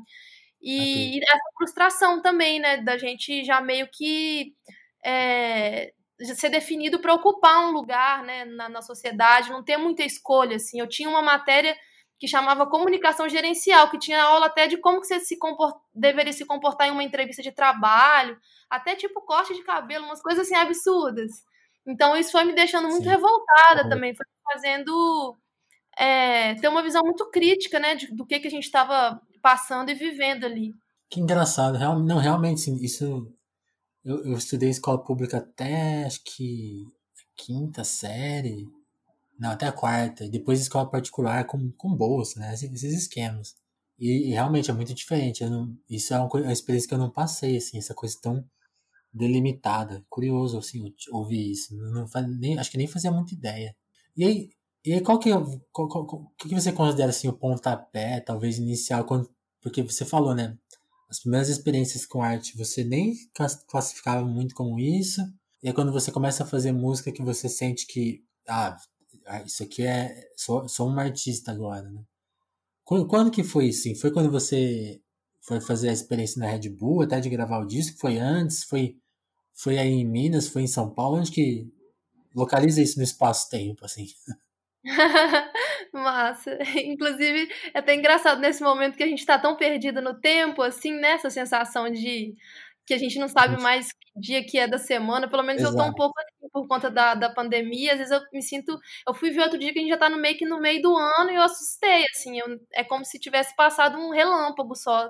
E, 0.60 0.76
okay. 0.76 1.14
e 1.14 1.20
essa 1.22 1.50
frustração 1.56 2.20
também, 2.20 2.60
né, 2.60 2.78
da 2.78 2.98
gente 2.98 3.44
já 3.44 3.60
meio 3.60 3.88
que 3.90 4.54
é, 5.04 5.92
ser 6.36 6.50
definido 6.50 7.00
para 7.00 7.14
ocupar 7.14 7.66
um 7.66 7.72
lugar 7.72 8.22
né, 8.22 8.44
na, 8.44 8.68
na 8.68 8.82
sociedade, 8.82 9.50
não 9.50 9.62
ter 9.64 9.76
muita 9.76 10.04
escolha. 10.04 10.56
Assim. 10.56 10.78
Eu 10.78 10.88
tinha 10.88 11.08
uma 11.08 11.22
matéria 11.22 11.76
que 12.22 12.28
chamava 12.28 12.68
comunicação 12.68 13.28
gerencial, 13.28 13.90
que 13.90 13.98
tinha 13.98 14.22
aula 14.22 14.46
até 14.46 14.68
de 14.68 14.76
como 14.76 15.00
que 15.00 15.08
você 15.08 15.18
se 15.18 15.36
comport... 15.36 15.74
deveria 15.92 16.32
se 16.32 16.44
comportar 16.46 16.86
em 16.86 16.92
uma 16.92 17.02
entrevista 17.02 17.42
de 17.42 17.50
trabalho, 17.50 18.38
até 18.70 18.94
tipo 18.94 19.22
corte 19.22 19.52
de 19.52 19.64
cabelo, 19.64 20.04
umas 20.04 20.22
coisas 20.22 20.46
assim 20.46 20.54
absurdas. 20.54 21.32
Então 21.84 22.16
isso 22.16 22.30
foi 22.30 22.44
me 22.44 22.54
deixando 22.54 22.86
muito 22.86 23.02
Sim. 23.02 23.08
revoltada 23.08 23.82
uhum. 23.82 23.88
também, 23.88 24.14
foi 24.14 24.24
fazendo 24.52 25.36
é, 25.98 26.54
ter 26.54 26.68
uma 26.68 26.80
visão 26.80 27.02
muito 27.02 27.28
crítica, 27.28 27.80
né, 27.80 27.96
de, 27.96 28.14
do 28.14 28.24
que, 28.24 28.38
que 28.38 28.46
a 28.46 28.50
gente 28.52 28.66
estava 28.66 29.20
passando 29.42 29.90
e 29.90 29.94
vivendo 29.94 30.44
ali. 30.44 30.72
Que 31.10 31.18
engraçado, 31.18 31.76
Real, 31.76 31.98
não, 31.98 32.18
realmente, 32.18 32.60
sim, 32.60 32.76
isso 32.76 33.26
eu, 34.04 34.24
eu 34.26 34.34
estudei 34.34 34.70
escola 34.70 35.02
pública 35.02 35.38
até 35.38 36.04
acho 36.04 36.22
que 36.22 36.84
quinta 37.36 37.82
série, 37.82 38.68
não, 39.42 39.50
até 39.50 39.66
a 39.66 39.72
quarta, 39.72 40.28
depois 40.28 40.60
escola 40.60 40.88
particular 40.88 41.44
com, 41.46 41.72
com 41.72 41.96
bolsa, 41.96 42.38
né, 42.38 42.54
esses, 42.54 42.84
esquemas. 42.84 43.56
E, 43.98 44.28
e, 44.28 44.30
realmente 44.30 44.70
é 44.70 44.72
muito 44.72 44.94
diferente, 44.94 45.44
não, 45.44 45.76
isso 45.90 46.14
é 46.14 46.18
uma, 46.20 46.28
uma 46.32 46.52
experiência 46.52 46.88
que 46.88 46.94
eu 46.94 46.98
não 46.98 47.10
passei, 47.10 47.56
assim, 47.56 47.76
essa 47.76 47.92
coisa 47.92 48.16
tão 48.22 48.44
delimitada. 49.12 50.04
Curioso, 50.08 50.58
assim, 50.58 50.94
ouvir 51.10 51.50
isso. 51.50 51.76
Não, 51.76 52.06
nem, 52.38 52.56
acho 52.56 52.70
que 52.70 52.78
nem 52.78 52.86
fazia 52.86 53.10
muita 53.10 53.34
ideia. 53.34 53.74
E 54.16 54.24
aí, 54.24 54.50
e 54.84 54.94
aí 54.94 55.00
qual 55.00 55.18
que, 55.18 55.30
qual, 55.72 55.88
qual, 55.88 56.06
qual, 56.06 56.32
que 56.38 56.54
você 56.54 56.72
considera, 56.72 57.10
assim, 57.10 57.26
o 57.26 57.32
pontapé, 57.32 58.20
talvez, 58.20 58.58
inicial, 58.58 59.04
quando, 59.04 59.28
porque 59.60 59.82
você 59.82 60.04
falou, 60.04 60.36
né, 60.36 60.56
as 61.10 61.18
primeiras 61.18 61.48
experiências 61.48 62.06
com 62.06 62.22
arte 62.22 62.56
você 62.56 62.84
nem 62.84 63.14
classificava 63.68 64.24
muito 64.24 64.54
como 64.54 64.78
isso, 64.78 65.20
e 65.62 65.68
aí 65.68 65.74
quando 65.74 65.92
você 65.92 66.12
começa 66.12 66.44
a 66.44 66.46
fazer 66.46 66.72
música 66.72 67.12
que 67.12 67.22
você 67.22 67.48
sente 67.48 67.86
que, 67.88 68.24
ah, 68.48 68.76
ah 69.26 69.42
isso 69.42 69.62
aqui 69.62 69.82
é, 69.86 70.28
sou 70.36 70.88
uma 70.88 71.02
artista 71.02 71.52
agora, 71.52 71.88
né? 71.90 72.02
Quando, 72.84 73.06
quando 73.06 73.30
que 73.30 73.44
foi 73.44 73.66
isso? 73.66 73.94
Foi 73.96 74.10
quando 74.12 74.30
você 74.30 75.00
foi 75.40 75.60
fazer 75.60 75.88
a 75.88 75.92
experiência 75.92 76.40
na 76.40 76.46
Red 76.48 76.68
Bull, 76.70 77.02
até 77.02 77.20
de 77.20 77.30
gravar 77.30 77.58
o 77.60 77.66
disco? 77.66 77.98
Foi 77.98 78.18
antes? 78.18 78.64
Foi 78.64 78.96
foi 79.54 79.78
aí 79.78 79.90
em 79.90 80.04
Minas, 80.04 80.48
foi 80.48 80.62
em 80.62 80.66
São 80.66 80.90
Paulo, 80.90 81.18
onde 81.18 81.30
que 81.30 81.70
localiza 82.34 82.82
isso 82.82 82.98
no 82.98 83.04
espaço-tempo, 83.04 83.84
assim? 83.84 84.06
Massa. 85.92 86.58
Inclusive, 86.84 87.48
é 87.72 87.78
até 87.78 87.94
engraçado 87.94 88.40
nesse 88.40 88.62
momento 88.62 88.96
que 88.96 89.02
a 89.02 89.06
gente 89.06 89.24
tá 89.24 89.38
tão 89.38 89.56
perdido 89.56 90.00
no 90.00 90.14
tempo, 90.14 90.62
assim, 90.62 90.94
nessa 90.94 91.28
né? 91.28 91.30
sensação 91.30 91.90
de 91.90 92.34
que 92.86 92.94
a 92.94 92.98
gente 92.98 93.18
não 93.18 93.28
sabe 93.28 93.60
mais 93.60 93.92
que 93.92 94.20
dia 94.20 94.44
que 94.44 94.58
é 94.58 94.66
da 94.66 94.78
semana. 94.78 95.28
Pelo 95.28 95.42
menos 95.42 95.62
Exato. 95.62 95.76
eu 95.76 95.84
tô 95.84 95.90
um 95.90 95.94
pouco 95.94 96.14
assim 96.20 96.48
por 96.52 96.66
conta 96.66 96.90
da, 96.90 97.14
da 97.14 97.30
pandemia. 97.30 97.92
Às 97.92 97.98
vezes 97.98 98.12
eu 98.12 98.20
me 98.32 98.42
sinto. 98.42 98.78
Eu 99.06 99.14
fui 99.14 99.30
ver 99.30 99.42
outro 99.42 99.58
dia 99.58 99.72
que 99.72 99.78
a 99.78 99.82
gente 99.82 99.90
já 99.90 99.98
tá 99.98 100.08
no 100.08 100.18
meio 100.18 100.36
que 100.36 100.44
no 100.44 100.60
meio 100.60 100.82
do 100.82 100.96
ano 100.96 101.30
e 101.30 101.34
eu 101.36 101.42
assustei, 101.42 102.04
assim. 102.12 102.38
Eu, 102.38 102.60
é 102.72 102.84
como 102.84 103.04
se 103.04 103.18
tivesse 103.18 103.54
passado 103.56 103.98
um 103.98 104.10
relâmpago 104.10 104.74
só. 104.74 105.08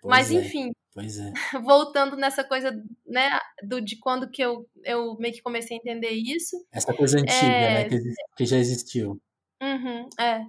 Pois 0.00 0.10
Mas, 0.10 0.30
é. 0.30 0.34
enfim, 0.34 0.72
Pois 0.94 1.18
é. 1.18 1.32
Voltando 1.64 2.16
nessa 2.16 2.44
coisa, 2.44 2.70
né, 3.06 3.38
do, 3.62 3.80
de 3.80 3.98
quando 3.98 4.30
que 4.30 4.42
eu, 4.42 4.68
eu 4.84 5.16
meio 5.18 5.34
que 5.34 5.42
comecei 5.42 5.76
a 5.76 5.80
entender 5.80 6.10
isso. 6.10 6.56
Essa 6.70 6.92
coisa 6.94 7.18
antiga, 7.18 7.46
é... 7.46 7.74
né, 7.74 7.88
que, 7.88 7.98
que 8.36 8.46
já 8.46 8.58
existiu. 8.58 9.20
Uhum, 9.62 10.08
é. 10.18 10.44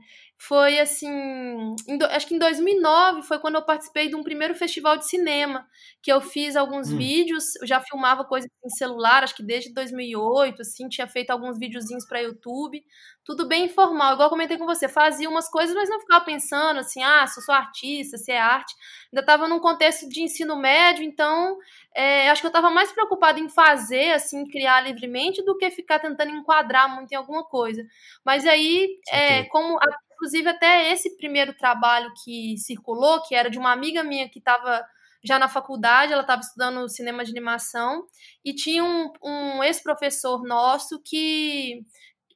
Foi 0.46 0.78
assim, 0.78 1.74
do, 1.98 2.06
acho 2.08 2.28
que 2.28 2.36
em 2.36 2.38
2009 2.38 3.22
foi 3.22 3.40
quando 3.40 3.56
eu 3.56 3.62
participei 3.62 4.10
de 4.10 4.16
um 4.16 4.22
primeiro 4.22 4.54
festival 4.54 4.98
de 4.98 5.08
cinema, 5.08 5.66
que 6.02 6.12
eu 6.12 6.20
fiz 6.20 6.58
alguns 6.58 6.92
hum. 6.92 6.98
vídeos, 6.98 7.56
eu 7.62 7.66
já 7.66 7.80
filmava 7.80 8.26
coisas 8.26 8.50
em 8.62 8.70
celular, 8.72 9.24
acho 9.24 9.38
que 9.38 9.44
desde 9.44 9.74
2008, 9.74 10.62
assim, 10.62 10.90
tinha 10.90 11.08
feito 11.08 11.30
alguns 11.30 11.58
videozinhos 11.58 12.06
para 12.06 12.20
YouTube, 12.20 12.84
tudo 13.24 13.48
bem 13.48 13.66
informal, 13.66 14.14
igual 14.14 14.26
eu 14.26 14.30
comentei 14.30 14.58
com 14.58 14.66
você, 14.66 14.90
fazia 14.90 15.30
umas 15.30 15.50
coisas, 15.50 15.74
mas 15.74 15.90
não 15.90 16.02
ficava 16.02 16.26
pensando 16.26 16.82
assim, 16.82 17.02
ah, 17.02 17.26
sou 17.26 17.42
só 17.42 17.54
artista, 17.54 18.18
se 18.18 18.34
é 18.34 18.38
arte. 18.38 18.76
Ainda 19.14 19.22
estava 19.22 19.48
num 19.48 19.60
contexto 19.60 20.10
de 20.10 20.22
ensino 20.22 20.58
médio, 20.58 21.06
então 21.06 21.58
é, 21.96 22.30
acho 22.30 22.42
que 22.42 22.48
eu 22.48 22.50
estava 22.50 22.70
mais 22.70 22.92
preocupada 22.92 23.40
em 23.40 23.48
fazer, 23.48 24.12
assim, 24.12 24.46
criar 24.50 24.82
livremente, 24.82 25.42
do 25.46 25.56
que 25.56 25.72
ficar 25.72 26.00
tentando 26.00 26.32
enquadrar 26.32 26.94
muito 26.94 27.14
em 27.14 27.16
alguma 27.16 27.46
coisa. 27.46 27.82
Mas 28.26 28.46
aí, 28.46 29.00
é, 29.10 29.44
como 29.46 29.78
inclusive 30.24 30.48
até 30.48 30.94
esse 30.94 31.18
primeiro 31.18 31.54
trabalho 31.54 32.10
que 32.24 32.56
circulou, 32.58 33.22
que 33.24 33.36
era 33.36 33.50
de 33.50 33.60
uma 33.60 33.74
amiga 33.74 34.04
minha 34.04 34.30
que 34.30 34.40
estava 34.40 34.82
já 35.22 35.38
na 35.38 35.50
faculdade, 35.50 36.14
ela 36.14 36.22
estava 36.22 36.42
estudando 36.42 36.88
cinema 36.88 37.26
de 37.26 37.32
animação, 37.32 38.06
e 38.44 38.54
tinha 38.54 38.84
um, 38.84 39.12
um 39.22 39.64
ex-professor 39.64 40.42
nosso 40.44 41.02
que 41.04 41.82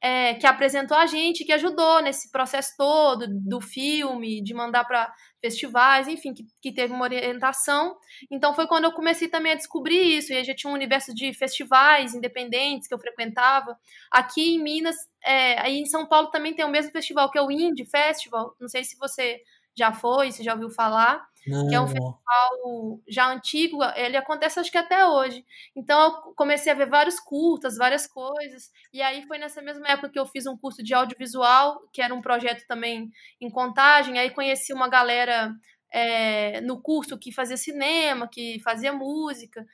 é, 0.02 0.34
que 0.34 0.46
apresentou 0.46 0.96
a 0.96 1.06
gente, 1.06 1.44
que 1.44 1.52
ajudou 1.52 2.02
nesse 2.02 2.30
processo 2.30 2.74
todo 2.76 3.26
do 3.26 3.60
filme, 3.60 4.42
de 4.42 4.54
mandar 4.54 4.84
para 4.84 5.12
festivais, 5.40 6.08
enfim, 6.08 6.34
que, 6.34 6.46
que 6.60 6.72
teve 6.72 6.92
uma 6.92 7.04
orientação. 7.04 7.96
Então 8.30 8.54
foi 8.54 8.66
quando 8.66 8.84
eu 8.84 8.92
comecei 8.92 9.28
também 9.28 9.52
a 9.52 9.56
descobrir 9.56 10.18
isso, 10.18 10.32
e 10.32 10.36
aí 10.36 10.44
já 10.44 10.54
tinha 10.54 10.70
um 10.70 10.74
universo 10.74 11.14
de 11.14 11.32
festivais 11.32 12.14
independentes 12.14 12.88
que 12.88 12.94
eu 12.94 12.98
frequentava. 12.98 13.78
Aqui 14.10 14.54
em 14.54 14.62
Minas, 14.62 14.96
é, 15.22 15.60
aí 15.60 15.78
em 15.78 15.86
São 15.86 16.06
Paulo 16.06 16.28
também 16.28 16.54
tem 16.54 16.64
o 16.64 16.70
mesmo 16.70 16.90
festival 16.92 17.30
que 17.30 17.38
é 17.38 17.42
o 17.42 17.50
Indie 17.50 17.84
Festival, 17.84 18.54
não 18.60 18.68
sei 18.68 18.84
se 18.84 18.96
você 18.98 19.40
já 19.78 19.92
foi, 19.92 20.32
se 20.32 20.42
já 20.42 20.54
ouviu 20.54 20.70
falar, 20.70 21.26
não, 21.46 21.68
que 21.68 21.74
é 21.74 21.80
um 21.80 21.86
festival 21.86 23.00
já 23.08 23.30
antigo, 23.32 23.78
ele 23.96 24.16
acontece 24.16 24.58
acho 24.58 24.70
que 24.70 24.78
até 24.78 25.06
hoje. 25.06 25.44
Então 25.74 26.00
eu 26.00 26.34
comecei 26.34 26.72
a 26.72 26.74
ver 26.74 26.88
vários 26.88 27.20
curtas, 27.20 27.76
várias 27.76 28.06
coisas, 28.06 28.70
e 28.92 29.00
aí 29.00 29.26
foi 29.26 29.38
nessa 29.38 29.62
mesma 29.62 29.88
época 29.88 30.10
que 30.10 30.18
eu 30.18 30.26
fiz 30.26 30.46
um 30.46 30.56
curso 30.56 30.82
de 30.82 30.92
audiovisual, 30.92 31.80
que 31.92 32.02
era 32.02 32.14
um 32.14 32.20
projeto 32.20 32.66
também 32.66 33.10
em 33.40 33.50
contagem, 33.50 34.18
aí 34.18 34.30
conheci 34.30 34.72
uma 34.72 34.88
galera 34.88 35.54
é, 35.92 36.60
no 36.60 36.82
curso 36.82 37.18
que 37.18 37.32
fazia 37.32 37.56
cinema, 37.56 38.28
que 38.28 38.60
fazia 38.62 38.92
música, 38.92 39.64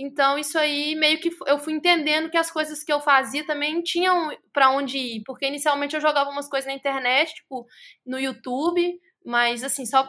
então, 0.00 0.38
isso 0.38 0.56
aí 0.56 0.94
meio 0.94 1.18
que 1.18 1.28
eu 1.44 1.58
fui 1.58 1.72
entendendo 1.72 2.30
que 2.30 2.36
as 2.36 2.52
coisas 2.52 2.84
que 2.84 2.92
eu 2.92 3.00
fazia 3.00 3.44
também 3.44 3.82
tinham 3.82 4.30
para 4.52 4.70
onde 4.70 4.96
ir, 4.96 5.22
porque 5.26 5.44
inicialmente 5.44 5.96
eu 5.96 6.00
jogava 6.00 6.30
umas 6.30 6.48
coisas 6.48 6.68
na 6.68 6.72
internet, 6.72 7.34
tipo 7.34 7.66
no 8.06 8.16
YouTube, 8.16 8.96
mas 9.24 9.62
assim, 9.62 9.86
só. 9.86 10.08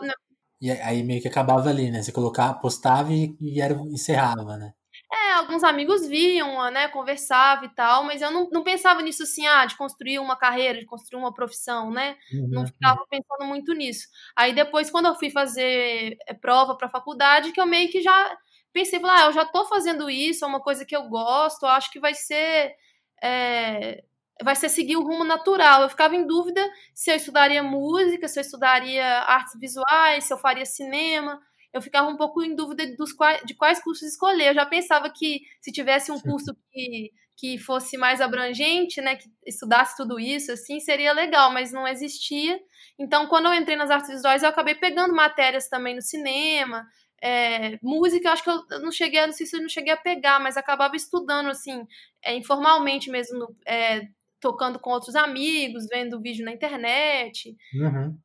E 0.61 0.71
aí 0.71 1.03
meio 1.03 1.21
que 1.21 1.27
acabava 1.27 1.69
ali, 1.69 1.89
né? 1.89 2.01
Você 2.01 2.11
colocava, 2.11 2.59
postava 2.59 3.13
e, 3.13 3.35
e 3.41 3.61
era, 3.61 3.73
encerrava, 3.73 4.57
né? 4.57 4.73
É, 5.11 5.33
alguns 5.33 5.63
amigos 5.63 6.05
viam, 6.07 6.69
né, 6.69 6.87
conversava 6.89 7.65
e 7.65 7.69
tal, 7.69 8.03
mas 8.03 8.21
eu 8.21 8.29
não, 8.29 8.47
não 8.51 8.63
pensava 8.63 9.01
nisso 9.01 9.23
assim, 9.23 9.45
ah, 9.47 9.65
de 9.65 9.75
construir 9.75 10.19
uma 10.19 10.35
carreira, 10.35 10.79
de 10.79 10.85
construir 10.85 11.19
uma 11.19 11.33
profissão, 11.33 11.89
né? 11.89 12.15
Uhum. 12.31 12.47
Não 12.49 12.67
ficava 12.67 13.03
pensando 13.09 13.47
muito 13.47 13.73
nisso. 13.73 14.07
Aí 14.35 14.53
depois, 14.53 14.91
quando 14.91 15.07
eu 15.07 15.15
fui 15.15 15.31
fazer 15.31 16.17
é, 16.27 16.33
prova 16.33 16.75
para 16.77 16.89
faculdade, 16.89 17.51
que 17.51 17.59
eu 17.59 17.65
meio 17.65 17.89
que 17.89 18.01
já 18.01 18.37
pensei, 18.71 18.99
ah, 19.03 19.25
eu 19.25 19.33
já 19.33 19.45
tô 19.45 19.65
fazendo 19.65 20.09
isso, 20.09 20.45
é 20.45 20.47
uma 20.47 20.61
coisa 20.61 20.85
que 20.85 20.95
eu 20.95 21.07
gosto, 21.09 21.63
eu 21.63 21.69
acho 21.69 21.91
que 21.91 21.99
vai 21.99 22.13
ser. 22.13 22.75
É, 23.21 24.03
vai 24.43 24.55
ser 24.55 24.69
seguir 24.69 24.97
o 24.97 25.03
rumo 25.03 25.23
natural. 25.23 25.83
Eu 25.83 25.89
ficava 25.89 26.15
em 26.15 26.25
dúvida 26.25 26.61
se 26.93 27.11
eu 27.11 27.15
estudaria 27.15 27.61
música, 27.63 28.27
se 28.27 28.39
eu 28.39 28.41
estudaria 28.41 29.05
artes 29.23 29.59
visuais, 29.59 30.23
se 30.23 30.33
eu 30.33 30.37
faria 30.37 30.65
cinema. 30.65 31.41
Eu 31.73 31.81
ficava 31.81 32.07
um 32.09 32.17
pouco 32.17 32.41
em 32.43 32.55
dúvida 32.55 32.83
dos 32.95 33.13
quais, 33.13 33.41
de 33.45 33.53
quais 33.53 33.81
cursos 33.81 34.07
escolher. 34.07 34.49
Eu 34.49 34.53
já 34.55 34.65
pensava 34.65 35.09
que 35.09 35.41
se 35.61 35.71
tivesse 35.71 36.11
um 36.11 36.19
curso 36.19 36.55
que, 36.71 37.11
que 37.37 37.57
fosse 37.57 37.95
mais 37.97 38.21
abrangente, 38.21 38.99
né, 39.01 39.15
que 39.15 39.29
estudasse 39.45 39.95
tudo 39.95 40.19
isso, 40.19 40.51
assim, 40.51 40.79
seria 40.79 41.13
legal, 41.13 41.51
mas 41.51 41.71
não 41.71 41.87
existia. 41.87 42.59
Então, 42.97 43.27
quando 43.27 43.45
eu 43.47 43.53
entrei 43.53 43.77
nas 43.77 43.91
artes 43.91 44.09
visuais, 44.09 44.41
eu 44.43 44.49
acabei 44.49 44.75
pegando 44.75 45.13
matérias 45.13 45.69
também 45.69 45.95
no 45.95 46.01
cinema, 46.01 46.87
é, 47.21 47.77
música, 47.81 48.31
acho 48.31 48.43
que 48.43 48.49
eu 48.49 48.79
não 48.81 48.91
cheguei, 48.91 49.25
não 49.25 49.33
sei 49.33 49.45
se 49.45 49.55
eu 49.55 49.61
não 49.61 49.69
cheguei 49.69 49.93
a 49.93 49.97
pegar, 49.97 50.39
mas 50.39 50.57
acabava 50.57 50.95
estudando, 50.95 51.49
assim, 51.49 51.85
é, 52.23 52.35
informalmente 52.35 53.09
mesmo, 53.09 53.55
é, 53.65 54.07
tocando 54.39 54.79
com 54.79 54.91
outros 54.91 55.15
amigos, 55.15 55.87
vendo 55.87 56.21
vídeo 56.21 56.45
na 56.45 56.51
internet. 56.51 57.55
Uhum. 57.73 58.17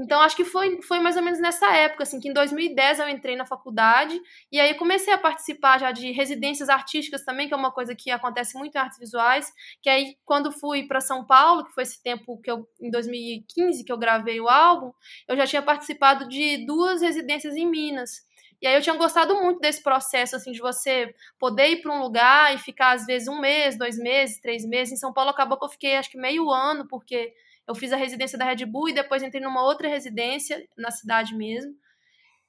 Então, 0.00 0.20
acho 0.20 0.36
que 0.36 0.44
foi, 0.44 0.80
foi 0.82 1.00
mais 1.00 1.16
ou 1.16 1.22
menos 1.22 1.40
nessa 1.40 1.74
época, 1.74 2.04
assim, 2.04 2.20
que 2.20 2.28
em 2.28 2.32
2010 2.32 3.00
eu 3.00 3.08
entrei 3.08 3.34
na 3.34 3.44
faculdade 3.44 4.20
e 4.52 4.60
aí 4.60 4.74
comecei 4.74 5.12
a 5.12 5.18
participar 5.18 5.78
já 5.80 5.90
de 5.90 6.12
residências 6.12 6.68
artísticas 6.68 7.24
também, 7.24 7.48
que 7.48 7.54
é 7.54 7.56
uma 7.56 7.72
coisa 7.72 7.96
que 7.96 8.08
acontece 8.10 8.56
muito 8.56 8.76
em 8.76 8.78
artes 8.78 8.98
visuais, 8.98 9.52
que 9.82 9.90
aí 9.90 10.16
quando 10.24 10.52
fui 10.52 10.86
para 10.86 11.00
São 11.00 11.26
Paulo, 11.26 11.64
que 11.64 11.72
foi 11.72 11.82
esse 11.82 12.00
tempo 12.00 12.40
que 12.40 12.50
eu, 12.50 12.68
em 12.80 12.90
2015 12.90 13.84
que 13.84 13.90
eu 13.90 13.98
gravei 13.98 14.40
o 14.40 14.48
álbum, 14.48 14.92
eu 15.26 15.36
já 15.36 15.46
tinha 15.46 15.62
participado 15.62 16.28
de 16.28 16.64
duas 16.64 17.02
residências 17.02 17.56
em 17.56 17.68
Minas. 17.68 18.27
E 18.60 18.66
aí 18.66 18.74
eu 18.74 18.82
tinha 18.82 18.96
gostado 18.96 19.34
muito 19.36 19.60
desse 19.60 19.82
processo, 19.82 20.34
assim, 20.36 20.52
de 20.52 20.60
você 20.60 21.14
poder 21.38 21.68
ir 21.68 21.82
para 21.82 21.92
um 21.92 22.00
lugar 22.00 22.54
e 22.54 22.58
ficar, 22.58 22.92
às 22.92 23.06
vezes, 23.06 23.28
um 23.28 23.40
mês, 23.40 23.78
dois 23.78 23.96
meses, 23.98 24.40
três 24.40 24.64
meses. 24.64 24.94
Em 24.94 24.96
São 24.96 25.12
Paulo 25.12 25.30
acabou 25.30 25.58
que 25.58 25.64
eu 25.64 25.68
fiquei, 25.68 25.96
acho 25.96 26.10
que 26.10 26.18
meio 26.18 26.50
ano, 26.50 26.86
porque 26.88 27.32
eu 27.68 27.74
fiz 27.74 27.92
a 27.92 27.96
residência 27.96 28.38
da 28.38 28.44
Red 28.44 28.64
Bull 28.66 28.88
e 28.88 28.94
depois 28.94 29.22
entrei 29.22 29.42
numa 29.42 29.62
outra 29.62 29.88
residência, 29.88 30.66
na 30.76 30.90
cidade 30.90 31.34
mesmo. 31.36 31.72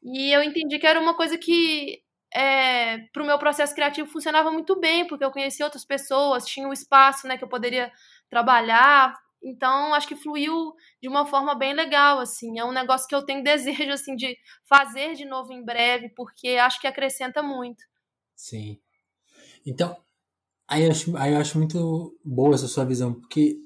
E 0.03 0.31
eu 0.31 0.41
entendi 0.43 0.79
que 0.79 0.87
era 0.87 0.99
uma 0.99 1.13
coisa 1.13 1.37
que, 1.37 2.01
é, 2.33 2.99
para 3.13 3.23
o 3.23 3.25
meu 3.25 3.37
processo 3.37 3.75
criativo, 3.75 4.09
funcionava 4.09 4.51
muito 4.51 4.79
bem, 4.79 5.05
porque 5.07 5.23
eu 5.25 5.31
conhecia 5.31 5.65
outras 5.65 5.85
pessoas, 5.85 6.45
tinha 6.45 6.67
um 6.67 6.73
espaço, 6.73 7.27
né, 7.27 7.37
que 7.37 7.43
eu 7.43 7.49
poderia 7.49 7.91
trabalhar, 8.29 9.13
Então, 9.41 9.93
acho 9.93 10.07
que 10.07 10.15
fluiu 10.15 10.73
de 11.01 11.07
uma 11.07 11.25
forma 11.25 11.55
bem 11.55 11.73
legal, 11.73 12.19
assim. 12.19 12.59
É 12.59 12.65
um 12.65 12.71
negócio 12.71 13.07
que 13.07 13.15
eu 13.15 13.25
tenho 13.25 13.43
desejo, 13.43 13.91
assim, 13.91 14.15
de 14.15 14.37
fazer 14.67 15.13
de 15.15 15.25
novo 15.25 15.53
em 15.53 15.63
breve, 15.63 16.09
porque 16.09 16.49
acho 16.49 16.79
que 16.79 16.87
acrescenta 16.87 17.41
muito. 17.41 17.83
Sim. 18.35 18.79
Então, 19.65 19.95
aí 20.67 20.83
eu 20.83 20.91
acho, 20.91 21.17
aí 21.17 21.33
eu 21.33 21.39
acho 21.39 21.57
muito 21.57 22.17
boa 22.23 22.55
essa 22.55 22.67
sua 22.67 22.85
visão, 22.85 23.13
porque 23.13 23.57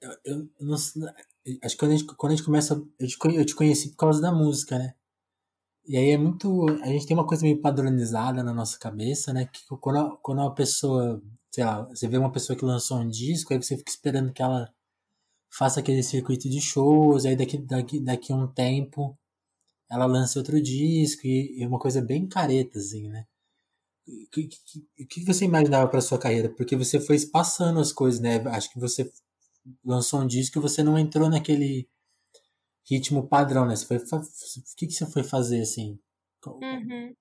eu, 0.00 0.16
eu 0.24 0.48
não 0.60 0.74
acho 0.74 0.92
que 0.94 1.76
quando 1.76 1.92
a 1.92 1.96
gente, 1.96 2.06
quando 2.16 2.32
a 2.32 2.36
gente 2.36 2.44
começa, 2.44 2.74
eu 2.98 3.06
te, 3.06 3.16
eu 3.36 3.44
te 3.44 3.54
conheci 3.54 3.90
por 3.90 3.96
causa 3.96 4.20
da 4.20 4.32
música, 4.32 4.78
né? 4.78 4.94
E 5.84 5.96
aí 5.96 6.10
é 6.10 6.18
muito, 6.18 6.66
a 6.82 6.86
gente 6.86 7.06
tem 7.06 7.16
uma 7.16 7.26
coisa 7.26 7.42
meio 7.42 7.60
padronizada 7.60 8.42
na 8.42 8.54
nossa 8.54 8.78
cabeça, 8.78 9.32
né? 9.32 9.46
Que 9.46 9.60
quando, 9.80 10.16
quando 10.18 10.38
uma 10.38 10.54
pessoa, 10.54 11.20
sei 11.50 11.64
lá, 11.64 11.82
você 11.82 12.06
vê 12.06 12.16
uma 12.16 12.30
pessoa 12.30 12.56
que 12.56 12.64
lançou 12.64 12.98
um 12.98 13.08
disco, 13.08 13.52
aí 13.52 13.60
você 13.60 13.76
fica 13.76 13.90
esperando 13.90 14.32
que 14.32 14.42
ela 14.42 14.72
faça 15.52 15.80
aquele 15.80 16.02
circuito 16.02 16.48
de 16.48 16.60
shows, 16.60 17.26
aí 17.26 17.36
daqui, 17.36 17.58
daqui, 17.58 18.00
daqui 18.00 18.32
um 18.32 18.46
tempo 18.48 19.16
ela 19.90 20.06
lança 20.06 20.38
outro 20.38 20.60
disco, 20.60 21.26
e, 21.26 21.60
e 21.60 21.66
uma 21.66 21.78
coisa 21.78 22.00
bem 22.00 22.26
careta, 22.26 22.78
assim, 22.78 23.08
né? 23.10 23.26
O 24.08 24.30
que, 24.30 24.48
que, 24.48 25.06
que 25.06 25.24
você 25.24 25.44
imaginava 25.44 25.88
para 25.88 26.00
sua 26.00 26.18
carreira? 26.18 26.48
Porque 26.48 26.74
você 26.74 26.98
foi 26.98 27.20
passando 27.26 27.78
as 27.78 27.92
coisas, 27.92 28.20
né? 28.20 28.36
Acho 28.48 28.72
que 28.72 28.80
você 28.80 29.12
lançou 29.84 30.22
um 30.22 30.26
disco 30.26 30.58
e 30.58 30.62
você 30.62 30.82
não 30.82 30.98
entrou 30.98 31.28
naquele 31.28 31.86
ritmo 32.90 33.28
padrão, 33.28 33.66
né? 33.66 33.76
Você 33.76 33.86
foi, 33.86 33.98
o 33.98 34.22
que, 34.76 34.86
que 34.86 34.92
você 34.92 35.06
foi 35.06 35.22
fazer, 35.22 35.60
assim? 35.60 35.98
Uhum. 36.46 37.14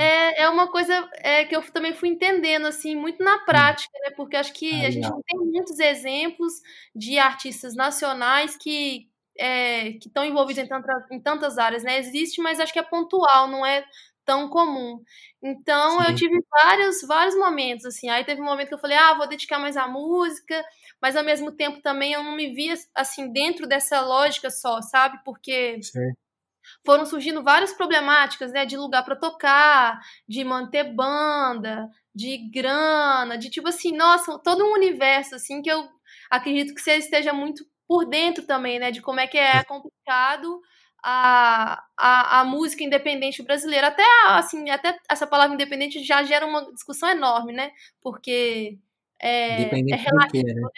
É, 0.00 0.42
é 0.42 0.48
uma 0.48 0.70
coisa 0.70 1.10
é, 1.14 1.44
que 1.44 1.56
eu 1.56 1.62
também 1.72 1.92
fui 1.92 2.08
entendendo, 2.08 2.66
assim, 2.66 2.94
muito 2.94 3.22
na 3.22 3.34
hum. 3.34 3.44
prática, 3.44 3.98
né? 4.04 4.10
Porque 4.10 4.36
acho 4.36 4.52
que 4.52 4.84
a 4.86 4.90
gente 4.90 5.08
não 5.08 5.20
tem 5.22 5.40
muitos 5.40 5.80
exemplos 5.80 6.52
de 6.94 7.18
artistas 7.18 7.74
nacionais 7.74 8.56
que 8.56 9.08
é, 9.36 9.92
que 9.94 10.08
estão 10.08 10.24
envolvidos 10.24 10.62
em, 10.62 10.68
tanta, 10.68 11.06
em 11.10 11.20
tantas 11.20 11.58
áreas, 11.58 11.82
né? 11.82 11.98
Existe, 11.98 12.40
mas 12.40 12.60
acho 12.60 12.72
que 12.72 12.78
é 12.78 12.82
pontual, 12.82 13.48
não 13.48 13.66
é 13.66 13.84
tão 14.24 14.48
comum. 14.48 15.02
Então 15.42 16.00
Sim. 16.00 16.06
eu 16.08 16.14
tive 16.14 16.38
vários, 16.50 17.02
vários 17.02 17.36
momentos, 17.36 17.84
assim. 17.84 18.08
Aí 18.08 18.24
teve 18.24 18.40
um 18.40 18.44
momento 18.44 18.68
que 18.68 18.74
eu 18.74 18.78
falei, 18.78 18.96
ah, 18.96 19.14
vou 19.14 19.28
dedicar 19.28 19.58
mais 19.58 19.76
à 19.76 19.88
música, 19.88 20.64
mas 21.00 21.16
ao 21.16 21.24
mesmo 21.24 21.50
tempo 21.50 21.80
também 21.80 22.12
eu 22.12 22.22
não 22.22 22.36
me 22.36 22.52
via 22.52 22.74
assim 22.94 23.32
dentro 23.32 23.66
dessa 23.66 24.00
lógica 24.00 24.50
só, 24.50 24.80
sabe? 24.82 25.18
Porque 25.24 25.80
Sim. 25.82 26.12
Foram 26.84 27.06
surgindo 27.06 27.42
várias 27.42 27.72
problemáticas, 27.72 28.52
né? 28.52 28.64
De 28.64 28.76
lugar 28.76 29.04
para 29.04 29.16
tocar, 29.16 30.00
de 30.28 30.44
manter 30.44 30.84
banda, 30.84 31.88
de 32.14 32.50
grana, 32.50 33.36
de 33.38 33.50
tipo 33.50 33.68
assim, 33.68 33.96
nossa, 33.96 34.38
todo 34.38 34.64
um 34.64 34.72
universo 34.72 35.34
assim 35.34 35.62
que 35.62 35.70
eu 35.70 35.88
acredito 36.30 36.74
que 36.74 36.80
você 36.80 36.96
esteja 36.96 37.32
muito 37.32 37.64
por 37.86 38.04
dentro 38.04 38.44
também, 38.46 38.78
né? 38.78 38.90
De 38.90 39.00
como 39.00 39.20
é 39.20 39.26
que 39.26 39.38
é 39.38 39.64
complicado 39.64 40.60
a, 41.02 41.82
a, 41.96 42.40
a, 42.40 42.44
música 42.44 42.84
independente 42.84 43.42
brasileira. 43.42 43.88
Até, 43.88 44.04
assim, 44.26 44.68
até 44.70 44.98
essa 45.08 45.26
palavra 45.26 45.54
independente 45.54 46.02
já 46.02 46.22
gera 46.22 46.46
uma 46.46 46.70
discussão 46.72 47.08
enorme, 47.08 47.52
né? 47.52 47.70
Porque 48.02 48.78
é, 49.20 49.62
é 49.62 49.96
relativo, 49.96 50.46
né? 50.46 50.54
né? 50.54 50.68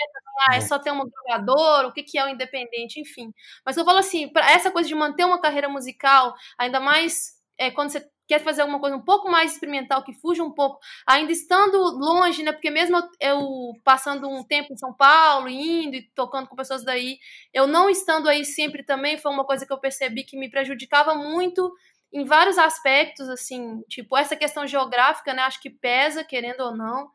Ah, 0.49 0.55
é, 0.55 0.59
é 0.59 0.61
só 0.61 0.79
ter 0.79 0.91
uma 0.91 1.05
gravadora, 1.09 1.89
o 1.89 1.93
que, 1.93 2.03
que 2.03 2.19
é 2.19 2.25
o 2.25 2.29
independente, 2.29 3.01
enfim. 3.01 3.33
Mas 3.65 3.77
eu 3.77 3.85
falo 3.85 3.99
assim, 3.99 4.29
para 4.29 4.51
essa 4.51 4.71
coisa 4.71 4.89
de 4.89 4.95
manter 4.95 5.25
uma 5.25 5.41
carreira 5.41 5.69
musical, 5.69 6.35
ainda 6.59 6.81
mais 6.81 7.33
é, 7.59 7.71
quando 7.71 7.91
você 7.91 8.07
quer 8.27 8.41
fazer 8.41 8.63
alguma 8.63 8.79
coisa 8.79 8.97
um 8.97 9.03
pouco 9.05 9.29
mais 9.29 9.53
experimental, 9.53 10.05
que 10.05 10.13
fuja 10.15 10.43
um 10.45 10.53
pouco, 10.53 10.79
ainda 11.07 11.33
estando 11.33 11.77
longe, 11.99 12.45
né? 12.45 12.53
Porque 12.53 12.71
mesmo 12.71 12.97
eu, 12.97 13.03
eu, 13.21 13.73
passando 13.85 14.29
um 14.29 14.45
tempo 14.45 14.73
em 14.73 14.77
São 14.77 14.95
Paulo, 14.95 15.49
indo 15.49 15.97
e 15.97 16.09
tocando 16.15 16.49
com 16.49 16.55
pessoas 16.55 16.85
daí, 16.85 17.19
eu 17.53 17.67
não 17.67 17.91
estando 17.91 18.29
aí 18.29 18.45
sempre 18.45 18.85
também 18.85 19.19
foi 19.19 19.33
uma 19.33 19.45
coisa 19.45 19.67
que 19.67 19.73
eu 19.73 19.81
percebi 19.81 20.23
que 20.23 20.39
me 20.39 20.49
prejudicava 20.49 21.13
muito 21.15 21.73
em 22.13 22.25
vários 22.25 22.57
aspectos, 22.57 23.29
assim, 23.29 23.83
tipo, 23.89 24.17
essa 24.17 24.37
questão 24.37 24.65
geográfica, 24.67 25.35
né? 25.35 25.43
Acho 25.43 25.61
que 25.61 25.71
pesa, 25.71 26.25
querendo 26.25 26.61
ou 26.61 26.77
não. 26.77 27.11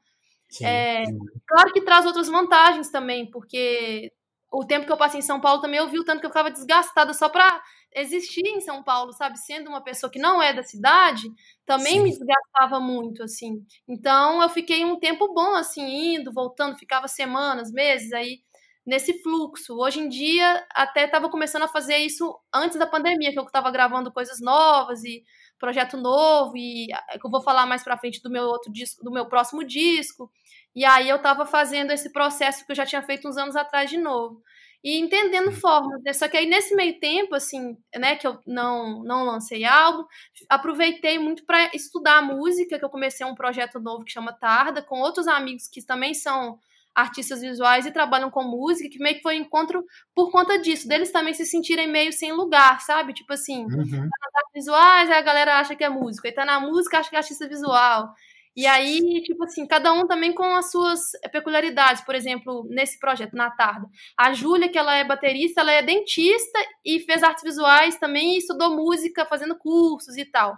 Sim, 0.57 0.65
é, 0.65 1.05
sim. 1.05 1.17
Claro 1.47 1.71
que 1.73 1.81
traz 1.81 2.05
outras 2.05 2.27
vantagens 2.27 2.89
também, 2.89 3.29
porque 3.29 4.11
o 4.51 4.65
tempo 4.65 4.85
que 4.85 4.91
eu 4.91 4.97
passei 4.97 5.19
em 5.19 5.23
São 5.23 5.39
Paulo 5.41 5.61
também 5.61 5.79
eu 5.79 5.89
vi 5.89 5.99
o 5.99 6.03
tanto 6.03 6.21
que 6.21 6.25
eu 6.25 6.29
ficava 6.29 6.49
desgastada 6.49 7.13
só 7.13 7.27
para 7.27 7.61
existir 7.93 8.45
em 8.47 8.61
São 8.61 8.83
Paulo, 8.83 9.11
sabe? 9.13 9.37
Sendo 9.37 9.69
uma 9.69 9.83
pessoa 9.83 10.09
que 10.09 10.19
não 10.19 10.41
é 10.41 10.53
da 10.53 10.63
cidade, 10.63 11.27
também 11.65 11.95
Sim. 11.97 12.03
me 12.03 12.09
desgastava 12.09 12.79
muito, 12.79 13.23
assim. 13.23 13.65
Então, 13.87 14.41
eu 14.41 14.49
fiquei 14.49 14.83
um 14.85 14.99
tempo 14.99 15.33
bom, 15.33 15.55
assim, 15.55 16.15
indo, 16.15 16.31
voltando, 16.31 16.77
ficava 16.77 17.07
semanas, 17.07 17.71
meses 17.71 18.11
aí 18.13 18.39
nesse 18.85 19.21
fluxo. 19.23 19.75
Hoje 19.77 19.99
em 19.99 20.07
dia, 20.07 20.65
até 20.71 21.05
estava 21.05 21.29
começando 21.29 21.63
a 21.63 21.67
fazer 21.67 21.97
isso 21.97 22.37
antes 22.53 22.77
da 22.77 22.87
pandemia, 22.87 23.31
que 23.31 23.39
eu 23.39 23.43
estava 23.43 23.71
gravando 23.71 24.11
coisas 24.11 24.39
novas 24.39 25.03
e 25.03 25.23
projeto 25.59 25.97
novo, 25.97 26.57
e 26.57 26.87
é 27.09 27.17
que 27.19 27.25
eu 27.25 27.31
vou 27.31 27.41
falar 27.41 27.65
mais 27.65 27.83
pra 27.83 27.97
frente 27.97 28.21
do 28.21 28.29
meu 28.29 28.43
outro 28.45 28.71
disco, 28.71 29.03
do 29.03 29.11
meu 29.11 29.27
próximo 29.27 29.63
disco. 29.63 30.31
E 30.75 30.83
aí 30.85 31.09
eu 31.09 31.17
estava 31.17 31.45
fazendo 31.45 31.91
esse 31.91 32.11
processo 32.11 32.65
que 32.65 32.71
eu 32.71 32.75
já 32.75 32.85
tinha 32.85 33.01
feito 33.01 33.27
uns 33.27 33.37
anos 33.37 33.55
atrás 33.55 33.89
de 33.89 33.97
novo 33.97 34.41
e 34.85 34.99
entendendo 34.99 35.51
formas, 35.51 35.99
né? 36.03 36.13
Só 36.13 36.27
que 36.27 36.37
aí 36.37 36.45
nesse 36.45 36.75
meio 36.75 36.99
tempo, 36.99 37.33
assim, 37.33 37.75
né, 37.97 38.15
que 38.17 38.27
eu 38.27 38.39
não, 38.45 39.03
não 39.03 39.23
lancei 39.23 39.65
álbum, 39.65 40.05
aproveitei 40.47 41.17
muito 41.17 41.43
para 41.43 41.71
estudar 41.73 42.21
música, 42.21 42.77
que 42.77 42.85
eu 42.85 42.89
comecei 42.89 43.25
um 43.25 43.33
projeto 43.33 43.79
novo 43.79 44.03
que 44.05 44.11
chama 44.11 44.31
Tarda, 44.31 44.83
com 44.83 44.99
outros 44.99 45.27
amigos 45.27 45.67
que 45.67 45.83
também 45.83 46.13
são 46.13 46.59
artistas 46.95 47.41
visuais 47.41 47.85
e 47.85 47.91
trabalham 47.91 48.31
com 48.31 48.43
música, 48.43 48.89
que 48.89 48.99
meio 48.99 49.17
que 49.17 49.21
foi 49.21 49.37
um 49.37 49.41
encontro 49.41 49.83
por 50.15 50.31
conta 50.31 50.57
disso, 50.57 50.87
deles 50.87 51.11
também 51.11 51.33
se 51.33 51.45
sentirem 51.45 51.87
meio 51.87 52.13
sem 52.13 52.31
lugar, 52.31 52.79
sabe? 52.81 53.13
Tipo 53.13 53.33
assim, 53.33 53.65
uhum. 53.65 53.69
tá 53.69 53.97
nas 53.97 54.35
artes 54.35 54.53
visuais, 54.53 55.11
aí 55.11 55.17
a 55.17 55.21
galera 55.21 55.59
acha 55.59 55.75
que 55.75 55.83
é 55.83 55.89
músico, 55.89 56.25
aí 56.25 56.33
tá 56.33 56.45
na 56.45 56.59
música, 56.59 56.97
acha 56.97 57.09
que 57.09 57.15
é 57.15 57.19
artista 57.19 57.47
visual. 57.47 58.13
E 58.55 58.65
aí, 58.65 59.21
tipo 59.23 59.43
assim, 59.43 59.67
cada 59.67 59.91
um 59.91 60.07
também 60.07 60.33
com 60.33 60.45
as 60.55 60.71
suas 60.71 61.11
peculiaridades. 61.29 62.05
Por 62.05 62.15
exemplo, 62.15 62.65
nesse 62.69 62.97
projeto, 62.97 63.35
na 63.35 63.51
Tarda. 63.51 63.85
A 64.17 64.31
Júlia, 64.31 64.69
que 64.69 64.77
ela 64.77 64.95
é 64.95 65.03
baterista, 65.03 65.59
ela 65.59 65.73
é 65.73 65.83
dentista 65.83 66.57
e 66.85 67.01
fez 67.01 67.21
artes 67.21 67.43
visuais 67.43 67.97
também 67.97 68.35
e 68.35 68.37
estudou 68.37 68.73
música, 68.73 69.25
fazendo 69.25 69.57
cursos 69.57 70.15
e 70.15 70.23
tal. 70.23 70.55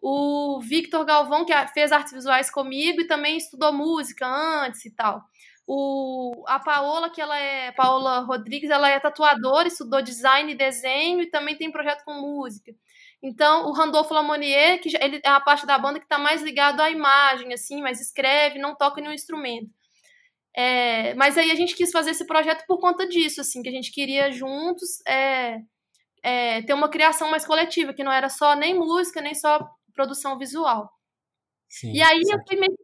O 0.00 0.60
Victor 0.60 1.04
Galvão, 1.04 1.44
que 1.44 1.52
fez 1.74 1.90
artes 1.90 2.12
visuais 2.12 2.48
comigo 2.48 3.00
e 3.00 3.08
também 3.08 3.36
estudou 3.36 3.72
música 3.72 4.24
antes 4.24 4.84
e 4.84 4.94
tal. 4.94 5.20
O, 5.66 6.44
a 6.46 6.60
Paola, 6.60 7.10
que 7.10 7.20
ela 7.20 7.36
é 7.36 7.72
Paola 7.72 8.20
Rodrigues, 8.20 8.70
ela 8.70 8.88
é 8.88 9.00
tatuadora, 9.00 9.66
estudou 9.66 10.00
design 10.00 10.52
e 10.52 10.56
desenho 10.56 11.20
e 11.20 11.30
também 11.30 11.56
tem 11.56 11.72
projeto 11.72 12.04
com 12.04 12.14
música. 12.14 12.72
Então, 13.22 13.66
o 13.66 13.72
Randolph 13.72 14.10
Lamonier, 14.10 14.80
que 14.80 14.96
ele 15.00 15.20
é 15.24 15.28
a 15.28 15.40
parte 15.40 15.66
da 15.66 15.76
banda 15.76 15.98
que 15.98 16.04
está 16.04 16.18
mais 16.18 16.42
ligado 16.42 16.80
à 16.80 16.90
imagem, 16.90 17.52
assim, 17.52 17.82
mas 17.82 18.00
escreve, 18.00 18.58
não 18.58 18.76
toca 18.76 19.00
nenhum 19.00 19.12
instrumento. 19.12 19.70
É, 20.54 21.12
mas 21.14 21.36
aí 21.36 21.50
a 21.50 21.54
gente 21.54 21.74
quis 21.74 21.90
fazer 21.90 22.12
esse 22.12 22.26
projeto 22.26 22.64
por 22.66 22.78
conta 22.78 23.06
disso, 23.06 23.40
assim, 23.40 23.62
que 23.62 23.68
a 23.68 23.72
gente 23.72 23.90
queria 23.90 24.30
juntos 24.30 25.02
é, 25.06 25.58
é, 26.22 26.62
ter 26.62 26.72
uma 26.72 26.88
criação 26.88 27.30
mais 27.30 27.44
coletiva, 27.44 27.92
que 27.92 28.04
não 28.04 28.12
era 28.12 28.28
só 28.28 28.54
nem 28.54 28.74
música, 28.74 29.20
nem 29.20 29.34
só 29.34 29.68
produção 29.92 30.38
visual. 30.38 30.90
Sim, 31.68 31.92
e 31.92 32.02
aí 32.02 32.24
certo. 32.24 32.40
eu 32.40 32.46
fui 32.46 32.56
meio. 32.56 32.78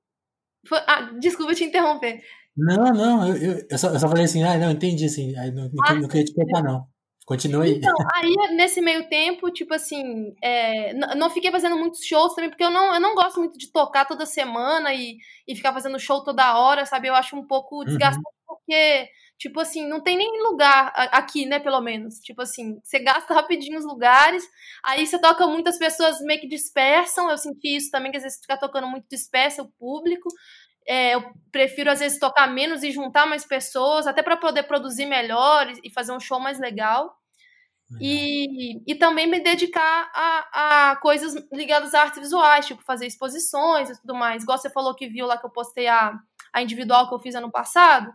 Foi, 0.66 0.78
ah, 0.86 1.12
desculpa 1.18 1.54
te 1.54 1.64
interromper. 1.64 2.22
Não, 2.56 2.92
não, 2.92 3.28
eu, 3.28 3.36
eu, 3.36 3.66
eu, 3.70 3.78
só, 3.78 3.88
eu 3.88 3.98
só 3.98 4.08
falei 4.08 4.24
assim, 4.24 4.42
ah, 4.42 4.58
não, 4.58 4.70
entendi, 4.70 5.06
assim, 5.06 5.36
aí 5.38 5.50
não, 5.50 5.70
ah, 5.86 5.94
não 5.94 6.08
queria 6.08 6.24
te 6.24 6.34
cortar, 6.34 6.62
não. 6.62 6.86
Continue. 7.24 7.76
Então, 7.76 7.94
aí 8.14 8.34
nesse 8.56 8.80
meio 8.80 9.08
tempo, 9.08 9.50
tipo 9.50 9.72
assim, 9.72 10.34
é, 10.42 10.92
não 10.92 11.30
fiquei 11.30 11.50
fazendo 11.52 11.76
muitos 11.76 12.04
shows 12.04 12.34
também, 12.34 12.50
porque 12.50 12.64
eu 12.64 12.70
não, 12.70 12.92
eu 12.92 13.00
não 13.00 13.14
gosto 13.14 13.38
muito 13.38 13.56
de 13.56 13.70
tocar 13.70 14.04
toda 14.04 14.26
semana 14.26 14.92
e, 14.92 15.16
e 15.46 15.54
ficar 15.54 15.72
fazendo 15.72 15.98
show 16.00 16.22
toda 16.24 16.58
hora, 16.58 16.84
sabe? 16.84 17.08
Eu 17.08 17.14
acho 17.14 17.36
um 17.36 17.46
pouco 17.46 17.78
uhum. 17.78 17.84
desgastante, 17.84 18.26
uhum. 18.26 18.56
porque, 18.56 19.08
tipo 19.38 19.60
assim, 19.60 19.86
não 19.86 20.02
tem 20.02 20.16
nem 20.16 20.42
lugar 20.42 20.92
aqui, 20.96 21.46
né, 21.46 21.60
pelo 21.60 21.80
menos. 21.80 22.16
Tipo 22.16 22.42
assim, 22.42 22.80
você 22.82 22.98
gasta 22.98 23.32
rapidinho 23.34 23.78
os 23.78 23.84
lugares, 23.84 24.44
aí 24.84 25.06
você 25.06 25.18
toca 25.20 25.46
muitas 25.46 25.78
pessoas 25.78 26.20
meio 26.22 26.40
que 26.40 26.48
dispersam, 26.48 27.30
eu 27.30 27.38
senti 27.38 27.76
isso 27.76 27.90
também, 27.92 28.10
que 28.10 28.16
às 28.16 28.24
vezes 28.24 28.40
ficar 28.40 28.56
tocando 28.56 28.88
muito 28.88 29.06
dispersa 29.08 29.62
o 29.62 29.70
público. 29.78 30.28
É, 30.86 31.14
eu 31.14 31.32
prefiro 31.50 31.90
às 31.90 32.00
vezes 32.00 32.18
tocar 32.18 32.46
menos 32.46 32.82
e 32.82 32.90
juntar 32.90 33.26
mais 33.26 33.44
pessoas, 33.44 34.06
até 34.06 34.22
para 34.22 34.36
poder 34.36 34.64
produzir 34.64 35.06
melhor 35.06 35.72
e 35.82 35.90
fazer 35.90 36.12
um 36.12 36.20
show 36.20 36.40
mais 36.40 36.58
legal. 36.58 37.16
E, 38.00 38.80
e 38.90 38.94
também 38.94 39.26
me 39.26 39.40
dedicar 39.40 40.10
a, 40.14 40.90
a 40.92 40.96
coisas 40.96 41.34
ligadas 41.52 41.92
a 41.94 42.02
artes 42.02 42.20
visuais, 42.20 42.66
tipo 42.66 42.82
fazer 42.82 43.06
exposições 43.06 43.90
e 43.90 44.00
tudo 44.00 44.14
mais. 44.14 44.42
Igual 44.42 44.58
você 44.58 44.70
falou 44.70 44.94
que 44.94 45.08
viu 45.08 45.26
lá 45.26 45.36
que 45.36 45.44
eu 45.44 45.50
postei 45.50 45.88
a, 45.88 46.18
a 46.52 46.62
individual 46.62 47.08
que 47.08 47.14
eu 47.14 47.20
fiz 47.20 47.34
ano 47.34 47.50
passado. 47.50 48.12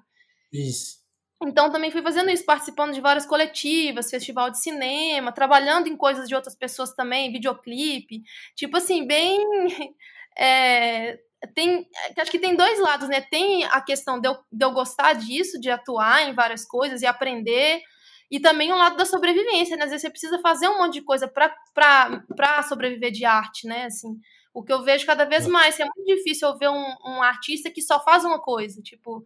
Isso. 0.52 0.98
Então 1.44 1.72
também 1.72 1.92
fui 1.92 2.02
fazendo 2.02 2.32
isso, 2.32 2.44
participando 2.46 2.94
de 2.94 3.02
várias 3.02 3.26
coletivas, 3.26 4.10
festival 4.10 4.50
de 4.50 4.60
cinema, 4.60 5.32
trabalhando 5.32 5.88
em 5.88 5.96
coisas 5.96 6.28
de 6.28 6.34
outras 6.34 6.56
pessoas 6.56 6.94
também, 6.94 7.32
videoclipe. 7.32 8.24
Tipo 8.56 8.78
assim, 8.78 9.06
bem 9.06 9.40
é, 10.36 11.20
tem, 11.54 11.88
acho 12.18 12.32
que 12.32 12.40
tem 12.40 12.56
dois 12.56 12.80
lados, 12.80 13.08
né? 13.10 13.22
Tem 13.22 13.64
a 13.66 13.82
questão 13.82 14.20
de 14.20 14.28
eu, 14.28 14.38
de 14.52 14.66
eu 14.66 14.72
gostar 14.72 15.14
disso, 15.14 15.60
de 15.60 15.70
atuar 15.70 16.28
em 16.28 16.34
várias 16.34 16.66
coisas 16.66 17.02
e 17.02 17.06
aprender, 17.06 17.82
e 18.30 18.40
também 18.40 18.72
o 18.74 18.78
lado 18.78 18.98
da 18.98 19.06
sobrevivência, 19.06 19.78
né? 19.78 19.84
Às 19.84 19.92
vezes 19.92 20.02
você 20.02 20.10
precisa 20.10 20.40
fazer 20.40 20.68
um 20.68 20.80
monte 20.80 20.94
de 20.94 21.02
coisa 21.02 21.28
para 21.28 22.64
sobreviver 22.64 23.12
de 23.12 23.24
arte, 23.26 23.68
né? 23.68 23.86
Assim, 23.86 24.20
o 24.54 24.64
que 24.64 24.74
eu 24.74 24.84
vejo 24.84 25.06
cada 25.06 25.26
vez 25.26 25.48
mais, 25.48 25.80
é 25.80 25.86
muito 25.86 26.04
difícil 26.06 26.48
eu 26.48 26.58
ver 26.58 26.70
um, 26.70 26.96
um 27.06 27.22
artista 27.22 27.70
que 27.70 27.82
só 27.82 28.04
faz 28.04 28.26
uma 28.26 28.42
coisa, 28.42 28.82
tipo, 28.82 29.26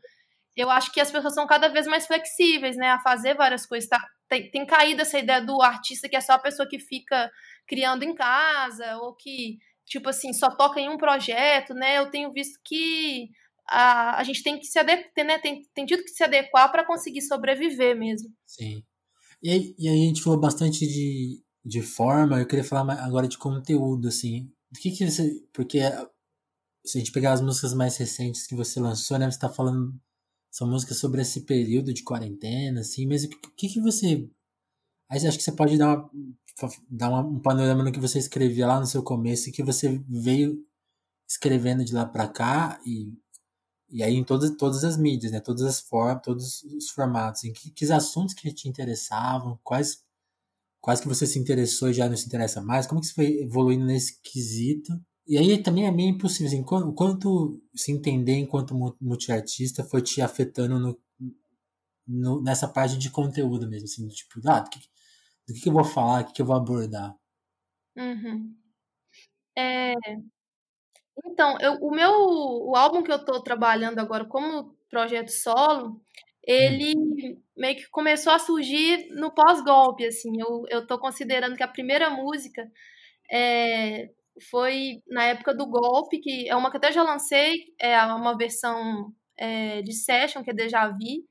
eu 0.56 0.70
acho 0.70 0.92
que 0.92 1.00
as 1.00 1.10
pessoas 1.10 1.34
são 1.34 1.48
cada 1.48 1.70
vez 1.70 1.88
mais 1.88 2.06
flexíveis, 2.06 2.76
né, 2.76 2.92
a 2.92 3.00
fazer 3.00 3.36
várias 3.36 3.66
coisas. 3.66 3.90
Tá, 3.90 4.06
tem, 4.28 4.52
tem 4.52 4.66
caído 4.66 5.02
essa 5.02 5.18
ideia 5.18 5.42
do 5.42 5.62
artista 5.62 6.10
que 6.10 6.16
é 6.16 6.22
só 6.22 6.34
a 6.34 6.40
pessoa 6.40 6.68
que 6.68 6.80
fica 6.80 7.32
criando 7.66 8.04
em 8.04 8.14
casa, 8.14 8.98
ou 8.98 9.16
que 9.16 9.58
tipo 9.86 10.10
assim, 10.10 10.34
só 10.34 10.50
toca 10.56 10.80
em 10.80 10.90
um 10.90 10.98
projeto, 10.98 11.74
né? 11.74 11.98
Eu 11.98 12.10
tenho 12.10 12.32
visto 12.32 12.60
que 12.64 13.30
a, 13.70 14.20
a 14.20 14.24
gente 14.24 14.44
tem 14.44 14.60
que 14.60 14.66
se 14.66 14.78
adequar, 14.80 15.26
né? 15.26 15.40
Tem, 15.40 15.62
tem 15.74 15.86
tido 15.86 16.04
que 16.04 16.12
se 16.12 16.24
adequar 16.24 16.72
para 16.72 16.86
conseguir 16.86 17.22
sobreviver 17.22 17.98
mesmo. 17.98 18.30
Sim. 18.46 18.84
E 19.42 19.50
aí, 19.50 19.76
e 19.78 19.90
aí 19.90 20.04
a 20.04 20.08
gente 20.08 20.22
falou 20.22 20.40
bastante 20.40 20.86
de, 20.86 21.42
de 21.66 21.82
forma, 21.82 22.40
eu 22.40 22.48
queria 22.48 22.64
falar 22.64 22.94
agora 23.04 23.28
de 23.28 23.38
conteúdo, 23.38 24.08
assim. 24.08 24.52
Do 24.72 24.80
que 24.80 24.92
que 24.92 25.10
você. 25.10 25.32
Porque 25.54 25.80
se 26.86 26.98
a 26.98 27.00
gente 27.00 27.12
pegar 27.12 27.34
as 27.34 27.42
músicas 27.42 27.74
mais 27.74 27.98
recentes 27.98 28.48
que 28.48 28.56
você 28.56 28.80
lançou, 28.80 29.18
né? 29.18 29.30
Você 29.30 29.40
tá 29.40 29.50
falando. 29.50 29.94
São 30.50 30.70
músicas 30.70 30.98
sobre 30.98 31.22
esse 31.22 31.46
período 31.46 31.94
de 31.94 32.04
quarentena, 32.04 32.82
assim, 32.82 33.08
mas 33.08 33.24
o 33.24 33.30
que, 33.56 33.70
que 33.70 33.80
você. 33.80 34.30
Aí 35.12 35.28
acho 35.28 35.38
que 35.38 35.44
você 35.44 35.52
pode 35.52 35.78
dar 35.78 35.98
uma, 35.98 36.12
dar 36.90 37.10
uma, 37.10 37.20
um 37.20 37.40
panorama 37.40 37.84
no 37.84 37.92
que 37.92 38.00
você 38.00 38.18
escrevia 38.18 38.66
lá 38.66 38.80
no 38.80 38.86
seu 38.86 39.04
começo 39.04 39.50
e 39.50 39.52
que 39.52 39.62
você 39.62 40.02
veio 40.08 40.66
escrevendo 41.28 41.84
de 41.84 41.94
lá 41.94 42.06
para 42.06 42.28
cá 42.30 42.80
e, 42.86 43.14
e 43.90 44.02
aí 44.02 44.16
em 44.16 44.24
todas, 44.24 44.56
todas 44.56 44.86
as 44.86 44.96
mídias, 44.98 45.34
né? 45.34 45.42
Todas 45.42 45.64
as 45.64 45.82
formas, 45.82 46.24
todos 46.24 46.64
os 46.64 46.90
formatos. 46.92 47.44
Em 47.44 47.52
que, 47.52 47.72
que 47.72 47.92
assuntos 47.92 48.34
que 48.34 48.54
te 48.54 48.70
interessavam, 48.70 49.60
quais 49.64 50.02
quais 50.80 51.00
que 51.00 51.08
você 51.08 51.28
se 51.28 51.38
interessou 51.38 51.90
e 51.90 51.94
já 51.94 52.10
não 52.10 52.18
se 52.18 52.26
interessa 52.26 52.62
mais, 52.62 52.88
como 52.88 53.00
que 53.02 53.08
você 53.08 53.14
foi 53.14 53.42
evoluindo 53.42 53.86
nesse 53.86 54.20
quesito? 54.22 54.92
E 55.28 55.38
aí 55.38 55.62
também 55.62 55.86
é 55.86 55.92
meio 55.92 56.10
impossível, 56.10 56.48
assim, 56.48 56.64
quanto, 56.64 56.94
quanto 56.94 57.62
se 57.76 57.92
entender 57.92 58.36
enquanto 58.36 58.74
multiartista 59.00 59.84
foi 59.84 60.02
te 60.02 60.22
afetando 60.22 60.80
no, 60.80 61.00
no, 62.08 62.42
nessa 62.42 62.68
parte 62.68 62.98
de 62.98 63.12
conteúdo 63.12 63.70
mesmo, 63.70 63.86
assim, 63.86 64.08
tipo, 64.08 64.42
ah, 64.48 64.62
que, 64.64 64.80
do 65.52 65.56
que, 65.56 65.62
que 65.64 65.70
eu 65.70 65.74
vou 65.74 65.84
falar, 65.84 66.22
o 66.22 66.26
que, 66.28 66.34
que 66.34 66.42
eu 66.42 66.46
vou 66.46 66.56
abordar. 66.56 67.16
Uhum. 67.98 68.56
É, 69.58 69.94
então, 71.26 71.58
eu, 71.60 71.74
o 71.82 71.92
meu 71.92 72.12
o 72.12 72.76
álbum 72.76 73.04
que 73.04 73.12
eu 73.12 73.18
estou 73.18 73.42
trabalhando 73.42 74.00
agora 74.00 74.26
como 74.26 74.76
projeto 74.90 75.30
solo, 75.30 75.90
hum. 75.90 76.02
ele 76.44 76.94
hum. 76.98 77.42
meio 77.56 77.76
que 77.78 77.90
começou 77.90 78.34
a 78.34 78.40
surgir 78.40 79.08
no 79.12 79.32
pós-golpe, 79.32 80.06
assim. 80.06 80.32
Eu, 80.40 80.64
eu 80.70 80.88
tô 80.88 81.00
considerando 81.00 81.56
que 81.56 81.64
a 81.64 81.68
primeira 81.68 82.10
música 82.10 82.70
é, 83.32 84.10
foi 84.50 85.02
na 85.08 85.26
época 85.26 85.54
do 85.54 85.68
golpe, 85.68 86.20
que 86.20 86.50
é 86.50 86.56
uma 86.56 86.72
que 86.72 86.78
até 86.78 86.92
já 86.92 87.04
lancei, 87.04 87.74
é 87.80 88.02
uma 88.04 88.38
versão 88.38 89.14
é, 89.38 89.82
de 89.82 89.94
session, 89.94 90.44
que 90.44 90.52
é 90.52 90.54
Deja 90.54 90.88
Vu, 90.90 91.26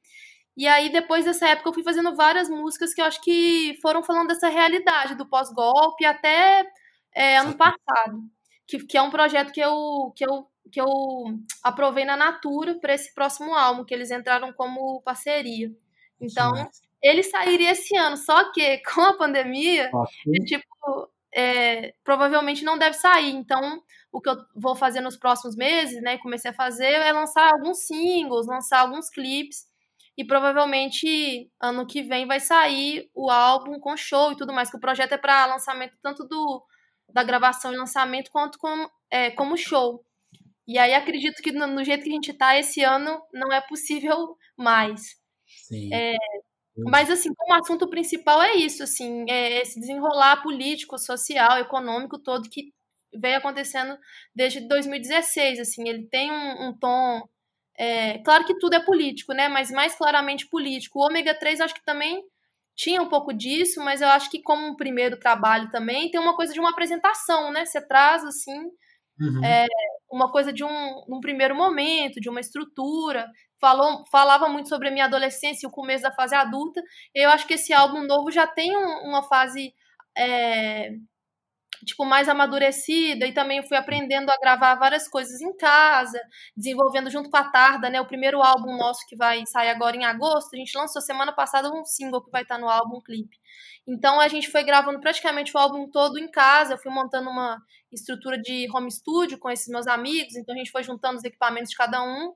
e 0.61 0.69
aí, 0.69 0.91
depois 0.91 1.25
dessa 1.25 1.49
época, 1.49 1.71
eu 1.71 1.73
fui 1.73 1.83
fazendo 1.83 2.15
várias 2.15 2.51
músicas 2.51 2.93
que 2.93 3.01
eu 3.01 3.07
acho 3.07 3.19
que 3.23 3.79
foram 3.81 4.03
falando 4.03 4.29
dessa 4.29 4.51
realidade 4.51 5.15
do 5.15 5.25
pós-golpe 5.25 6.05
até 6.05 6.71
é, 7.15 7.39
ano 7.39 7.57
passado. 7.57 8.21
Que, 8.67 8.79
que 8.85 8.99
é 8.99 9.01
um 9.01 9.09
projeto 9.11 9.53
que 9.53 9.61
eu, 9.61 10.13
que 10.15 10.23
eu, 10.23 10.47
que 10.71 10.79
eu 10.79 10.87
aprovei 11.63 12.05
na 12.05 12.15
Natura 12.15 12.79
para 12.79 12.93
esse 12.93 13.15
próximo 13.15 13.55
álbum, 13.55 13.87
que 13.87 13.95
eles 13.95 14.11
entraram 14.11 14.53
como 14.53 15.01
parceria. 15.01 15.75
Então, 16.21 16.55
Sim. 16.55 16.69
ele 17.03 17.23
sairia 17.23 17.71
esse 17.71 17.97
ano, 17.97 18.19
só 18.19 18.53
que 18.53 18.83
com 18.95 19.01
a 19.01 19.17
pandemia, 19.17 19.91
é, 19.91 20.45
tipo, 20.45 21.11
é, 21.35 21.95
provavelmente 22.05 22.67
não 22.67 22.77
deve 22.77 22.99
sair. 22.99 23.31
Então, 23.31 23.83
o 24.13 24.21
que 24.21 24.29
eu 24.29 24.37
vou 24.55 24.77
fazer 24.77 25.01
nos 25.01 25.17
próximos 25.17 25.57
meses, 25.57 26.03
né, 26.03 26.19
comecei 26.19 26.51
a 26.51 26.55
fazer, 26.55 26.93
é 26.93 27.13
lançar 27.13 27.51
alguns 27.51 27.87
singles, 27.87 28.47
lançar 28.47 28.81
alguns 28.81 29.09
clipes 29.09 29.70
e 30.21 30.25
provavelmente 30.27 31.51
ano 31.59 31.87
que 31.87 32.03
vem 32.03 32.27
vai 32.27 32.39
sair 32.39 33.09
o 33.15 33.31
álbum 33.31 33.81
com 33.81 33.97
show 33.97 34.31
e 34.31 34.37
tudo 34.37 34.53
mais, 34.53 34.71
que 34.71 34.77
o 34.77 34.81
projeto 34.81 35.13
é 35.13 35.17
para 35.17 35.47
lançamento 35.47 35.97
tanto 36.03 36.29
do 36.29 36.63
da 37.09 37.25
gravação 37.25 37.73
e 37.73 37.77
lançamento 37.77 38.31
quanto 38.31 38.59
com, 38.59 38.87
é, 39.11 39.31
como 39.31 39.57
show. 39.57 40.05
E 40.69 40.79
aí 40.79 40.93
acredito 40.93 41.43
que 41.43 41.53
no, 41.53 41.67
no, 41.67 41.83
jeito 41.83 42.05
que 42.05 42.11
a 42.11 42.13
gente 42.13 42.35
tá 42.35 42.57
esse 42.59 42.83
ano 42.85 43.19
não 43.33 43.51
é 43.51 43.63
possível 43.63 44.37
mais. 44.55 45.17
Sim. 45.67 45.93
É, 45.93 46.15
mas 46.77 47.11
assim, 47.11 47.33
como 47.35 47.55
assunto 47.55 47.89
principal 47.89 48.43
é 48.43 48.57
isso, 48.57 48.83
assim, 48.83 49.25
é 49.27 49.63
esse 49.63 49.81
desenrolar 49.81 50.43
político, 50.43 50.99
social, 50.99 51.59
econômico 51.59 52.19
todo 52.19 52.51
que 52.51 52.75
vem 53.15 53.37
acontecendo 53.37 53.99
desde 54.35 54.61
2016, 54.69 55.61
assim, 55.61 55.89
ele 55.89 56.07
tem 56.09 56.31
um, 56.31 56.69
um 56.69 56.79
tom 56.79 57.27
é, 57.81 58.19
claro 58.19 58.45
que 58.45 58.59
tudo 58.59 58.75
é 58.75 58.81
político, 58.81 59.33
né? 59.33 59.49
Mas 59.49 59.71
mais 59.71 59.95
claramente 59.95 60.47
político. 60.47 60.99
O 60.99 61.07
ômega 61.07 61.35
3 61.35 61.63
acho 61.63 61.73
que 61.73 61.83
também 61.83 62.23
tinha 62.77 63.01
um 63.01 63.09
pouco 63.09 63.33
disso, 63.33 63.83
mas 63.83 64.03
eu 64.03 64.09
acho 64.09 64.31
que 64.31 64.43
como 64.43 64.67
um 64.67 64.77
primeiro 64.77 65.19
trabalho 65.19 65.71
também 65.71 66.11
tem 66.11 66.21
uma 66.21 66.37
coisa 66.37 66.53
de 66.53 66.61
uma 66.61 66.73
apresentação, 66.73 67.51
né? 67.51 67.65
Você 67.65 67.81
traz 67.81 68.23
assim 68.23 68.59
uhum. 69.19 69.43
é, 69.43 69.67
uma 70.13 70.31
coisa 70.31 70.53
de 70.53 70.63
um, 70.63 71.05
um 71.09 71.21
primeiro 71.21 71.55
momento, 71.55 72.21
de 72.21 72.29
uma 72.29 72.41
estrutura. 72.41 73.27
Falou, 73.59 74.05
falava 74.13 74.47
muito 74.47 74.69
sobre 74.69 74.89
a 74.89 74.91
minha 74.91 75.07
adolescência 75.07 75.67
e 75.67 75.69
o 75.69 75.73
começo 75.73 76.03
da 76.03 76.13
fase 76.13 76.35
adulta. 76.35 76.83
Eu 77.15 77.31
acho 77.31 77.47
que 77.47 77.55
esse 77.55 77.73
álbum 77.73 78.03
novo 78.03 78.31
já 78.31 78.47
tem 78.47 78.77
um, 78.77 79.09
uma 79.09 79.23
fase 79.23 79.73
é, 80.15 80.91
tipo, 81.85 82.05
mais 82.05 82.29
amadurecida 82.29 83.27
e 83.27 83.33
também 83.33 83.67
fui 83.67 83.77
aprendendo 83.77 84.31
a 84.31 84.37
gravar 84.37 84.75
várias 84.75 85.09
coisas 85.09 85.41
em 85.41 85.57
casa, 85.57 86.21
desenvolvendo 86.57 87.11
junto 87.11 87.31
com 87.31 87.37
a 87.37 87.45
Tarda, 87.45 87.89
né? 87.89 88.01
O 88.01 88.07
primeiro 88.07 88.43
álbum 88.43 88.77
nosso 88.77 89.07
que 89.09 89.17
vai 89.17 89.45
sair 89.47 89.71
agora 89.71 89.97
em 89.97 90.05
agosto, 90.05 90.55
a 90.55 90.59
gente 90.59 90.77
lançou 90.77 91.01
semana 91.01 91.33
passada 91.33 91.73
um 91.73 91.85
single 91.85 92.23
que 92.23 92.31
vai 92.31 92.43
estar 92.43 92.59
no 92.59 92.69
álbum 92.69 92.99
um 92.99 93.03
clipe. 93.03 93.37
Então 93.87 94.21
a 94.21 94.29
gente 94.29 94.51
foi 94.51 94.63
gravando 94.63 95.01
praticamente 95.01 95.57
o 95.57 95.59
álbum 95.59 95.91
todo 95.91 96.19
em 96.19 96.31
casa, 96.31 96.75
eu 96.75 96.79
fui 96.79 96.93
montando 96.93 97.31
uma 97.31 97.59
estrutura 97.91 98.39
de 98.39 98.69
home 98.73 98.91
studio 98.91 99.39
com 99.39 99.51
esses 99.51 99.69
meus 99.69 99.87
amigos, 99.87 100.37
então 100.37 100.55
a 100.55 100.59
gente 100.59 100.71
foi 100.71 100.83
juntando 100.83 101.17
os 101.17 101.25
equipamentos 101.25 101.71
de 101.71 101.77
cada 101.77 102.03
um 102.03 102.33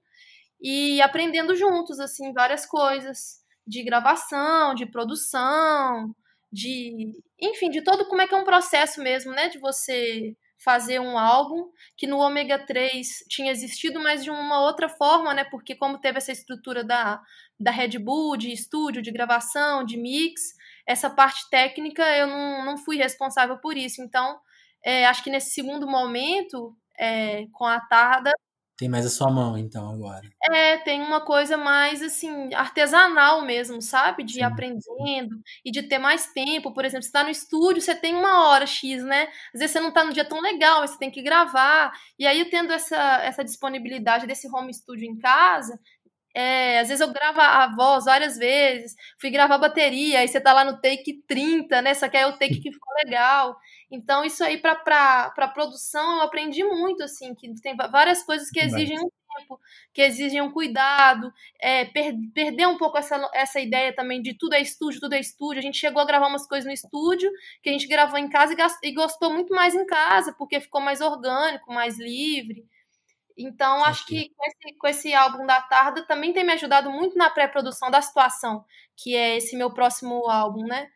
e 0.60 1.00
aprendendo 1.02 1.54
juntos 1.54 2.00
assim 2.00 2.32
várias 2.32 2.66
coisas 2.66 3.42
de 3.66 3.82
gravação, 3.82 4.74
de 4.74 4.86
produção, 4.86 6.14
de, 6.54 7.12
enfim, 7.40 7.68
de 7.68 7.82
todo 7.82 8.06
como 8.06 8.22
é 8.22 8.28
que 8.28 8.34
é 8.34 8.38
um 8.38 8.44
processo 8.44 9.02
mesmo, 9.02 9.32
né, 9.32 9.48
de 9.48 9.58
você 9.58 10.36
fazer 10.56 11.00
um 11.00 11.18
álbum 11.18 11.70
que 11.96 12.06
no 12.06 12.18
Ômega 12.18 12.58
3 12.58 13.06
tinha 13.28 13.50
existido, 13.50 14.00
mas 14.00 14.22
de 14.22 14.30
uma 14.30 14.60
outra 14.62 14.88
forma, 14.88 15.34
né, 15.34 15.44
porque 15.44 15.74
como 15.74 15.98
teve 15.98 16.18
essa 16.18 16.32
estrutura 16.32 16.84
da, 16.84 17.20
da 17.58 17.72
Red 17.72 17.98
Bull, 17.98 18.36
de 18.36 18.52
estúdio, 18.52 19.02
de 19.02 19.10
gravação, 19.10 19.84
de 19.84 19.96
mix, 19.96 20.40
essa 20.86 21.10
parte 21.10 21.50
técnica 21.50 22.02
eu 22.16 22.26
não, 22.28 22.64
não 22.64 22.78
fui 22.78 22.96
responsável 22.96 23.58
por 23.58 23.76
isso, 23.76 24.00
então 24.00 24.38
é, 24.84 25.06
acho 25.06 25.24
que 25.24 25.30
nesse 25.30 25.50
segundo 25.50 25.88
momento, 25.88 26.76
é, 26.98 27.46
com 27.52 27.64
a 27.64 27.80
Tarda, 27.80 28.30
tem 28.84 28.90
mais 28.90 29.06
a 29.06 29.08
sua 29.08 29.30
mão, 29.30 29.56
então, 29.56 29.90
agora. 29.90 30.28
É, 30.50 30.76
tem 30.76 31.00
uma 31.00 31.22
coisa 31.22 31.56
mais, 31.56 32.02
assim, 32.02 32.52
artesanal 32.52 33.40
mesmo, 33.40 33.80
sabe? 33.80 34.22
De 34.22 34.40
ir 34.40 34.42
aprendendo 34.42 35.40
e 35.64 35.70
de 35.70 35.84
ter 35.84 35.98
mais 35.98 36.26
tempo. 36.34 36.74
Por 36.74 36.84
exemplo, 36.84 37.02
você 37.02 37.10
tá 37.10 37.24
no 37.24 37.30
estúdio, 37.30 37.80
você 37.80 37.94
tem 37.94 38.14
uma 38.14 38.48
hora 38.48 38.66
X, 38.66 39.02
né? 39.02 39.28
Às 39.54 39.60
vezes 39.60 39.72
você 39.72 39.80
não 39.80 39.90
tá 39.90 40.04
no 40.04 40.12
dia 40.12 40.24
tão 40.24 40.38
legal, 40.38 40.86
você 40.86 40.98
tem 40.98 41.10
que 41.10 41.22
gravar. 41.22 41.92
E 42.18 42.26
aí, 42.26 42.44
tendo 42.50 42.74
essa, 42.74 43.22
essa 43.22 43.42
disponibilidade 43.42 44.26
desse 44.26 44.46
home 44.54 44.74
studio 44.74 45.08
em 45.08 45.16
casa, 45.16 45.80
é, 46.34 46.80
às 46.80 46.88
vezes 46.88 47.00
eu 47.00 47.12
gravo 47.12 47.40
a 47.40 47.68
voz 47.74 48.06
várias 48.06 48.36
vezes, 48.36 48.96
fui 49.20 49.30
gravar 49.30 49.56
bateria, 49.56 50.18
aí 50.18 50.28
você 50.28 50.40
tá 50.40 50.52
lá 50.52 50.64
no 50.64 50.80
take 50.80 51.22
30, 51.28 51.80
né? 51.80 51.94
Só 51.94 52.08
que 52.08 52.16
aí 52.16 52.24
é 52.24 52.26
o 52.26 52.32
take 52.32 52.60
que 52.60 52.72
ficou 52.72 52.92
legal. 53.04 53.56
Então, 53.90 54.24
isso 54.24 54.42
aí 54.42 54.58
para 54.58 55.30
produção 55.54 56.16
eu 56.16 56.22
aprendi 56.22 56.64
muito, 56.64 57.04
assim, 57.04 57.34
que 57.34 57.54
tem 57.62 57.76
várias 57.76 58.24
coisas 58.24 58.50
que 58.50 58.58
exigem 58.58 58.98
um 58.98 59.08
tempo, 59.38 59.60
que 59.92 60.02
exigem 60.02 60.42
um 60.42 60.50
cuidado, 60.50 61.32
é, 61.60 61.84
per, 61.84 62.14
perder 62.34 62.66
um 62.66 62.76
pouco 62.76 62.98
essa, 62.98 63.30
essa 63.32 63.60
ideia 63.60 63.94
também 63.94 64.20
de 64.20 64.34
tudo 64.36 64.54
é 64.54 64.60
estúdio, 64.60 65.00
tudo 65.00 65.14
é 65.14 65.20
estúdio. 65.20 65.60
A 65.60 65.62
gente 65.62 65.78
chegou 65.78 66.02
a 66.02 66.06
gravar 66.06 66.26
umas 66.26 66.46
coisas 66.48 66.66
no 66.66 66.72
estúdio, 66.72 67.30
que 67.62 67.68
a 67.68 67.72
gente 67.72 67.86
gravou 67.86 68.18
em 68.18 68.28
casa 68.28 68.54
e, 68.54 68.88
e 68.88 68.92
gostou 68.92 69.32
muito 69.32 69.54
mais 69.54 69.74
em 69.74 69.86
casa, 69.86 70.34
porque 70.36 70.60
ficou 70.60 70.80
mais 70.80 71.00
orgânico, 71.00 71.72
mais 71.72 71.98
livre. 71.98 72.66
Então, 73.36 73.78
Sim. 73.78 73.84
acho 73.84 74.06
que 74.06 74.30
com 74.36 74.44
esse, 74.46 74.78
com 74.78 74.86
esse, 74.86 75.14
álbum 75.14 75.44
da 75.46 75.60
Tarda 75.62 76.06
também 76.06 76.32
tem 76.32 76.44
me 76.44 76.52
ajudado 76.52 76.90
muito 76.90 77.16
na 77.16 77.30
pré-produção 77.30 77.90
da 77.90 78.00
situação, 78.00 78.64
que 78.96 79.16
é 79.16 79.36
esse 79.36 79.56
meu 79.56 79.72
próximo 79.72 80.28
álbum, 80.28 80.64
né? 80.64 80.88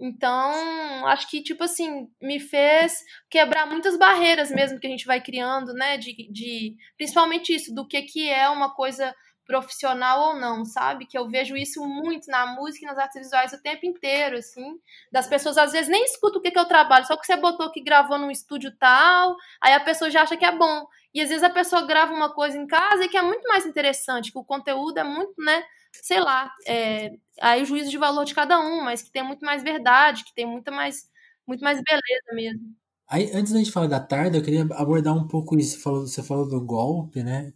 Então, 0.00 1.06
acho 1.06 1.28
que, 1.28 1.42
tipo 1.42 1.62
assim, 1.62 2.08
me 2.20 2.40
fez 2.40 2.94
quebrar 3.30 3.66
muitas 3.66 3.96
barreiras 3.96 4.50
mesmo 4.50 4.80
que 4.80 4.86
a 4.86 4.90
gente 4.90 5.06
vai 5.06 5.20
criando, 5.20 5.72
né? 5.74 5.96
De, 5.96 6.12
de 6.32 6.74
principalmente 6.96 7.54
isso, 7.54 7.74
do 7.74 7.86
que, 7.86 8.02
que 8.02 8.28
é 8.28 8.48
uma 8.48 8.74
coisa 8.74 9.14
profissional 9.46 10.28
ou 10.28 10.36
não, 10.36 10.64
sabe? 10.64 11.06
Que 11.06 11.18
eu 11.18 11.28
vejo 11.28 11.56
isso 11.56 11.84
muito 11.86 12.30
na 12.30 12.46
música 12.46 12.84
e 12.84 12.88
nas 12.88 12.98
artes 12.98 13.20
visuais 13.20 13.52
o 13.52 13.62
tempo 13.62 13.86
inteiro, 13.86 14.38
assim. 14.38 14.78
Das 15.10 15.26
pessoas 15.26 15.58
às 15.58 15.72
vezes 15.72 15.88
nem 15.88 16.04
escutam 16.04 16.40
o 16.40 16.42
que, 16.42 16.50
que 16.50 16.58
eu 16.58 16.64
trabalho, 16.64 17.06
só 17.06 17.16
que 17.16 17.26
você 17.26 17.36
botou 17.36 17.70
que 17.70 17.82
gravou 17.82 18.18
num 18.18 18.30
estúdio 18.30 18.74
tal, 18.78 19.36
aí 19.60 19.74
a 19.74 19.80
pessoa 19.80 20.10
já 20.10 20.22
acha 20.22 20.36
que 20.36 20.44
é 20.44 20.56
bom. 20.56 20.86
E 21.14 21.20
às 21.20 21.28
vezes 21.28 21.42
a 21.42 21.50
pessoa 21.50 21.86
grava 21.86 22.12
uma 22.12 22.32
coisa 22.32 22.56
em 22.56 22.66
casa 22.66 23.04
e 23.04 23.08
que 23.08 23.16
é 23.16 23.22
muito 23.22 23.46
mais 23.48 23.66
interessante, 23.66 24.32
que 24.32 24.38
o 24.38 24.44
conteúdo 24.44 24.98
é 24.98 25.04
muito, 25.04 25.34
né? 25.38 25.62
Sei 25.92 26.20
lá, 26.20 26.50
é, 26.66 27.10
aí 27.40 27.62
o 27.62 27.66
juízo 27.66 27.90
de 27.90 27.98
valor 27.98 28.24
de 28.24 28.34
cada 28.34 28.58
um, 28.60 28.82
mas 28.82 29.02
que 29.02 29.12
tem 29.12 29.22
muito 29.22 29.44
mais 29.44 29.62
verdade, 29.62 30.24
que 30.24 30.34
tem 30.34 30.46
muita 30.46 30.70
mais, 30.70 31.08
muito 31.46 31.62
mais 31.62 31.80
beleza 31.82 32.34
mesmo. 32.34 32.74
Aí, 33.08 33.30
antes 33.34 33.52
da 33.52 33.58
gente 33.58 33.70
falar 33.70 33.88
da 33.88 34.00
tarde, 34.00 34.38
eu 34.38 34.42
queria 34.42 34.62
abordar 34.72 35.14
um 35.14 35.28
pouco 35.28 35.58
isso. 35.58 35.76
Você 35.76 35.82
falou, 35.82 36.06
você 36.06 36.22
falou 36.22 36.48
do 36.48 36.60
golpe, 36.64 37.22
né? 37.22 37.52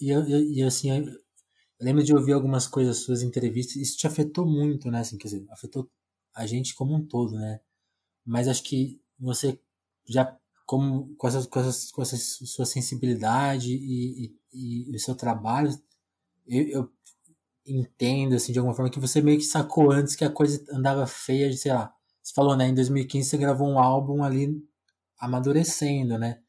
E, 0.00 0.10
e, 0.58 0.62
assim, 0.62 0.90
eu 0.90 1.04
lembro 1.80 2.02
de 2.02 2.14
ouvir 2.14 2.32
algumas 2.32 2.66
coisas 2.66 2.98
suas 2.98 3.22
entrevistas, 3.22 3.76
isso 3.76 3.98
te 3.98 4.06
afetou 4.06 4.46
muito, 4.46 4.90
né? 4.90 5.00
Assim, 5.00 5.18
quer 5.18 5.28
dizer, 5.28 5.46
afetou 5.50 5.90
a 6.34 6.46
gente 6.46 6.74
como 6.74 6.94
um 6.94 7.06
todo, 7.06 7.32
né? 7.36 7.60
Mas 8.26 8.48
acho 8.48 8.62
que 8.64 9.00
você 9.18 9.60
já, 10.08 10.36
como, 10.64 11.14
com, 11.16 11.28
essa, 11.28 11.46
com, 11.46 11.60
essas, 11.60 11.90
com 11.90 12.02
essa 12.02 12.16
sua 12.16 12.66
sensibilidade 12.66 13.72
e, 13.72 14.34
e, 14.52 14.90
e 14.92 14.96
o 14.96 15.00
seu 15.00 15.14
trabalho, 15.14 15.70
eu, 16.46 16.68
eu, 16.68 16.90
entendo, 17.66 18.34
assim, 18.34 18.52
de 18.52 18.58
alguma 18.58 18.74
forma, 18.74 18.90
que 18.90 19.00
você 19.00 19.22
meio 19.22 19.38
que 19.38 19.44
sacou 19.44 19.90
antes 19.90 20.14
que 20.16 20.24
a 20.24 20.30
coisa 20.30 20.62
andava 20.70 21.06
feia, 21.06 21.52
sei 21.54 21.72
lá, 21.72 21.92
você 22.22 22.32
falou, 22.34 22.56
né? 22.56 22.68
Em 22.68 22.74
2015 22.74 23.28
você 23.28 23.38
gravou 23.38 23.68
um 23.68 23.78
álbum 23.78 24.22
ali 24.22 24.62
amadurecendo, 25.18 26.18
né? 26.18 26.40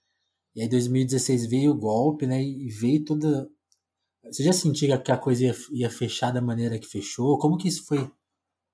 E 0.55 0.61
aí 0.61 0.69
2016 0.69 1.47
veio 1.47 1.71
o 1.71 1.77
golpe, 1.77 2.27
né? 2.27 2.41
E 2.43 2.69
veio 2.69 3.03
toda 3.05 3.49
você 4.31 4.43
já 4.43 4.53
sentia 4.53 4.97
que 4.97 5.11
a 5.11 5.17
coisa 5.17 5.45
ia, 5.45 5.55
ia 5.71 5.89
fechar 5.89 6.31
da 6.31 6.41
maneira 6.41 6.79
que 6.79 6.87
fechou? 6.87 7.37
Como 7.37 7.57
que 7.57 7.67
isso 7.67 7.85
foi 7.85 8.11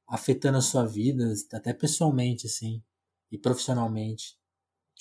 afetando 0.07 0.57
a 0.57 0.61
sua 0.61 0.85
vida, 0.85 1.33
até 1.53 1.73
pessoalmente, 1.73 2.47
assim, 2.47 2.81
e 3.31 3.37
profissionalmente? 3.37 4.37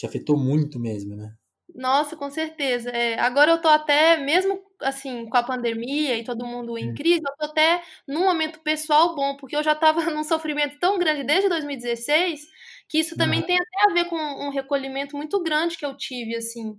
Te 0.00 0.06
afetou 0.06 0.34
muito 0.38 0.80
mesmo, 0.80 1.14
né? 1.14 1.30
Nossa, 1.74 2.16
com 2.16 2.30
certeza. 2.30 2.88
É, 2.88 3.20
agora 3.20 3.50
eu 3.50 3.60
tô 3.60 3.68
até, 3.68 4.16
mesmo 4.16 4.58
assim, 4.80 5.28
com 5.28 5.36
a 5.36 5.42
pandemia 5.42 6.16
e 6.16 6.24
todo 6.24 6.46
mundo 6.46 6.78
em 6.78 6.90
hum. 6.90 6.94
crise, 6.94 7.20
eu 7.22 7.36
tô 7.36 7.44
até 7.44 7.82
num 8.08 8.24
momento 8.24 8.62
pessoal 8.62 9.14
bom, 9.14 9.36
porque 9.36 9.54
eu 9.54 9.62
já 9.62 9.74
tava 9.74 10.00
num 10.10 10.24
sofrimento 10.24 10.78
tão 10.80 10.98
grande 10.98 11.22
desde 11.22 11.50
2016, 11.50 12.40
que 12.88 12.98
isso 12.98 13.14
também 13.14 13.42
tem 13.42 13.58
até 13.58 13.90
a 13.90 13.92
ver 13.92 14.06
com 14.06 14.16
um 14.16 14.48
recolhimento 14.48 15.18
muito 15.18 15.38
grande 15.42 15.76
que 15.76 15.84
eu 15.84 15.94
tive, 15.94 16.34
assim. 16.34 16.78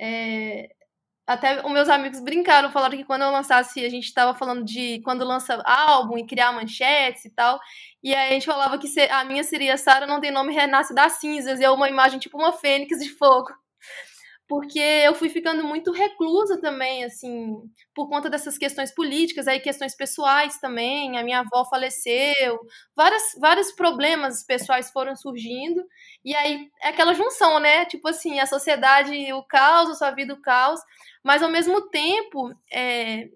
É, 0.00 0.74
até 1.32 1.64
os 1.64 1.72
meus 1.72 1.88
amigos 1.88 2.20
brincaram, 2.20 2.70
falaram 2.70 2.96
que 2.96 3.04
quando 3.04 3.22
eu 3.22 3.30
lançasse, 3.30 3.84
a 3.84 3.88
gente 3.88 4.04
estava 4.04 4.34
falando 4.36 4.64
de 4.64 5.00
quando 5.02 5.24
lança 5.24 5.62
álbum 5.64 6.18
e 6.18 6.26
criar 6.26 6.52
manchetes 6.52 7.24
e 7.24 7.30
tal. 7.30 7.58
E 8.02 8.14
aí 8.14 8.30
a 8.30 8.32
gente 8.32 8.46
falava 8.46 8.78
que 8.78 8.88
a 9.10 9.24
minha 9.24 9.44
seria 9.44 9.76
Sara 9.76 10.06
não 10.06 10.20
tem 10.20 10.30
nome 10.30 10.52
renasce 10.52 10.94
das 10.94 11.14
cinzas, 11.14 11.60
e 11.60 11.64
é 11.64 11.70
uma 11.70 11.88
imagem 11.88 12.18
tipo 12.18 12.38
uma 12.38 12.52
fênix 12.52 12.98
de 12.98 13.10
fogo. 13.10 13.50
Porque 14.48 14.78
eu 14.78 15.14
fui 15.14 15.30
ficando 15.30 15.64
muito 15.64 15.92
reclusa 15.92 16.60
também, 16.60 17.04
assim, 17.04 17.56
por 17.94 18.08
conta 18.08 18.28
dessas 18.28 18.58
questões 18.58 18.94
políticas, 18.94 19.48
aí 19.48 19.60
questões 19.60 19.96
pessoais 19.96 20.58
também, 20.60 21.16
a 21.16 21.22
minha 21.24 21.40
avó 21.40 21.64
faleceu, 21.64 22.60
várias, 22.94 23.22
vários 23.40 23.72
problemas 23.72 24.44
pessoais 24.44 24.90
foram 24.90 25.16
surgindo, 25.16 25.82
e 26.24 26.34
aí 26.34 26.70
é 26.80 26.88
aquela 26.88 27.14
junção, 27.14 27.58
né, 27.58 27.84
tipo 27.86 28.08
assim, 28.08 28.40
a 28.40 28.46
sociedade, 28.46 29.32
o 29.32 29.42
caos, 29.42 29.90
a 29.90 29.94
sua 29.94 30.10
vida, 30.10 30.34
o 30.34 30.40
caos, 30.40 30.80
mas 31.22 31.42
ao 31.42 31.50
mesmo 31.50 31.88
tempo, 31.90 32.52
é, 32.70 33.28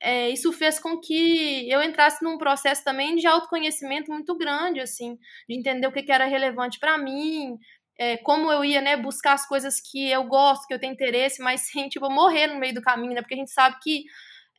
é, 0.00 0.30
isso 0.30 0.52
fez 0.52 0.78
com 0.78 0.98
que 1.00 1.68
eu 1.70 1.82
entrasse 1.82 2.22
num 2.22 2.38
processo 2.38 2.84
também 2.84 3.16
de 3.16 3.26
autoconhecimento 3.26 4.12
muito 4.12 4.36
grande, 4.36 4.80
assim, 4.80 5.18
de 5.48 5.56
entender 5.56 5.86
o 5.86 5.92
que, 5.92 6.02
que 6.02 6.12
era 6.12 6.26
relevante 6.26 6.78
para 6.78 6.96
mim, 6.96 7.58
é, 7.98 8.16
como 8.18 8.50
eu 8.52 8.64
ia, 8.64 8.80
né, 8.80 8.96
buscar 8.96 9.32
as 9.32 9.46
coisas 9.46 9.80
que 9.80 10.08
eu 10.08 10.22
gosto, 10.24 10.66
que 10.66 10.74
eu 10.74 10.78
tenho 10.78 10.92
interesse, 10.92 11.42
mas 11.42 11.62
sem, 11.72 11.88
tipo, 11.88 12.08
morrer 12.10 12.46
no 12.46 12.60
meio 12.60 12.74
do 12.74 12.82
caminho, 12.82 13.14
né, 13.14 13.22
porque 13.22 13.34
a 13.34 13.38
gente 13.38 13.50
sabe 13.50 13.76
que 13.82 14.04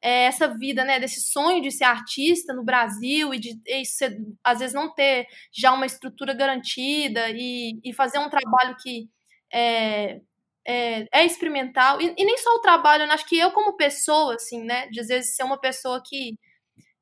é, 0.01 0.25
essa 0.25 0.47
vida, 0.47 0.83
né, 0.83 0.99
desse 0.99 1.21
sonho 1.21 1.61
de 1.61 1.71
ser 1.71 1.83
artista 1.83 2.53
no 2.53 2.63
Brasil 2.63 3.33
e 3.33 3.39
de 3.39 3.59
isso, 3.67 4.05
às 4.43 4.59
vezes 4.59 4.73
não 4.73 4.93
ter 4.93 5.27
já 5.51 5.73
uma 5.73 5.85
estrutura 5.85 6.33
garantida 6.33 7.29
e, 7.31 7.79
e 7.83 7.93
fazer 7.93 8.19
um 8.19 8.29
trabalho 8.29 8.75
que 8.81 9.09
é, 9.51 10.21
é, 10.65 11.07
é 11.11 11.25
experimental, 11.25 12.01
e, 12.01 12.13
e, 12.17 12.25
nem 12.25 12.37
só 12.37 12.49
o 12.55 12.61
trabalho, 12.61 13.07
né, 13.07 13.13
acho 13.13 13.27
que 13.27 13.37
eu 13.37 13.51
como 13.51 13.75
pessoa, 13.75 14.35
assim, 14.35 14.63
né, 14.63 14.87
de 14.89 14.99
às 15.01 15.07
vezes 15.07 15.35
ser 15.35 15.43
uma 15.43 15.59
pessoa 15.59 16.01
que, 16.05 16.37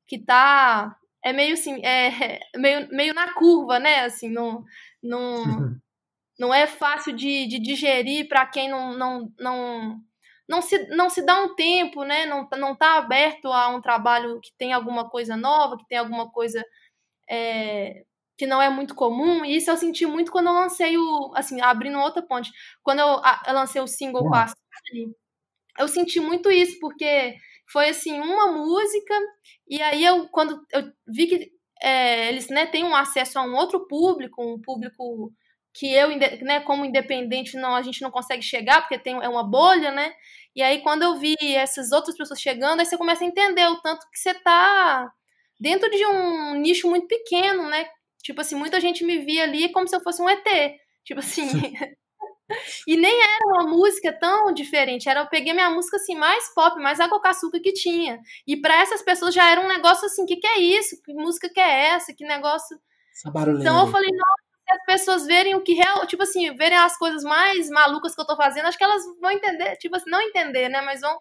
que 0.06 0.18
tá, 0.18 0.96
é 1.24 1.32
meio 1.32 1.54
assim, 1.54 1.80
é, 1.84 2.40
meio, 2.56 2.88
meio 2.90 3.14
na 3.14 3.34
curva, 3.34 3.78
né, 3.78 4.00
assim, 4.00 4.30
não, 4.30 4.64
não, 5.02 5.44
não 6.38 6.54
é 6.54 6.66
fácil 6.66 7.14
de, 7.14 7.46
de 7.46 7.58
digerir 7.60 8.28
para 8.28 8.46
quem 8.46 8.68
não, 8.70 8.96
não, 8.96 9.32
não, 9.38 10.00
não, 10.48 10.62
se, 10.62 10.88
não 10.88 11.10
se 11.10 11.22
dá 11.24 11.40
um 11.42 11.54
tempo, 11.54 12.04
né? 12.04 12.26
Não, 12.26 12.48
não 12.58 12.74
tá 12.76 12.96
aberto 12.98 13.48
a 13.48 13.68
um 13.68 13.80
trabalho 13.80 14.40
que 14.40 14.52
tem 14.58 14.72
alguma 14.72 15.08
coisa 15.10 15.36
nova, 15.36 15.76
que 15.76 15.86
tem 15.86 15.98
alguma 15.98 16.30
coisa 16.30 16.64
é, 17.30 18.04
que 18.38 18.46
não 18.46 18.62
é 18.62 18.70
muito 18.70 18.94
comum. 18.94 19.44
E 19.44 19.56
isso 19.56 19.70
eu 19.70 19.76
senti 19.76 20.06
muito 20.06 20.32
quando 20.32 20.48
eu 20.48 20.54
lancei 20.54 20.96
o. 20.98 21.32
Assim, 21.36 21.60
abrindo 21.60 21.98
outra 21.98 22.22
ponte. 22.22 22.50
Quando 22.82 23.00
eu, 23.00 23.22
eu 23.46 23.54
lancei 23.54 23.82
o 23.82 23.86
single 23.86 24.22
com 24.24 24.34
a 24.34 24.46
Sally, 24.48 25.14
eu 25.78 25.88
senti 25.88 26.20
muito 26.20 26.50
isso, 26.50 26.78
porque 26.80 27.36
foi 27.70 27.90
assim, 27.90 28.18
uma 28.20 28.52
música, 28.52 29.14
e 29.68 29.80
aí 29.82 30.04
eu, 30.04 30.28
quando 30.28 30.60
eu 30.72 30.90
vi 31.06 31.26
que 31.26 31.52
é, 31.82 32.28
eles 32.30 32.48
né, 32.48 32.66
têm 32.66 32.84
um 32.84 32.96
acesso 32.96 33.38
a 33.38 33.42
um 33.42 33.54
outro 33.54 33.86
público, 33.86 34.42
um 34.42 34.60
público 34.60 35.32
que 35.78 35.92
eu, 35.92 36.08
né, 36.42 36.58
como 36.60 36.84
independente, 36.84 37.56
não, 37.56 37.76
a 37.76 37.82
gente 37.82 38.02
não 38.02 38.10
consegue 38.10 38.42
chegar, 38.42 38.80
porque 38.80 38.98
tem, 38.98 39.14
é 39.22 39.28
uma 39.28 39.44
bolha, 39.44 39.92
né? 39.92 40.12
E 40.54 40.60
aí, 40.60 40.82
quando 40.82 41.04
eu 41.04 41.16
vi 41.16 41.36
essas 41.54 41.92
outras 41.92 42.16
pessoas 42.16 42.40
chegando, 42.40 42.80
aí 42.80 42.86
você 42.86 42.98
começa 42.98 43.22
a 43.22 43.26
entender 43.28 43.64
o 43.68 43.80
tanto 43.80 44.04
que 44.10 44.18
você 44.18 44.34
tá 44.34 45.08
dentro 45.60 45.88
de 45.88 46.04
um 46.04 46.54
nicho 46.56 46.88
muito 46.90 47.06
pequeno, 47.06 47.68
né? 47.68 47.86
Tipo 48.24 48.40
assim, 48.40 48.56
muita 48.56 48.80
gente 48.80 49.04
me 49.04 49.18
via 49.18 49.44
ali 49.44 49.70
como 49.70 49.86
se 49.86 49.94
eu 49.94 50.00
fosse 50.00 50.20
um 50.20 50.28
ET. 50.28 50.44
Tipo 51.04 51.20
assim. 51.20 51.46
e 52.84 52.96
nem 52.96 53.22
era 53.22 53.46
uma 53.46 53.70
música 53.70 54.12
tão 54.18 54.52
diferente. 54.52 55.08
Era, 55.08 55.20
eu 55.20 55.28
peguei 55.28 55.52
minha 55.52 55.70
música 55.70 55.96
assim, 55.96 56.16
mais 56.16 56.52
pop, 56.54 56.76
mais 56.82 56.98
água 56.98 57.20
com 57.20 57.28
açúcar 57.28 57.60
que 57.60 57.72
tinha. 57.72 58.18
E 58.44 58.56
para 58.56 58.82
essas 58.82 59.00
pessoas 59.00 59.32
já 59.32 59.48
era 59.48 59.60
um 59.60 59.68
negócio 59.68 60.06
assim: 60.06 60.26
que 60.26 60.36
que 60.36 60.46
é 60.46 60.58
isso? 60.58 61.00
Que 61.04 61.14
música 61.14 61.48
que 61.48 61.60
é 61.60 61.90
essa? 61.90 62.12
Que 62.12 62.24
negócio. 62.24 62.76
Então 63.60 63.86
eu 63.86 63.92
falei, 63.92 64.10
nossa 64.10 64.47
as 64.70 64.84
pessoas 64.84 65.26
verem 65.26 65.54
o 65.54 65.62
que 65.62 65.74
real, 65.74 66.06
tipo 66.06 66.22
assim, 66.22 66.54
verem 66.54 66.78
as 66.78 66.96
coisas 66.96 67.22
mais 67.22 67.68
malucas 67.70 68.14
que 68.14 68.20
eu 68.20 68.26
tô 68.26 68.36
fazendo, 68.36 68.66
acho 68.66 68.78
que 68.78 68.84
elas 68.84 69.02
vão 69.20 69.30
entender, 69.30 69.76
tipo 69.76 69.96
assim, 69.96 70.10
não 70.10 70.20
entender, 70.20 70.68
né, 70.68 70.80
mas 70.82 71.00
vão 71.00 71.18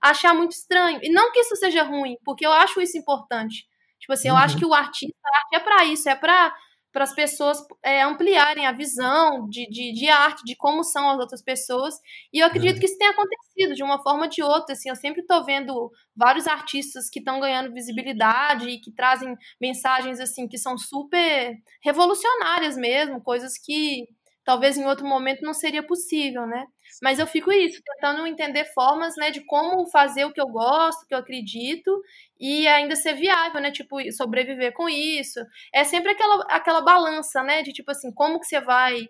achar 0.00 0.34
muito 0.34 0.52
estranho. 0.52 1.00
E 1.02 1.10
não 1.10 1.32
que 1.32 1.40
isso 1.40 1.56
seja 1.56 1.82
ruim, 1.82 2.16
porque 2.24 2.46
eu 2.46 2.52
acho 2.52 2.80
isso 2.80 2.98
importante. 2.98 3.68
Tipo 3.98 4.12
assim, 4.12 4.30
uhum. 4.30 4.36
eu 4.36 4.42
acho 4.42 4.54
uhum. 4.54 4.60
que 4.60 4.66
o 4.66 4.74
artista, 4.74 5.16
a 5.24 5.38
arte 5.38 5.56
é 5.56 5.60
para 5.60 5.84
isso, 5.84 6.08
é 6.08 6.14
para 6.14 6.54
para 6.92 7.04
as 7.04 7.14
pessoas 7.14 7.58
é, 7.82 8.02
ampliarem 8.02 8.66
a 8.66 8.72
visão 8.72 9.48
de, 9.48 9.68
de, 9.68 9.92
de, 9.92 10.08
arte, 10.08 10.42
de 10.44 10.56
como 10.56 10.82
são 10.82 11.08
as 11.10 11.18
outras 11.18 11.42
pessoas. 11.42 11.94
E 12.32 12.38
eu 12.38 12.46
acredito 12.46 12.76
é. 12.76 12.80
que 12.80 12.86
isso 12.86 12.98
tem 12.98 13.08
acontecido 13.08 13.74
de 13.74 13.82
uma 13.82 14.02
forma 14.02 14.24
ou 14.24 14.28
de 14.28 14.42
outra. 14.42 14.72
Assim, 14.72 14.88
eu 14.88 14.96
sempre 14.96 15.20
estou 15.20 15.44
vendo 15.44 15.90
vários 16.16 16.46
artistas 16.46 17.08
que 17.10 17.18
estão 17.18 17.40
ganhando 17.40 17.72
visibilidade 17.72 18.68
e 18.68 18.80
que 18.80 18.90
trazem 18.92 19.36
mensagens 19.60 20.18
assim 20.18 20.48
que 20.48 20.58
são 20.58 20.78
super 20.78 21.56
revolucionárias 21.82 22.76
mesmo, 22.76 23.22
coisas 23.22 23.58
que 23.58 24.06
talvez 24.48 24.78
em 24.78 24.86
outro 24.86 25.06
momento 25.06 25.42
não 25.42 25.52
seria 25.52 25.86
possível, 25.86 26.46
né? 26.46 26.64
Mas 27.02 27.18
eu 27.18 27.26
fico 27.26 27.52
isso, 27.52 27.82
tentando 27.84 28.26
entender 28.26 28.64
formas, 28.72 29.14
né, 29.14 29.30
de 29.30 29.44
como 29.44 29.86
fazer 29.90 30.24
o 30.24 30.32
que 30.32 30.40
eu 30.40 30.46
gosto, 30.46 31.02
o 31.02 31.06
que 31.06 31.12
eu 31.12 31.18
acredito, 31.18 31.90
e 32.40 32.66
ainda 32.66 32.96
ser 32.96 33.12
viável, 33.12 33.60
né, 33.60 33.70
tipo, 33.70 33.96
sobreviver 34.10 34.72
com 34.72 34.88
isso. 34.88 35.38
É 35.70 35.84
sempre 35.84 36.12
aquela, 36.12 36.46
aquela 36.48 36.80
balança, 36.80 37.42
né, 37.42 37.62
de 37.62 37.74
tipo 37.74 37.90
assim, 37.90 38.10
como 38.10 38.40
que 38.40 38.46
você 38.46 38.58
vai 38.58 39.06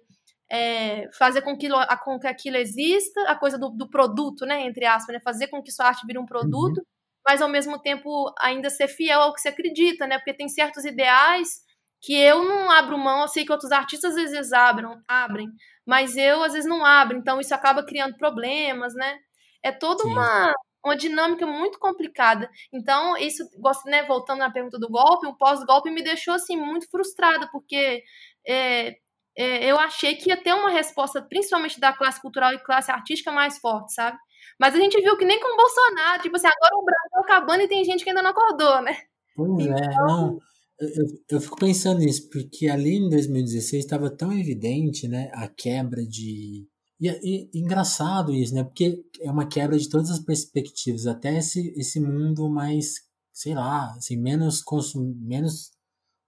é, 0.51 1.09
fazer 1.17 1.43
com 1.43 1.57
que, 1.57 1.69
com 2.03 2.19
que 2.19 2.27
aquilo 2.27 2.57
exista, 2.57 3.23
a 3.29 3.37
coisa 3.37 3.57
do, 3.57 3.69
do 3.69 3.89
produto, 3.89 4.45
né, 4.45 4.63
entre 4.63 4.87
aspas, 4.87 5.15
né, 5.15 5.21
fazer 5.23 5.47
com 5.47 5.63
que 5.63 5.71
sua 5.71 5.87
arte 5.87 6.05
vire 6.05 6.19
um 6.19 6.27
produto, 6.27 6.79
uhum. 6.79 6.85
mas 7.25 7.41
ao 7.41 7.49
mesmo 7.49 7.81
tempo 7.81 8.35
ainda 8.41 8.71
ser 8.71 8.89
fiel 8.89 9.21
ao 9.21 9.33
que 9.33 9.41
você 9.41 9.51
acredita, 9.51 10.05
né, 10.05 10.19
porque 10.19 10.35
tem 10.35 10.49
certos 10.49 10.85
ideais 10.85 11.68
que 12.01 12.15
eu 12.15 12.43
não 12.45 12.71
abro 12.71 12.99
mão, 12.99 13.23
eu 13.23 13.29
sei 13.29 13.45
que 13.45 13.53
outros 13.53 13.73
artistas 13.73 14.17
às 14.17 14.31
vezes 14.33 14.53
abram, 14.53 15.01
abrem, 15.09 15.49
mas 15.87 16.17
eu 16.17 16.43
às 16.43 16.53
vezes 16.53 16.69
não 16.69 16.85
abro, 16.85 17.17
então 17.17 17.41
isso 17.41 17.55
acaba 17.55 17.85
criando 17.85 18.17
problemas, 18.17 18.95
né? 18.95 19.19
É 19.63 19.73
toda 19.73 20.05
uma 20.05 20.53
uma 20.85 20.97
dinâmica 20.97 21.47
muito 21.47 21.79
complicada. 21.79 22.49
Então, 22.73 23.17
isso, 23.17 23.45
né, 23.87 24.05
voltando 24.05 24.39
na 24.39 24.51
pergunta 24.51 24.79
do 24.79 24.89
golpe, 24.89 25.27
o 25.27 25.37
pós-golpe 25.37 25.91
me 25.91 26.03
deixou 26.03 26.35
assim 26.35 26.57
muito 26.57 26.89
frustrada, 26.91 27.49
porque 27.51 28.03
é, 28.47 28.97
é, 29.37 29.65
eu 29.71 29.79
achei 29.79 30.17
que 30.17 30.31
ia 30.31 30.37
ter 30.37 30.53
uma 30.55 30.71
resposta, 30.71 31.23
principalmente 31.23 31.79
da 31.79 31.93
classe 31.93 32.21
cultural 32.21 32.53
e 32.53 32.59
classe 32.59 32.91
artística, 32.91 33.31
mais 33.31 33.59
forte, 33.59 33.93
sabe? 33.93 34.17
Mas 34.59 34.75
a 34.75 34.79
gente 34.79 35.01
viu 35.01 35.17
que 35.17 35.25
nem 35.25 35.39
com 35.41 35.53
o 35.53 35.57
Bolsonaro, 35.57 36.23
tipo 36.23 36.37
assim, 36.37 36.47
agora 36.49 36.77
o 36.77 36.85
Brasil 36.85 37.21
acabando 37.21 37.63
e 37.63 37.69
tem 37.69 37.85
gente 37.85 38.03
que 38.03 38.11
ainda 38.11 38.23
não 38.23 38.31
acordou, 38.31 38.83
né? 38.83 38.97
Pois 39.37 39.67
é, 39.67 39.71
então... 39.71 39.85
é, 39.85 39.95
não. 39.95 40.39
Eu, 40.81 41.07
eu 41.31 41.41
fico 41.41 41.57
pensando 41.57 42.01
nisso, 42.01 42.29
porque 42.31 42.69
ali 42.69 42.97
em 42.97 43.09
2016 43.09 43.85
estava 43.85 44.11
tão 44.11 44.33
evidente, 44.33 45.09
né, 45.09 45.31
a 45.35 45.49
quebra 45.49 46.07
de 46.07 46.69
e, 47.01 47.09
e, 47.09 47.61
engraçado 47.61 48.35
isso, 48.35 48.55
né? 48.55 48.65
Porque 48.65 49.05
é 49.21 49.31
uma 49.31 49.47
quebra 49.47 49.79
de 49.79 49.89
todas 49.89 50.11
as 50.11 50.19
perspectivas, 50.19 51.07
até 51.07 51.39
esse, 51.39 51.73
esse 51.77 52.01
mundo 52.01 52.49
mais, 52.51 52.95
sei 53.33 53.55
lá, 53.55 53.95
assim, 53.95 54.17
menos 54.17 54.63
consumo, 54.63 55.15
menos, 55.21 55.71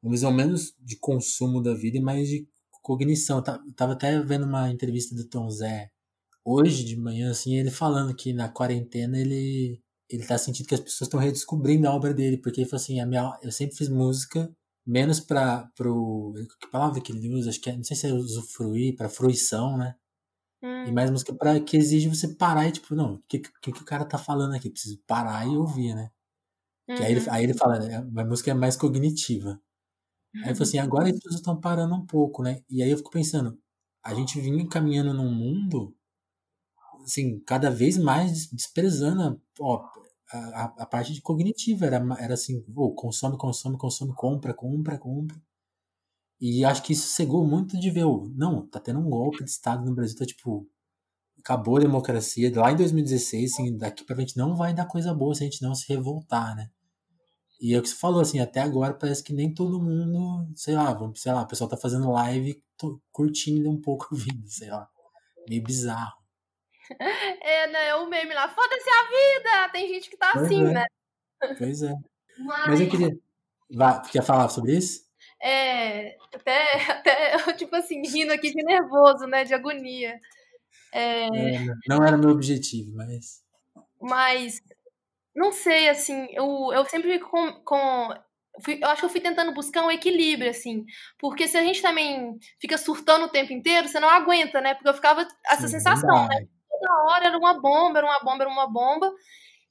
uma 0.03 0.13
visão 0.13 0.33
menos 0.33 0.73
de 0.79 0.97
consumo 0.97 1.61
da 1.63 1.75
vida 1.75 1.99
e 1.99 2.01
mais 2.01 2.29
de 2.29 2.49
cognição. 2.83 3.39
Eu 3.39 3.75
tava 3.75 3.95
até 3.95 4.21
vendo 4.23 4.47
uma 4.47 4.71
entrevista 4.71 5.15
do 5.15 5.29
Tom 5.29 5.51
Zé 5.51 5.91
hoje 6.45 6.85
de 6.85 6.97
manhã, 6.97 7.31
assim, 7.31 7.57
ele 7.57 7.71
falando 7.71 8.15
que 8.15 8.33
na 8.33 8.49
quarentena 8.49 9.19
ele 9.19 9.81
ele 10.11 10.27
tá 10.27 10.37
sentindo 10.37 10.67
que 10.67 10.75
as 10.75 10.81
pessoas 10.81 11.07
estão 11.09 11.21
redescobrindo 11.21 11.89
a 11.89 11.95
obra 11.95 12.13
dele, 12.13 12.37
porque 12.39 12.61
ele 12.61 12.69
falou 12.69 12.83
assim, 12.83 13.01
a 13.01 13.07
minha, 13.07 13.39
eu 13.43 13.53
sempre 13.53 13.77
fiz 13.77 13.89
música 13.89 14.55
menos 14.87 15.21
para 15.21 15.71
pro 15.77 16.33
que 16.61 16.69
palavra 16.69 17.01
que 17.01 17.13
ele 17.13 17.33
usa, 17.33 17.51
acho 17.51 17.61
que 17.61 17.71
é, 17.71 17.77
não 17.77 17.85
sei 17.85 17.97
se 17.97 18.07
é 18.07 18.13
usufruir, 18.13 18.97
para 18.97 19.09
fruição, 19.09 19.77
né? 19.77 19.95
Hum. 20.63 20.85
E 20.87 20.93
mais 20.93 21.11
música 21.11 21.33
para 21.35 21.61
que 21.61 21.77
exige 21.77 22.09
você 22.09 22.35
parar 22.35 22.69
e 22.69 22.73
tipo, 22.73 22.95
não, 22.95 23.15
o 23.15 23.23
que, 23.29 23.39
que, 23.39 23.73
que 23.73 23.83
o 23.83 23.85
cara 23.85 24.05
tá 24.05 24.19
falando 24.19 24.55
aqui? 24.55 24.69
Preciso 24.69 25.01
parar 25.07 25.47
e 25.47 25.57
ouvir, 25.57 25.95
né? 25.95 26.11
Uhum. 26.89 26.97
Que 26.97 27.03
aí, 27.05 27.13
ele, 27.13 27.21
uhum. 27.21 27.33
aí 27.33 27.45
ele 27.45 27.55
fala, 27.55 27.79
né, 27.79 27.97
a 27.97 28.25
música 28.25 28.51
é 28.51 28.55
mais 28.55 28.77
cognitiva. 28.77 29.61
Aí 30.35 30.43
ele 30.43 30.55
falou 30.55 30.69
assim, 30.69 30.79
agora 30.79 31.09
as 31.09 31.15
pessoas 31.15 31.37
estão 31.37 31.61
parando 31.61 31.95
um 31.95 32.07
pouco, 32.07 32.43
né? 32.43 32.63
E 32.69 32.83
aí 32.83 32.91
eu 32.91 32.97
fico 32.97 33.11
pensando, 33.11 33.59
a 34.05 34.15
gente 34.15 34.41
vinha 34.41 34.67
caminhando 34.69 35.15
num 35.15 35.33
mundo, 35.33 35.95
assim, 37.03 37.41
cada 37.41 37.71
vez 37.71 37.97
mais 37.97 38.47
desprezando 38.49 39.41
ó, 39.59 39.89
a, 40.33 40.65
a, 40.79 40.87
parte 40.87 41.13
de 41.13 41.21
cognitiva. 41.21 41.87
Era, 41.87 41.97
era 42.19 42.35
assim, 42.35 42.65
oh, 42.75 42.93
consome, 42.93 43.37
consome, 43.37 43.77
consome, 43.77 44.15
compra, 44.15 44.55
compra, 44.55 44.99
compra. 44.99 45.41
E 46.41 46.65
acho 46.65 46.83
que 46.83 46.95
isso 46.95 47.09
cegou 47.09 47.47
muito 47.47 47.79
de 47.79 47.91
ver, 47.91 48.05
o 48.05 48.27
não, 48.35 48.67
tá 48.67 48.81
tendo 48.81 48.99
um 48.99 49.11
golpe 49.11 49.45
de 49.45 49.51
Estado 49.51 49.85
no 49.85 49.95
Brasil, 49.95 50.17
tá 50.17 50.25
tipo, 50.25 50.67
acabou 51.39 51.77
a 51.77 51.81
democracia. 51.81 52.51
Lá 52.55 52.73
em 52.73 52.77
2016, 52.77 53.53
assim, 53.53 53.77
daqui 53.77 54.05
pra 54.05 54.17
frente 54.17 54.37
não 54.37 54.57
vai 54.57 54.73
dar 54.73 54.87
coisa 54.87 55.13
boa 55.13 55.35
se 55.35 55.43
a 55.43 55.45
gente 55.45 55.63
não 55.63 55.75
se 55.75 55.87
revoltar, 55.89 56.57
né? 56.57 56.71
E 57.61 57.75
é 57.75 57.79
o 57.79 57.83
que 57.83 57.89
você 57.89 57.95
falou, 57.95 58.21
assim, 58.23 58.39
até 58.41 58.61
agora 58.61 58.95
parece 58.95 59.23
que 59.23 59.35
nem 59.35 59.53
todo 59.53 59.83
mundo, 59.83 60.51
sei 60.57 60.75
lá, 60.75 60.97
sei 61.15 61.33
lá, 61.33 61.43
o 61.43 61.47
pessoal 61.47 61.69
tá 61.69 61.77
fazendo 61.77 62.11
live 62.11 62.63
curtindo 63.13 63.71
um 63.71 63.79
pouco 63.79 64.09
o 64.13 64.17
vídeo, 64.17 64.49
sei 64.49 64.71
lá. 64.71 64.89
Meio 65.47 65.63
bizarro. 65.63 66.20
É, 67.43 67.67
né? 67.69 67.95
O 67.97 68.07
meme 68.09 68.35
lá, 68.35 68.49
foda-se 68.49 68.91
a 68.91 69.03
vida! 69.05 69.73
Tem 69.73 69.89
gente 69.89 70.11
que 70.11 70.17
tá 70.17 70.31
pois 70.33 70.45
assim, 70.45 70.67
é. 70.67 70.73
né? 70.73 70.85
Pois 71.59 71.83
é. 71.83 71.95
Mas... 72.39 72.69
Mas 72.69 72.81
eu 72.81 72.89
queria. 72.89 73.19
Vai, 73.71 74.03
quer 74.11 74.23
falar 74.23 74.49
sobre 74.49 74.77
isso? 74.77 75.09
É, 75.43 76.17
até, 76.35 76.75
até, 76.91 77.53
tipo 77.55 77.75
assim, 77.77 78.03
rindo 78.07 78.33
aqui 78.33 78.51
de 78.51 78.63
nervoso, 78.63 79.27
né? 79.27 79.45
De 79.45 79.55
agonia. 79.55 80.19
É... 80.93 81.27
É, 81.27 81.67
não 81.89 82.05
era 82.05 82.17
meu 82.17 82.31
objetivo, 82.31 82.95
mas. 82.97 83.43
Mas, 84.01 84.61
não 85.35 85.53
sei, 85.53 85.89
assim, 85.89 86.29
eu, 86.33 86.73
eu 86.73 86.85
sempre 86.87 87.13
fico 87.13 87.31
com. 87.31 87.53
com 87.63 88.15
fui, 88.65 88.79
eu 88.83 88.89
acho 88.89 89.01
que 89.01 89.07
eu 89.07 89.11
fui 89.11 89.21
tentando 89.21 89.55
buscar 89.55 89.85
um 89.85 89.91
equilíbrio, 89.91 90.51
assim. 90.51 90.85
Porque 91.19 91.47
se 91.47 91.57
a 91.57 91.63
gente 91.63 91.81
também 91.81 92.39
fica 92.61 92.77
surtando 92.77 93.27
o 93.27 93.31
tempo 93.31 93.53
inteiro, 93.53 93.89
você 93.89 94.01
não 94.01 94.09
aguenta, 94.09 94.61
né? 94.61 94.75
Porque 94.75 94.89
eu 94.89 94.95
ficava 94.95 95.27
essa 95.47 95.69
Sim, 95.69 95.79
sensação, 95.79 96.29
né? 96.29 96.47
Toda 96.81 97.05
hora 97.05 97.27
era 97.27 97.39
uma 97.39 97.61
bomba, 97.61 97.99
era 97.99 98.07
uma 98.07 98.21
bomba, 98.21 98.45
era 98.45 98.51
uma 98.53 98.67
bomba. 98.67 99.13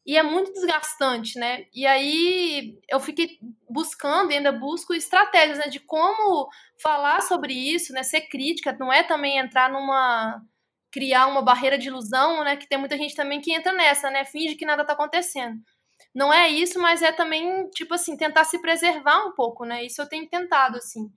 E 0.05 0.18
é 0.18 0.24
muito 0.24 0.51
desgastante, 0.53 1.38
né? 1.39 1.66
E 1.74 1.86
aí 1.88 2.80
eu 2.89 2.99
fiquei 2.99 3.39
buscando 3.70 4.32
ainda 4.32 4.51
busco 4.51 4.93
estratégias, 4.93 5.60
né, 5.60 5.68
de 5.68 5.80
como 5.80 6.49
falar 6.82 7.22
sobre 7.22 7.53
isso, 7.53 7.93
né, 7.93 8.03
ser 8.03 8.22
crítica, 8.22 8.76
não 8.80 8.91
é 8.91 9.03
também 9.03 9.38
entrar 9.38 9.70
numa 9.72 10.41
criar 10.91 11.28
uma 11.28 11.41
barreira 11.43 11.78
de 11.78 11.88
ilusão, 11.89 12.43
né, 12.43 12.57
que 12.57 12.68
tem 12.68 12.78
muita 12.80 12.97
gente 12.97 13.16
também 13.16 13.41
que 13.41 13.53
entra 13.53 13.74
nessa, 13.74 14.10
né, 14.12 14.26
finge 14.26 14.55
que 14.55 14.66
nada 14.66 14.86
tá 14.86 14.93
acontecendo. 14.93 15.60
Não 16.16 16.34
é 16.34 16.49
isso, 16.49 16.80
mas 16.82 17.01
é 17.03 17.12
também, 17.12 17.70
tipo 17.72 17.93
assim, 17.95 18.18
tentar 18.18 18.45
se 18.45 18.60
preservar 18.62 19.26
um 19.28 19.34
pouco, 19.34 19.66
né? 19.66 19.86
Isso 19.86 20.01
eu 20.01 20.10
tenho 20.10 20.28
tentado, 20.30 20.78
assim. 20.78 21.10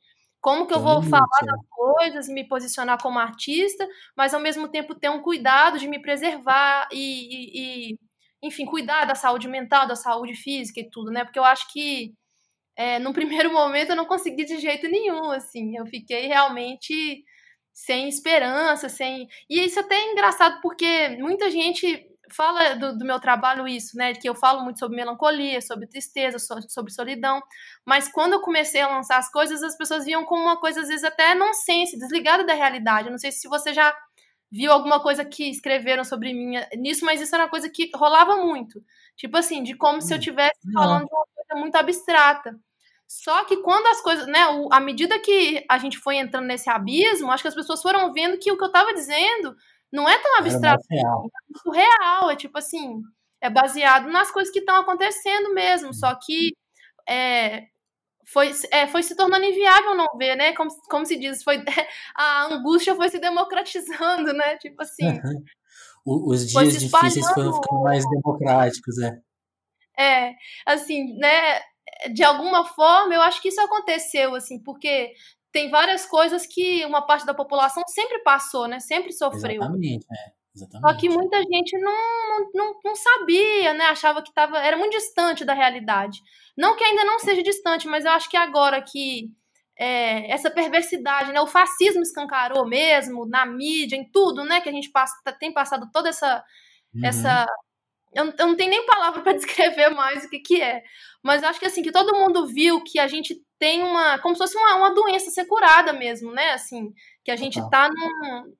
Como 0.43 0.66
que 0.66 0.74
eu 0.74 0.80
vou 0.80 1.01
falar 1.03 1.40
das 1.47 1.66
coisas, 1.70 2.28
me 2.28 2.43
posicionar 2.47 3.01
como 3.01 3.18
artista, 3.20 3.88
mas 4.16 4.34
ao 4.34 4.40
mesmo 4.40 4.68
tempo 4.68 4.93
ter 4.93 5.09
um 5.09 5.22
cuidado 5.22 5.78
de 5.78 5.86
me 5.86 6.03
preservar 6.03 6.88
e, 6.93 7.93
e, 7.93 7.93
e 7.93 7.99
enfim, 8.43 8.66
cuidar 8.66 9.05
da 9.05 9.14
saúde 9.14 9.47
mental, 9.47 9.86
da 9.86 9.95
saúde 9.95 10.34
física 10.34 10.80
e 10.80 10.90
tudo, 10.90 11.12
né? 11.12 11.24
Porque 11.24 11.38
eu 11.38 11.45
acho 11.45 11.72
que 11.72 12.12
é, 12.76 12.99
no 12.99 13.12
primeiro 13.14 13.53
momento 13.53 13.90
eu 13.90 13.97
não 13.97 14.05
consegui 14.05 14.45
de 14.45 14.59
jeito 14.59 14.88
nenhum, 14.88 15.30
assim, 15.30 15.76
eu 15.76 15.86
fiquei 15.86 16.26
realmente 16.26 17.24
sem 17.72 18.09
esperança, 18.09 18.88
sem. 18.88 19.28
E 19.49 19.64
isso 19.64 19.78
até 19.78 19.95
é 19.95 20.12
engraçado 20.12 20.61
porque 20.61 21.11
muita 21.20 21.51
gente 21.53 22.11
fala 22.35 22.74
do, 22.74 22.99
do, 22.99 23.05
meu 23.05 23.20
trabalho 23.20 23.66
isso, 23.68 23.97
né? 23.97 24.14
Que 24.14 24.28
eu 24.28 24.35
falo 24.35 24.62
muito 24.62 24.78
sobre 24.78 24.97
melancolia, 24.97 25.61
sobre 25.61 25.87
tristeza, 25.87 26.39
sobre 26.39 26.93
solidão. 26.93 27.43
Mas 27.85 28.09
quando 28.09 28.35
eu 28.35 28.41
comecei 28.41 28.80
a 28.80 28.89
lançar 28.89 29.18
as 29.18 29.30
coisas, 29.30 29.62
as 29.62 29.76
pessoas 29.76 30.05
viam 30.05 30.24
como 30.24 30.43
uma 30.43 30.59
coisa, 30.59 30.80
às 30.80 30.89
vezes, 30.89 31.05
até 31.05 31.35
nonsense, 31.35 31.99
desligada 31.99 32.45
da 32.45 32.55
realidade. 32.55 33.09
Eu 33.09 33.12
não 33.12 33.18
sei 33.18 33.33
se 33.33 33.49
você 33.49 33.72
já 33.72 33.95
viu 34.51 34.70
alguma 34.70 35.01
coisa 35.01 35.24
que 35.24 35.51
escreveram 35.51 36.05
sobre 36.05 36.35
mim 36.35 36.61
nisso, 36.76 37.05
mas 37.05 37.20
isso 37.20 37.35
era 37.35 37.45
uma 37.45 37.51
coisa 37.51 37.70
que 37.70 37.91
rolava 37.95 38.37
muito. 38.37 38.85
Tipo 39.16 39.39
assim, 39.39 39.62
de 39.62 39.74
como 39.74 40.03
se 40.03 40.12
eu 40.12 40.18
estivesse 40.18 40.61
hum, 40.66 40.72
falando 40.72 41.07
de 41.07 41.14
uma 41.14 41.26
coisa 41.35 41.61
muito 41.61 41.76
abstrata. 41.76 42.59
Só 43.09 43.45
que 43.45 43.59
quando 43.59 43.87
as 43.89 44.01
coisas, 44.01 44.26
né, 44.26 44.41
à 44.70 44.80
medida 44.80 45.18
que 45.18 45.64
a 45.68 45.76
gente 45.76 45.99
foi 45.99 46.16
entrando 46.16 46.47
nesse 46.47 46.70
abismo, 46.70 47.30
acho 47.30 47.43
que 47.43 47.49
as 47.49 47.55
pessoas 47.55 47.83
foram 47.83 48.11
vendo 48.12 48.39
que 48.39 48.51
o 48.51 48.57
que 48.57 48.64
eu 48.64 48.68
estava 48.68 48.95
dizendo 48.95 49.55
não 49.93 50.09
é 50.09 50.18
tão 50.18 50.38
abstrato, 50.38 50.84
é 50.90 50.97
real. 50.97 51.30
é 51.66 51.76
real, 51.76 52.30
é 52.30 52.36
tipo 52.36 52.59
assim, 52.59 53.03
é 53.40 53.51
baseado 53.51 54.09
nas 54.11 54.30
coisas 54.30 54.53
que 54.53 54.61
estão 54.61 54.76
acontecendo 54.76 55.53
mesmo, 55.53 55.93
só 55.93 56.14
que 56.14 56.53
é, 57.09 57.66
foi, 58.26 58.53
é, 58.70 58.86
foi 58.86 59.03
se 59.03 59.16
tornando 59.16 59.45
inviável 59.45 59.95
não 59.95 60.07
ver, 60.16 60.36
né? 60.36 60.53
Como, 60.55 60.70
como 60.88 61.05
se 61.05 61.18
diz, 61.18 61.43
foi, 61.43 61.62
a 62.16 62.45
angústia 62.45 62.95
foi 62.95 63.09
se 63.09 63.18
democratizando, 63.18 64.32
né? 64.32 64.57
Tipo 64.59 64.82
assim. 64.82 65.07
Uhum. 65.07 65.45
Os 66.05 66.49
dias 66.49 66.80
difíceis 66.80 67.28
foram 67.28 67.55
ficando 67.55 67.82
mais 67.82 68.05
democráticos, 68.09 68.99
é. 68.99 69.18
É, 69.97 70.34
assim, 70.66 71.16
né? 71.18 71.61
De 72.12 72.24
alguma 72.24 72.64
forma, 72.64 73.14
eu 73.14 73.20
acho 73.20 73.40
que 73.40 73.49
isso 73.49 73.61
aconteceu, 73.61 74.34
assim, 74.34 74.61
porque 74.62 75.12
tem 75.53 75.70
várias 75.70 76.07
coisas 76.07 76.46
que 76.46 76.84
uma 76.86 77.03
parte 77.03 77.26
da 77.26 77.34
população 77.34 77.82
sempre 77.86 78.18
passou, 78.20 78.66
né? 78.66 78.80
Sempre 78.80 79.12
sofreu. 79.12 79.62
Exatamente, 79.62 80.07
é. 80.11 80.32
Exatamente. 80.55 80.80
Só 80.86 80.98
que 80.98 81.09
muita 81.09 81.38
gente 81.42 81.78
não, 81.78 82.50
não, 82.55 82.80
não 82.84 82.94
sabia, 82.94 83.72
né? 83.74 83.84
Achava 83.84 84.22
que 84.22 84.32
tava, 84.32 84.59
era 84.59 84.76
muito 84.76 84.92
distante 84.92 85.44
da 85.44 85.55
realidade. 85.55 86.20
Não 86.57 86.76
que 86.76 86.84
ainda 86.84 87.05
não 87.05 87.18
seja 87.18 87.42
distante, 87.42 87.86
mas 87.86 88.05
eu 88.05 88.11
acho 88.11 88.28
que 88.28 88.36
agora 88.36 88.82
que 88.82 89.30
é, 89.78 90.30
essa 90.30 90.50
perversidade, 90.50 91.32
né? 91.32 91.40
O 91.40 91.46
fascismo 91.46 92.03
escancarou 92.03 92.66
mesmo 92.66 93.26
na 93.26 93.46
mídia, 93.46 93.96
em 93.96 94.05
tudo, 94.11 94.44
né? 94.44 94.61
Que 94.61 94.68
a 94.68 94.72
gente 94.72 94.90
passa, 94.90 95.14
tem 95.38 95.53
passado 95.53 95.90
toda 95.92 96.09
essa. 96.09 96.44
Uhum. 96.94 97.07
essa 97.07 97.46
eu, 98.14 98.26
eu, 98.38 98.46
não 98.46 98.56
tenho 98.56 98.70
nem 98.70 98.86
palavra 98.86 99.22
para 99.22 99.32
descrever 99.36 99.90
mais 99.90 100.24
o 100.24 100.30
que, 100.30 100.38
que 100.38 100.60
é. 100.60 100.82
Mas 101.22 101.42
acho 101.42 101.58
que 101.58 101.66
assim, 101.66 101.82
que 101.82 101.92
todo 101.92 102.16
mundo 102.16 102.46
viu 102.46 102.82
que 102.82 102.98
a 102.98 103.06
gente 103.06 103.40
tem 103.58 103.82
uma. 103.82 104.18
como 104.18 104.34
se 104.34 104.40
fosse 104.40 104.56
uma, 104.56 104.76
uma 104.76 104.94
doença 104.94 105.30
ser 105.30 105.46
curada 105.46 105.92
mesmo, 105.92 106.32
né? 106.32 106.52
Assim, 106.52 106.92
que 107.24 107.30
a 107.30 107.36
gente 107.36 107.60
tá 107.70 107.88
num, 107.88 108.52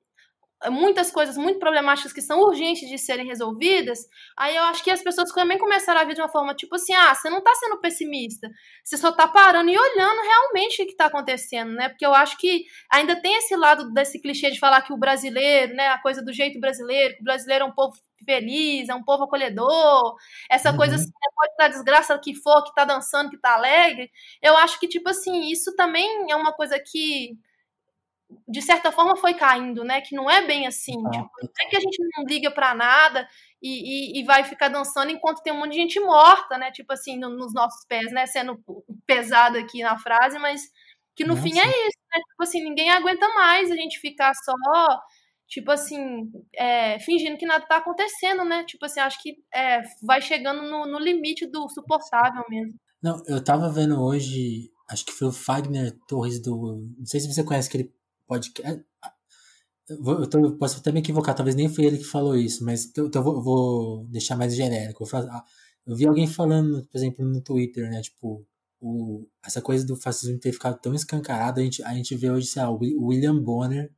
muitas 0.71 1.11
coisas 1.11 1.37
muito 1.37 1.59
problemáticas 1.59 2.13
que 2.13 2.21
são 2.21 2.39
urgentes 2.41 2.87
de 2.87 2.97
serem 2.97 3.25
resolvidas, 3.27 3.99
aí 4.37 4.55
eu 4.55 4.63
acho 4.63 4.83
que 4.83 4.91
as 4.91 5.01
pessoas 5.01 5.31
também 5.31 5.57
começaram 5.57 5.99
a 5.99 6.03
ver 6.03 6.13
de 6.13 6.21
uma 6.21 6.29
forma 6.29 6.53
tipo 6.53 6.75
assim: 6.75 6.93
ah, 6.93 7.13
você 7.13 7.29
não 7.29 7.39
está 7.39 7.53
sendo 7.55 7.79
pessimista, 7.79 8.49
você 8.83 8.97
só 8.97 9.09
está 9.09 9.27
parando 9.27 9.69
e 9.69 9.77
olhando 9.77 10.21
realmente 10.21 10.81
o 10.81 10.85
que 10.85 10.91
está 10.91 11.05
acontecendo, 11.05 11.73
né? 11.73 11.89
Porque 11.89 12.05
eu 12.05 12.13
acho 12.13 12.37
que 12.37 12.65
ainda 12.91 13.15
tem 13.21 13.37
esse 13.37 13.55
lado 13.55 13.91
desse 13.91 14.19
clichê 14.19 14.51
de 14.51 14.59
falar 14.59 14.81
que 14.81 14.93
o 14.93 14.97
brasileiro, 14.97 15.73
né, 15.75 15.87
a 15.89 16.01
coisa 16.01 16.23
do 16.23 16.31
jeito 16.31 16.59
brasileiro, 16.59 17.15
que 17.15 17.21
o 17.21 17.25
brasileiro 17.25 17.65
é 17.65 17.67
um 17.67 17.73
povo 17.73 17.95
feliz, 18.23 18.89
é 18.89 18.95
um 18.95 19.03
povo 19.03 19.23
acolhedor, 19.23 20.15
essa 20.49 20.71
uhum. 20.71 20.77
coisa 20.77 20.95
assim, 20.95 21.11
pode 21.35 21.51
estar 21.51 21.67
desgraça 21.67 22.19
que 22.19 22.33
for, 22.35 22.63
que 22.63 22.73
tá 22.73 22.85
dançando, 22.85 23.29
que 23.29 23.37
tá 23.37 23.53
alegre. 23.53 24.11
Eu 24.41 24.55
acho 24.57 24.79
que, 24.79 24.87
tipo 24.87 25.09
assim, 25.09 25.51
isso 25.51 25.75
também 25.75 26.31
é 26.31 26.35
uma 26.35 26.53
coisa 26.53 26.79
que 26.79 27.37
de 28.47 28.61
certa 28.61 28.91
forma 28.91 29.15
foi 29.15 29.33
caindo, 29.33 29.83
né? 29.83 30.01
Que 30.01 30.15
não 30.15 30.29
é 30.29 30.45
bem 30.45 30.65
assim. 30.67 30.95
Ah, 31.07 31.11
tipo, 31.11 31.29
não 31.41 31.49
é 31.61 31.69
que 31.69 31.75
a 31.75 31.79
gente 31.79 31.97
não 32.17 32.25
liga 32.25 32.51
para 32.51 32.73
nada 32.73 33.27
e, 33.61 34.17
e, 34.17 34.19
e, 34.19 34.23
vai 34.23 34.43
ficar 34.43 34.69
dançando 34.69 35.11
enquanto 35.11 35.41
tem 35.41 35.53
um 35.53 35.59
monte 35.59 35.71
de 35.71 35.77
gente 35.77 35.99
morta, 35.99 36.57
né? 36.57 36.71
Tipo 36.71 36.93
assim, 36.93 37.17
no, 37.17 37.29
nos 37.29 37.53
nossos 37.53 37.85
pés, 37.85 38.11
né? 38.11 38.25
Sendo 38.25 38.59
pesado 39.05 39.57
aqui 39.57 39.81
na 39.81 39.97
frase, 39.97 40.39
mas 40.39 40.61
que 41.15 41.23
no 41.23 41.35
Nossa. 41.35 41.43
fim 41.43 41.59
é 41.59 41.67
isso, 41.67 41.99
né? 42.11 42.21
Tipo 42.29 42.43
assim, 42.43 42.63
ninguém 42.63 42.89
aguenta 42.91 43.27
mais 43.29 43.71
a 43.71 43.75
gente 43.75 43.99
ficar 43.99 44.33
só, 44.33 44.53
tipo 45.53 45.69
assim, 45.69 46.31
é, 46.55 46.99
fingindo 46.99 47.37
que 47.37 47.45
nada 47.45 47.63
tá 47.67 47.77
acontecendo, 47.77 48.43
né? 48.43 48.63
Tipo 48.63 48.85
assim, 48.85 48.99
acho 48.99 49.21
que 49.21 49.35
é, 49.53 49.83
vai 50.01 50.19
chegando 50.19 50.63
no, 50.63 50.87
no 50.87 50.97
limite 50.97 51.45
do 51.45 51.69
suportável 51.69 52.43
mesmo. 52.49 52.73
Não, 53.01 53.21
eu 53.27 53.43
tava 53.43 53.71
vendo 53.71 54.01
hoje, 54.01 54.71
acho 54.89 55.05
que 55.05 55.11
foi 55.11 55.27
o 55.27 55.31
Fagner 55.31 55.95
Torres 56.07 56.41
do. 56.41 56.89
Não 56.97 57.05
sei 57.05 57.19
se 57.19 57.31
você 57.31 57.43
conhece 57.43 57.67
aquele 57.67 57.93
podcast. 58.27 58.83
Eu, 59.87 60.27
tô, 60.27 60.39
eu 60.39 60.57
posso 60.57 60.79
até 60.79 60.91
me 60.91 61.01
equivocar, 61.01 61.35
talvez 61.35 61.55
nem 61.55 61.69
foi 61.69 61.85
ele 61.85 61.99
que 61.99 62.03
falou 62.03 62.35
isso, 62.35 62.65
mas 62.65 62.85
então 62.85 63.11
eu 63.13 63.23
vou, 63.23 63.43
vou 63.43 64.07
deixar 64.07 64.35
mais 64.35 64.55
genérico. 64.55 65.03
Eu, 65.03 65.19
ah, 65.29 65.43
eu 65.85 65.95
vi 65.95 66.07
alguém 66.07 66.25
falando, 66.25 66.83
por 66.87 66.97
exemplo, 66.97 67.23
no 67.23 67.41
Twitter, 67.41 67.91
né? 67.91 68.01
Tipo, 68.01 68.43
o, 68.81 69.27
essa 69.45 69.61
coisa 69.61 69.85
do 69.85 69.95
fascismo 69.95 70.39
ter 70.39 70.51
ficado 70.51 70.79
tão 70.81 70.95
escancarado, 70.95 71.59
a 71.59 71.63
gente, 71.63 71.83
a 71.83 71.93
gente 71.93 72.15
vê 72.15 72.31
hoje, 72.31 72.47
sei 72.47 72.63
lá, 72.63 72.71
o 72.71 72.79
William 72.79 73.37
Bonner 73.37 73.91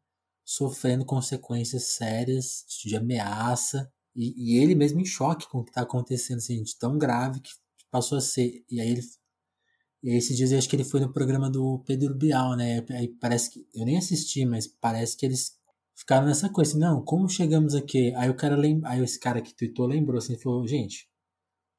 sofrendo 0.45 1.03
consequências 1.03 1.95
sérias 1.95 2.63
de 2.85 2.95
ameaça, 2.95 3.91
e, 4.15 4.53
e 4.55 4.57
ele 4.63 4.75
mesmo 4.75 5.01
em 5.01 5.05
choque 5.05 5.49
com 5.49 5.59
o 5.59 5.63
que 5.63 5.71
está 5.71 5.81
acontecendo, 5.81 6.37
assim, 6.37 6.63
de 6.63 6.77
tão 6.77 6.97
grave 6.97 7.41
que 7.41 7.51
passou 7.91 8.17
a 8.17 8.21
ser. 8.21 8.63
E 8.69 8.79
aí 8.79 8.89
ele. 8.89 9.01
E 10.03 10.15
esses 10.15 10.37
dias 10.37 10.51
eu 10.51 10.57
acho 10.57 10.69
que 10.69 10.75
ele 10.75 10.83
foi 10.83 10.99
no 11.01 11.11
programa 11.11 11.49
do 11.49 11.79
Pedro 11.85 12.15
Bial, 12.15 12.55
né? 12.55 12.85
Aí 12.91 13.09
parece 13.19 13.49
que. 13.49 13.67
Eu 13.73 13.85
nem 13.85 13.97
assisti, 13.97 14.45
mas 14.45 14.67
parece 14.67 15.17
que 15.17 15.25
eles 15.25 15.57
ficaram 15.95 16.27
nessa 16.27 16.49
coisa 16.49 16.71
assim, 16.71 16.79
não, 16.79 17.03
como 17.03 17.27
chegamos 17.27 17.75
aqui? 17.75 18.13
Aí 18.15 18.29
o 18.29 18.35
cara 18.35 18.55
lembra. 18.55 18.89
Aí 18.91 19.03
esse 19.03 19.19
cara 19.19 19.41
que 19.41 19.53
tweetou 19.53 19.87
lembrou 19.87 20.17
assim, 20.19 20.37
falou, 20.37 20.65
gente, 20.67 21.09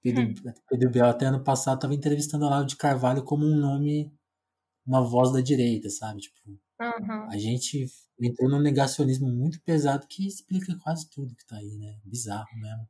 Pedro, 0.03 0.25
hum. 0.25 0.35
Pedro 0.69 0.91
Bial 0.91 1.11
até 1.11 1.27
ano 1.27 1.43
passado 1.43 1.77
estava 1.77 1.95
entrevistando 1.95 2.45
o 2.45 2.49
Olavo 2.49 2.67
de 2.67 2.77
Carvalho 2.77 3.25
como 3.25 3.47
um 3.47 3.57
nome, 3.57 4.13
uma 4.87 5.03
voz 5.03 5.33
da 5.33 5.41
direita, 5.41 5.89
sabe? 5.91 6.21
Tipo, 6.21 6.37
uhum. 6.81 7.31
a 7.31 7.37
gente 7.39 7.87
entrou 8.21 8.51
num 8.51 8.61
negacionismo 8.61 9.29
muito 9.29 9.61
pesado 9.63 10.07
que 10.09 10.27
explica 10.27 10.77
quase 10.83 11.09
tudo 11.11 11.35
que 11.35 11.47
tá 11.47 11.57
aí, 11.57 11.77
né? 11.77 11.99
Bizarro 12.05 12.49
mesmo. 12.57 12.89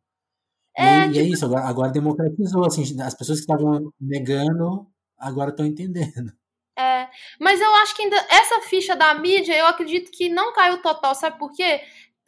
É, 0.76 0.82
e, 0.82 1.02
tipo... 1.04 1.14
e 1.14 1.18
é 1.18 1.22
tipo 1.22 1.34
isso, 1.34 1.44
agora, 1.44 1.64
agora 1.64 1.92
democratizou, 1.92 2.64
assim, 2.64 2.82
as 3.00 3.14
pessoas 3.14 3.38
que 3.38 3.50
estavam 3.50 3.92
negando 4.00 4.86
agora 5.18 5.50
estão 5.50 5.66
entendendo. 5.66 6.32
É, 6.78 7.08
mas 7.40 7.58
eu 7.58 7.74
acho 7.76 7.96
que 7.96 8.02
ainda 8.02 8.16
essa 8.30 8.60
ficha 8.68 8.94
da 8.94 9.14
mídia, 9.14 9.56
eu 9.56 9.66
acredito 9.66 10.10
que 10.10 10.28
não 10.28 10.52
caiu 10.52 10.82
total, 10.82 11.14
sabe 11.14 11.38
por 11.38 11.50
quê? 11.52 11.80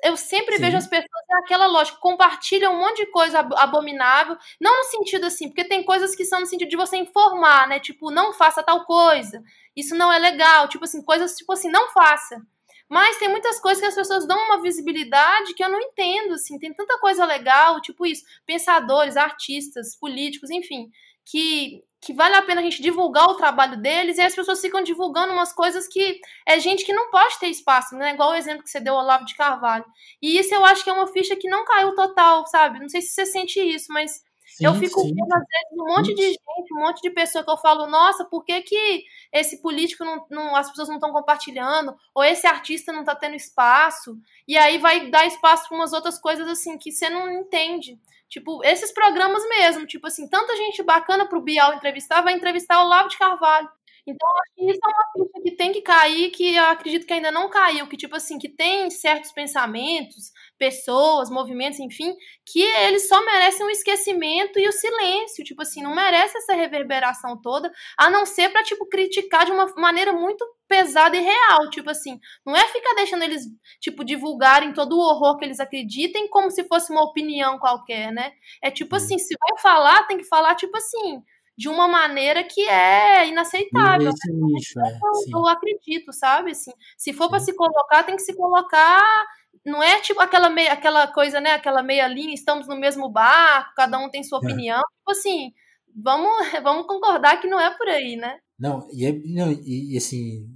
Eu 0.02 0.16
sempre 0.16 0.56
Sim. 0.56 0.62
vejo 0.62 0.76
as 0.76 0.86
pessoas 0.86 1.24
naquela 1.28 1.66
lógica, 1.66 1.98
compartilham 1.98 2.74
um 2.74 2.78
monte 2.78 3.04
de 3.04 3.10
coisa 3.10 3.40
abominável, 3.40 4.36
não 4.60 4.78
no 4.78 4.84
sentido 4.84 5.26
assim, 5.26 5.48
porque 5.48 5.64
tem 5.64 5.82
coisas 5.82 6.14
que 6.14 6.24
são 6.24 6.40
no 6.40 6.46
sentido 6.46 6.68
de 6.68 6.76
você 6.76 6.96
informar, 6.96 7.66
né? 7.68 7.80
Tipo, 7.80 8.10
não 8.10 8.32
faça 8.32 8.62
tal 8.62 8.84
coisa, 8.84 9.42
isso 9.76 9.94
não 9.94 10.12
é 10.12 10.18
legal, 10.18 10.68
tipo 10.68 10.84
assim, 10.84 11.02
coisas 11.02 11.36
tipo 11.36 11.52
assim, 11.52 11.70
não 11.70 11.90
faça. 11.90 12.40
Mas 12.88 13.18
tem 13.18 13.28
muitas 13.28 13.60
coisas 13.60 13.82
que 13.82 13.88
as 13.88 13.94
pessoas 13.94 14.26
dão 14.26 14.38
uma 14.46 14.62
visibilidade 14.62 15.52
que 15.52 15.62
eu 15.62 15.68
não 15.68 15.80
entendo, 15.80 16.34
assim, 16.34 16.58
tem 16.58 16.72
tanta 16.72 16.98
coisa 16.98 17.24
legal, 17.24 17.80
tipo 17.82 18.06
isso, 18.06 18.24
pensadores, 18.46 19.16
artistas, 19.16 19.94
políticos, 19.94 20.48
enfim, 20.50 20.90
que 21.24 21.84
que 22.00 22.12
vale 22.12 22.34
a 22.36 22.42
pena 22.42 22.60
a 22.60 22.64
gente 22.64 22.80
divulgar 22.80 23.26
o 23.26 23.34
trabalho 23.34 23.76
deles 23.76 24.18
e 24.18 24.22
as 24.22 24.34
pessoas 24.34 24.60
ficam 24.60 24.82
divulgando 24.82 25.32
umas 25.32 25.52
coisas 25.52 25.88
que 25.88 26.20
é 26.46 26.58
gente 26.60 26.84
que 26.84 26.92
não 26.92 27.10
pode 27.10 27.38
ter 27.40 27.48
espaço, 27.48 27.96
né? 27.96 28.14
Igual 28.14 28.30
o 28.30 28.34
exemplo 28.34 28.62
que 28.62 28.70
você 28.70 28.80
deu, 28.80 28.94
Olavo 28.94 29.24
de 29.24 29.34
Carvalho. 29.34 29.84
E 30.22 30.38
isso 30.38 30.54
eu 30.54 30.64
acho 30.64 30.84
que 30.84 30.90
é 30.90 30.92
uma 30.92 31.08
ficha 31.08 31.34
que 31.34 31.48
não 31.48 31.64
caiu 31.64 31.94
total, 31.94 32.46
sabe? 32.46 32.78
Não 32.78 32.88
sei 32.88 33.02
se 33.02 33.08
você 33.08 33.26
sente 33.26 33.60
isso, 33.60 33.92
mas 33.92 34.22
sim, 34.46 34.64
eu 34.64 34.74
fico 34.76 35.00
sim. 35.00 35.12
vendo, 35.12 35.34
às 35.34 35.40
vezes, 35.40 35.72
um 35.72 35.86
monte 35.86 36.14
de 36.14 36.22
gente, 36.22 36.74
um 36.74 36.80
monte 36.80 37.02
de 37.02 37.10
pessoa 37.10 37.44
que 37.44 37.50
eu 37.50 37.58
falo, 37.58 37.86
nossa, 37.88 38.24
por 38.24 38.44
que, 38.44 38.62
que 38.62 39.04
esse 39.32 39.60
político 39.60 40.04
não, 40.04 40.24
não 40.30 40.54
as 40.54 40.70
pessoas 40.70 40.88
não 40.88 40.96
estão 40.96 41.12
compartilhando? 41.12 41.96
Ou 42.14 42.22
esse 42.22 42.46
artista 42.46 42.92
não 42.92 43.00
está 43.00 43.16
tendo 43.16 43.34
espaço? 43.34 44.16
E 44.46 44.56
aí 44.56 44.78
vai 44.78 45.10
dar 45.10 45.26
espaço 45.26 45.68
para 45.68 45.76
umas 45.76 45.92
outras 45.92 46.18
coisas 46.18 46.46
assim 46.46 46.78
que 46.78 46.92
você 46.92 47.10
não 47.10 47.28
entende. 47.28 47.98
Tipo, 48.28 48.62
esses 48.64 48.92
programas 48.92 49.42
mesmo, 49.48 49.86
tipo 49.86 50.06
assim, 50.06 50.28
tanta 50.28 50.54
gente 50.56 50.82
bacana 50.82 51.26
pro 51.26 51.40
Bial 51.40 51.74
entrevistar, 51.74 52.20
vai 52.20 52.34
entrevistar 52.34 52.82
o 52.82 52.88
Lavo 52.88 53.08
de 53.08 53.16
Carvalho. 53.18 53.68
Então, 54.10 54.26
acho 54.42 54.54
que 54.56 54.70
isso 54.70 54.80
é 54.82 54.88
uma 54.88 55.26
ficha 55.28 55.42
que 55.44 55.50
tem 55.56 55.70
que 55.70 55.82
cair, 55.82 56.30
que 56.30 56.54
eu 56.54 56.64
acredito 56.64 57.06
que 57.06 57.12
ainda 57.12 57.30
não 57.30 57.50
caiu, 57.50 57.86
que, 57.86 57.96
tipo 57.96 58.16
assim, 58.16 58.38
que 58.38 58.48
tem 58.48 58.88
certos 58.90 59.30
pensamentos, 59.32 60.32
pessoas, 60.58 61.28
movimentos, 61.28 61.78
enfim, 61.78 62.14
que 62.46 62.62
eles 62.62 63.06
só 63.06 63.22
merecem 63.24 63.66
o 63.66 63.70
esquecimento 63.70 64.58
e 64.58 64.66
o 64.66 64.72
silêncio, 64.72 65.44
tipo 65.44 65.60
assim, 65.60 65.82
não 65.82 65.94
merece 65.94 66.38
essa 66.38 66.54
reverberação 66.54 67.38
toda, 67.40 67.70
a 67.98 68.08
não 68.08 68.24
ser 68.24 68.48
para 68.50 68.62
tipo 68.62 68.86
criticar 68.88 69.44
de 69.44 69.52
uma 69.52 69.66
maneira 69.76 70.12
muito 70.14 70.42
pesada 70.66 71.14
e 71.16 71.20
real, 71.20 71.68
tipo 71.70 71.90
assim, 71.90 72.18
não 72.46 72.56
é 72.56 72.66
ficar 72.68 72.94
deixando 72.94 73.22
eles 73.24 73.42
tipo 73.80 74.04
divulgarem 74.04 74.72
todo 74.72 74.96
o 74.96 75.00
horror 75.00 75.36
que 75.38 75.44
eles 75.44 75.60
acreditem 75.60 76.28
como 76.28 76.50
se 76.50 76.64
fosse 76.64 76.90
uma 76.92 77.02
opinião 77.04 77.58
qualquer, 77.58 78.10
né? 78.12 78.32
É 78.62 78.70
tipo 78.70 78.96
assim, 78.96 79.18
se 79.18 79.34
vai 79.38 79.58
falar, 79.60 80.04
tem 80.06 80.18
que 80.18 80.24
falar 80.24 80.54
tipo 80.54 80.76
assim, 80.76 81.22
de 81.58 81.68
uma 81.68 81.88
maneira 81.88 82.44
que 82.44 82.60
é 82.68 83.26
inaceitável. 83.26 84.12
Nicho, 84.30 84.78
é, 84.78 84.92
eu, 84.92 85.40
eu, 85.40 85.46
acredito, 85.48 86.12
sabe? 86.12 86.52
Assim, 86.52 86.70
se 86.96 87.12
for 87.12 87.28
para 87.28 87.40
se 87.40 87.52
colocar, 87.52 88.04
tem 88.04 88.14
que 88.14 88.22
se 88.22 88.32
colocar 88.36 89.26
não 89.66 89.82
é 89.82 90.00
tipo 90.00 90.20
aquela, 90.20 90.48
meia, 90.48 90.72
aquela 90.72 91.08
coisa, 91.08 91.40
né? 91.40 91.50
Aquela 91.50 91.82
meia 91.82 92.06
linha, 92.06 92.32
estamos 92.32 92.68
no 92.68 92.78
mesmo 92.78 93.10
barco, 93.10 93.74
cada 93.74 93.98
um 93.98 94.08
tem 94.08 94.22
sua 94.22 94.38
é. 94.38 94.40
opinião. 94.40 94.80
Tipo 94.98 95.10
assim, 95.10 95.52
vamos, 95.94 96.30
vamos 96.62 96.86
concordar 96.86 97.40
que 97.40 97.48
não 97.48 97.58
é 97.58 97.76
por 97.76 97.88
aí, 97.88 98.14
né? 98.14 98.38
Não, 98.56 98.88
e, 98.92 99.04
é, 99.04 99.12
não, 99.12 99.50
e, 99.50 99.94
e 99.94 99.96
assim, 99.96 100.48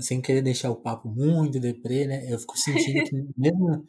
sem 0.00 0.22
querer 0.22 0.42
deixar 0.42 0.70
o 0.70 0.76
papo 0.76 1.08
muito 1.08 1.58
deprê, 1.58 2.06
né? 2.06 2.32
Eu 2.32 2.38
fico 2.38 2.56
sentindo 2.56 3.04
que 3.04 3.16
mesmo, 3.36 3.84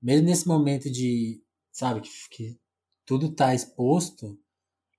mesmo 0.00 0.26
nesse 0.28 0.46
momento 0.46 0.88
de, 0.88 1.42
sabe, 1.72 2.02
que, 2.02 2.10
que 2.30 2.58
tudo 3.04 3.34
tá 3.34 3.52
exposto, 3.52 4.38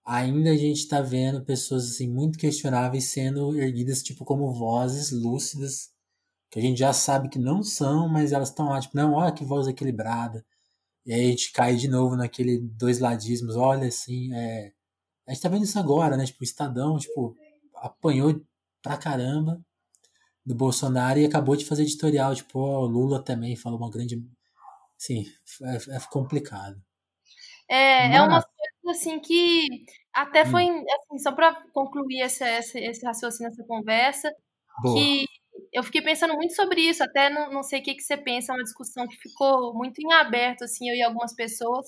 ainda 0.09 0.51
a 0.51 0.57
gente 0.57 0.87
tá 0.87 1.01
vendo 1.01 1.43
pessoas 1.45 1.85
assim 1.89 2.09
muito 2.09 2.39
questionáveis 2.39 3.05
sendo 3.05 3.55
erguidas 3.59 4.01
tipo 4.01 4.25
como 4.25 4.51
vozes 4.53 5.11
lúcidas 5.11 5.91
que 6.49 6.59
a 6.59 6.61
gente 6.61 6.79
já 6.79 6.91
sabe 6.91 7.29
que 7.29 7.37
não 7.37 7.61
são, 7.61 8.09
mas 8.09 8.31
elas 8.31 8.49
estão 8.49 8.69
lá, 8.69 8.81
tipo, 8.81 8.97
não, 8.97 9.13
olha 9.13 9.31
que 9.31 9.45
voz 9.45 9.67
equilibrada. 9.67 10.43
E 11.05 11.13
aí 11.13 11.27
a 11.27 11.29
gente 11.29 11.51
cai 11.51 11.75
de 11.75 11.87
novo 11.87 12.15
naquele 12.15 12.59
dois 12.59 12.99
ladismos, 12.99 13.55
olha 13.55 13.87
assim, 13.87 14.33
é... 14.33 14.71
A 15.27 15.33
gente 15.33 15.41
tá 15.43 15.49
vendo 15.49 15.63
isso 15.63 15.77
agora, 15.77 16.17
né? 16.17 16.25
Tipo, 16.25 16.41
o 16.41 16.43
Estadão, 16.43 16.97
tipo, 16.97 17.35
apanhou 17.75 18.41
pra 18.81 18.97
caramba 18.97 19.61
do 20.43 20.55
Bolsonaro 20.55 21.19
e 21.19 21.25
acabou 21.25 21.55
de 21.55 21.65
fazer 21.65 21.83
editorial, 21.83 22.33
tipo, 22.33 22.59
o 22.59 22.85
Lula 22.87 23.23
também 23.23 23.55
falou 23.55 23.77
uma 23.77 23.91
grande... 23.91 24.17
Sim, 24.97 25.25
é, 25.63 25.97
é 25.97 25.99
complicado. 26.09 26.81
É, 27.69 28.15
é 28.15 28.21
uma 28.23 28.43
assim 28.87 29.19
que 29.19 29.67
até 30.13 30.45
foi, 30.45 30.65
hum. 30.65 30.83
assim, 30.87 31.19
só 31.19 31.31
para 31.31 31.53
concluir 31.73 32.21
esse, 32.21 32.43
esse, 32.43 32.79
esse 32.79 33.05
raciocínio, 33.05 33.51
essa 33.51 33.63
conversa, 33.63 34.33
Boa. 34.81 34.95
que 34.95 35.25
eu 35.73 35.83
fiquei 35.83 36.01
pensando 36.01 36.33
muito 36.35 36.55
sobre 36.55 36.81
isso, 36.81 37.03
até 37.03 37.29
não, 37.29 37.51
não 37.51 37.63
sei 37.63 37.79
o 37.79 37.83
que, 37.83 37.95
que 37.95 38.01
você 38.01 38.17
pensa, 38.17 38.51
é 38.51 38.55
uma 38.55 38.63
discussão 38.63 39.07
que 39.07 39.17
ficou 39.17 39.73
muito 39.73 39.99
em 39.99 40.13
aberto, 40.13 40.63
assim, 40.63 40.89
eu 40.89 40.95
e 40.95 41.03
algumas 41.03 41.33
pessoas, 41.35 41.87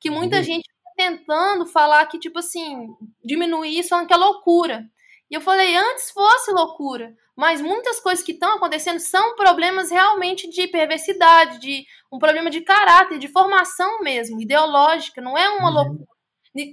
que 0.00 0.10
muita 0.10 0.38
uhum. 0.38 0.42
gente 0.42 0.64
tá 0.84 0.90
tentando 0.96 1.66
falar 1.66 2.04
que, 2.06 2.18
tipo 2.18 2.38
assim, 2.38 2.88
diminuir 3.24 3.78
isso, 3.78 3.90
falando 3.90 4.08
que 4.08 4.14
é 4.14 4.16
loucura. 4.16 4.84
E 5.30 5.34
eu 5.34 5.40
falei, 5.40 5.74
antes 5.74 6.10
fosse 6.10 6.52
loucura, 6.52 7.16
mas 7.34 7.62
muitas 7.62 8.00
coisas 8.00 8.22
que 8.22 8.32
estão 8.32 8.56
acontecendo 8.56 8.98
são 8.98 9.34
problemas 9.34 9.90
realmente 9.90 10.48
de 10.50 10.68
perversidade, 10.68 11.58
de 11.58 11.86
um 12.12 12.18
problema 12.18 12.50
de 12.50 12.60
caráter, 12.60 13.18
de 13.18 13.28
formação 13.28 14.00
mesmo, 14.00 14.42
ideológica, 14.42 15.22
não 15.22 15.38
é 15.38 15.48
uma 15.48 15.68
uhum. 15.68 15.74
loucura 15.74 16.11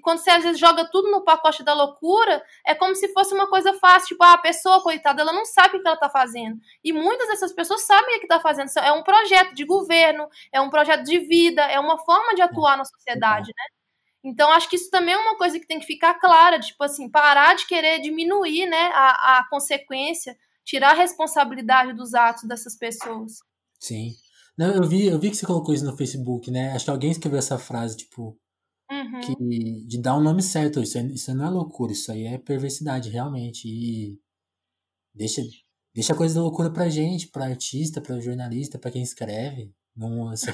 quando 0.02 0.20
você 0.20 0.30
às 0.30 0.44
vezes 0.44 0.60
joga 0.60 0.90
tudo 0.90 1.10
no 1.10 1.24
pacote 1.24 1.64
da 1.64 1.74
loucura, 1.74 2.44
é 2.66 2.76
como 2.76 2.96
se 2.96 3.12
fosse 3.14 3.34
uma 3.34 3.48
coisa 3.48 3.74
fácil. 3.76 4.10
Tipo, 4.10 4.24
ah, 4.24 4.34
a 4.34 4.38
pessoa, 4.38 4.84
coitada, 4.84 5.22
ela 5.22 5.32
não 5.32 5.46
sabe 5.46 5.78
o 5.78 5.82
que 5.82 5.88
ela 5.88 5.96
está 5.96 6.10
fazendo. 6.10 6.60
E 6.84 6.92
muitas 6.92 7.28
dessas 7.28 7.54
pessoas 7.54 7.82
sabem 7.86 8.18
o 8.18 8.20
que 8.20 8.26
está 8.26 8.40
fazendo. 8.40 8.70
É 8.78 8.92
um 8.92 9.04
projeto 9.04 9.54
de 9.56 9.64
governo, 9.64 10.28
é 10.52 10.60
um 10.60 10.70
projeto 10.70 11.04
de 11.04 11.20
vida, 11.20 11.62
é 11.64 11.80
uma 11.80 11.98
forma 11.98 12.36
de 12.36 12.42
atuar 12.42 12.78
na 12.78 12.86
sociedade, 12.86 13.48
né? 13.56 13.64
Então, 14.22 14.52
acho 14.52 14.70
que 14.70 14.76
isso 14.76 14.90
também 14.90 15.14
é 15.14 15.18
uma 15.18 15.38
coisa 15.38 15.58
que 15.58 15.66
tem 15.66 15.80
que 15.80 15.86
ficar 15.86 16.16
clara, 16.16 16.60
tipo 16.60 16.84
assim, 16.84 17.10
parar 17.10 17.56
de 17.56 17.66
querer 17.66 18.02
diminuir, 18.02 18.68
né, 18.68 18.92
a, 18.94 19.40
a 19.40 19.50
consequência, 19.50 20.38
tirar 20.66 20.92
a 20.92 20.96
responsabilidade 20.96 21.94
dos 21.94 22.14
atos 22.14 22.44
dessas 22.44 22.78
pessoas. 22.78 23.38
Sim. 23.80 24.14
Eu 24.58 24.84
vi, 24.84 25.08
eu 25.08 25.18
vi 25.18 25.30
que 25.30 25.38
você 25.38 25.46
colocou 25.46 25.74
isso 25.74 25.86
no 25.86 25.96
Facebook, 25.96 26.52
né? 26.52 26.74
Acho 26.74 26.84
que 26.84 26.92
alguém 26.92 27.12
escreveu 27.12 27.40
essa 27.40 27.58
frase, 27.58 27.96
tipo, 27.96 28.38
Uhum. 28.92 29.22
Que, 29.22 29.86
de 29.86 30.02
dar 30.02 30.18
um 30.18 30.22
nome 30.22 30.42
certo. 30.42 30.82
Isso, 30.82 30.98
é, 30.98 31.04
isso 31.04 31.34
não 31.36 31.46
é 31.46 31.50
loucura, 31.50 31.92
isso 31.92 32.12
aí 32.12 32.26
é 32.26 32.38
perversidade, 32.38 33.10
realmente. 33.10 33.68
E 33.68 34.20
deixa. 35.14 35.42
Deixa 35.94 36.14
a 36.14 36.16
coisa 36.16 36.36
da 36.36 36.42
loucura 36.42 36.72
pra 36.72 36.88
gente, 36.88 37.28
pra 37.28 37.46
artista, 37.46 38.00
pra 38.00 38.20
jornalista, 38.20 38.78
pra 38.78 38.92
quem 38.92 39.02
escreve. 39.02 39.74
Não, 39.96 40.32
esse, 40.34 40.50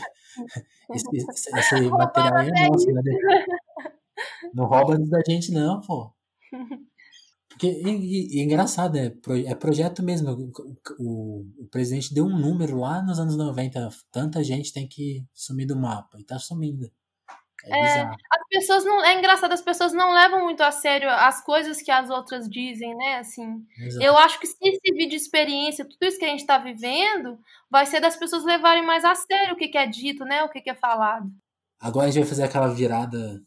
esse, 0.91 1.57
esse 1.57 1.89
material 1.89 2.37
aí 2.37 2.49
é 2.49 2.69
nosso, 2.69 2.87
né? 2.87 3.01
Não 4.53 4.65
rouba 4.65 4.97
da 4.97 5.21
gente, 5.27 5.51
não, 5.51 5.81
pô. 5.81 6.11
Porque, 7.49 7.67
e, 7.67 8.37
e, 8.37 8.39
é 8.41 8.43
engraçado, 8.43 8.95
né? 8.95 9.13
É 9.45 9.55
projeto 9.55 10.03
mesmo. 10.03 10.29
O, 10.29 10.51
o, 10.99 11.45
o, 11.59 11.67
presidente 11.67 12.13
deu 12.13 12.25
um 12.25 12.37
número 12.37 12.77
lá 12.79 13.01
nos 13.01 13.17
anos 13.17 13.37
90. 13.37 13.89
Tanta 14.11 14.43
gente 14.43 14.73
tem 14.73 14.85
que 14.85 15.23
sumir 15.33 15.65
do 15.65 15.75
mapa. 15.75 16.19
E 16.19 16.23
tá 16.23 16.37
sumindo. 16.37 16.91
É, 17.67 17.99
é 17.99 18.01
as 18.03 18.47
pessoas 18.49 18.85
não. 18.85 19.03
É 19.03 19.17
engraçado, 19.17 19.51
as 19.51 19.61
pessoas 19.61 19.93
não 19.93 20.13
levam 20.13 20.43
muito 20.43 20.61
a 20.61 20.71
sério 20.71 21.09
as 21.09 21.43
coisas 21.43 21.81
que 21.81 21.91
as 21.91 22.09
outras 22.09 22.49
dizem, 22.49 22.95
né? 22.95 23.17
Assim. 23.17 23.65
Exato. 23.79 24.05
Eu 24.05 24.17
acho 24.17 24.39
que 24.39 24.47
se 24.47 24.55
servir 24.57 25.07
de 25.07 25.15
experiência, 25.15 25.85
tudo 25.85 26.03
isso 26.03 26.19
que 26.19 26.25
a 26.25 26.29
gente 26.29 26.45
tá 26.45 26.57
vivendo, 26.57 27.39
vai 27.69 27.85
ser 27.85 27.99
das 27.99 28.15
pessoas 28.15 28.43
levarem 28.43 28.85
mais 28.85 29.03
a 29.03 29.15
sério 29.15 29.53
o 29.53 29.57
que, 29.57 29.67
que 29.67 29.77
é 29.77 29.87
dito, 29.87 30.23
né? 30.25 30.43
O 30.43 30.49
que, 30.49 30.61
que 30.61 30.69
é 30.69 30.75
falado. 30.75 31.29
Agora 31.79 32.07
a 32.07 32.09
gente 32.09 32.21
vai 32.21 32.29
fazer 32.29 32.43
aquela 32.43 32.67
virada 32.67 33.41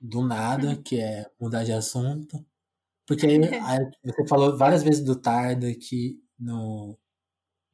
do 0.00 0.22
nada, 0.22 0.68
uhum. 0.68 0.82
que 0.82 1.00
é 1.00 1.26
mudar 1.40 1.64
de 1.64 1.72
assunto. 1.72 2.44
Porque 3.06 3.26
aí, 3.26 3.38
aí, 3.64 3.90
você 4.04 4.26
falou 4.26 4.56
várias 4.56 4.82
vezes 4.82 5.04
do 5.04 5.16
Tarda 5.16 5.72
que 5.74 6.22
no, 6.38 6.98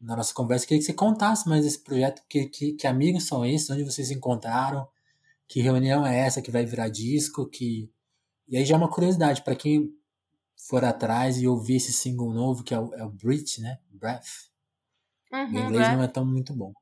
na 0.00 0.16
nossa 0.16 0.32
conversa, 0.32 0.66
queria 0.66 0.80
que 0.80 0.86
você 0.86 0.94
contasse 0.94 1.48
mais 1.48 1.64
desse 1.64 1.82
projeto, 1.82 2.22
que, 2.28 2.46
que, 2.46 2.72
que 2.72 2.86
amigos 2.86 3.26
são 3.26 3.44
esses, 3.44 3.68
onde 3.68 3.84
vocês 3.84 4.08
se 4.08 4.14
encontraram, 4.14 4.88
que 5.50 5.60
reunião 5.60 6.06
é 6.06 6.16
essa 6.16 6.40
que 6.40 6.50
vai 6.50 6.64
virar 6.64 6.88
disco, 6.88 7.44
que... 7.44 7.92
E 8.46 8.56
aí 8.56 8.64
já 8.64 8.76
é 8.76 8.78
uma 8.78 8.88
curiosidade, 8.88 9.42
para 9.42 9.56
quem 9.56 9.92
for 10.68 10.84
atrás 10.84 11.38
e 11.38 11.48
ouvir 11.48 11.76
esse 11.76 11.92
single 11.92 12.32
novo, 12.32 12.62
que 12.62 12.72
é 12.72 12.78
o, 12.78 12.94
é 12.94 13.04
o 13.04 13.10
Brit, 13.10 13.60
né? 13.60 13.80
Breath. 13.90 14.48
Uhum, 15.32 15.46
o 15.46 15.58
inglês 15.58 15.88
não 15.88 16.04
é 16.04 16.06
tão 16.06 16.24
muito 16.24 16.54
bom. 16.54 16.72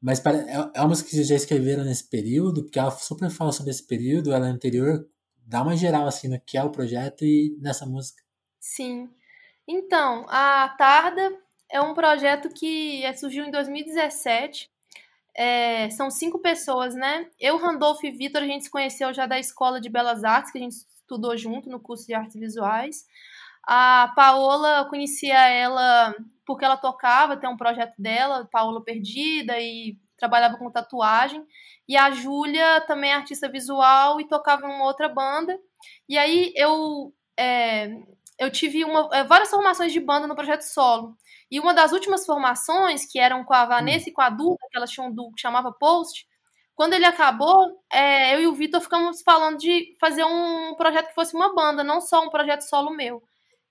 Mas 0.00 0.20
para, 0.20 0.38
é, 0.48 0.70
é 0.74 0.80
uma 0.80 0.90
música 0.90 1.08
que 1.08 1.16
vocês 1.16 1.26
já 1.26 1.34
escreveram 1.34 1.84
nesse 1.84 2.08
período, 2.08 2.62
porque 2.62 2.78
ela 2.78 2.92
super 2.92 3.28
fala 3.30 3.50
sobre 3.50 3.72
esse 3.72 3.84
período, 3.84 4.32
ela 4.32 4.46
é 4.46 4.50
anterior, 4.50 5.04
dá 5.44 5.62
uma 5.62 5.76
geral 5.76 6.06
assim 6.06 6.28
no 6.28 6.40
que 6.40 6.56
é 6.56 6.62
o 6.62 6.70
projeto 6.70 7.24
e 7.24 7.56
nessa 7.60 7.84
música. 7.84 8.22
Sim. 8.60 9.10
Então, 9.66 10.24
a 10.28 10.68
Tarda 10.78 11.36
é 11.68 11.80
um 11.80 11.94
projeto 11.94 12.48
que 12.48 13.04
é, 13.04 13.12
surgiu 13.12 13.44
em 13.44 13.50
2017. 13.50 14.71
É, 15.34 15.88
são 15.90 16.10
cinco 16.10 16.38
pessoas, 16.40 16.94
né? 16.94 17.26
Eu, 17.40 17.56
Randolph 17.56 18.02
e 18.04 18.10
Vitor, 18.10 18.42
a 18.42 18.46
gente 18.46 18.64
se 18.64 18.70
conheceu 18.70 19.12
já 19.14 19.26
da 19.26 19.38
Escola 19.38 19.80
de 19.80 19.88
Belas 19.88 20.24
Artes, 20.24 20.52
que 20.52 20.58
a 20.58 20.60
gente 20.60 20.74
estudou 20.74 21.36
junto 21.36 21.70
no 21.70 21.80
curso 21.80 22.06
de 22.06 22.14
artes 22.14 22.38
visuais. 22.38 23.04
A 23.66 24.12
Paola, 24.16 24.78
eu 24.78 24.86
conhecia 24.86 25.48
ela 25.48 26.14
porque 26.44 26.64
ela 26.64 26.76
tocava, 26.76 27.36
tem 27.36 27.48
um 27.48 27.56
projeto 27.56 27.94
dela, 27.96 28.48
Paola 28.50 28.82
Perdida, 28.82 29.58
e 29.60 29.96
trabalhava 30.18 30.56
com 30.56 30.70
tatuagem. 30.70 31.44
E 31.88 31.96
a 31.96 32.10
Júlia 32.10 32.80
também 32.82 33.10
é 33.10 33.14
artista 33.14 33.48
visual 33.48 34.20
e 34.20 34.28
tocava 34.28 34.66
em 34.66 34.70
uma 34.70 34.84
outra 34.84 35.08
banda. 35.08 35.58
E 36.08 36.18
aí 36.18 36.52
eu, 36.56 37.12
é, 37.38 37.90
eu 38.42 38.50
tive 38.50 38.84
uma, 38.84 39.08
é, 39.12 39.22
várias 39.22 39.50
formações 39.50 39.92
de 39.92 40.00
banda 40.00 40.26
no 40.26 40.34
projeto 40.34 40.62
solo. 40.62 41.16
E 41.48 41.60
uma 41.60 41.72
das 41.72 41.92
últimas 41.92 42.26
formações, 42.26 43.04
que 43.04 43.18
eram 43.18 43.44
com 43.44 43.54
a 43.54 43.64
Vanessa 43.64 44.08
e 44.08 44.12
com 44.12 44.20
a 44.20 44.28
Duda, 44.28 44.58
que 44.70 44.76
elas 44.76 44.90
tinham 44.90 45.08
um 45.08 45.14
duo 45.14 45.32
que 45.32 45.40
chamava 45.40 45.72
Post, 45.72 46.26
quando 46.74 46.94
ele 46.94 47.04
acabou, 47.04 47.80
é, 47.92 48.34
eu 48.34 48.40
e 48.40 48.46
o 48.48 48.54
Vitor 48.54 48.80
ficamos 48.80 49.22
falando 49.22 49.58
de 49.58 49.94
fazer 50.00 50.24
um 50.24 50.74
projeto 50.74 51.08
que 51.08 51.14
fosse 51.14 51.36
uma 51.36 51.54
banda, 51.54 51.84
não 51.84 52.00
só 52.00 52.20
um 52.20 52.30
projeto 52.30 52.62
solo 52.62 52.90
meu. 52.90 53.22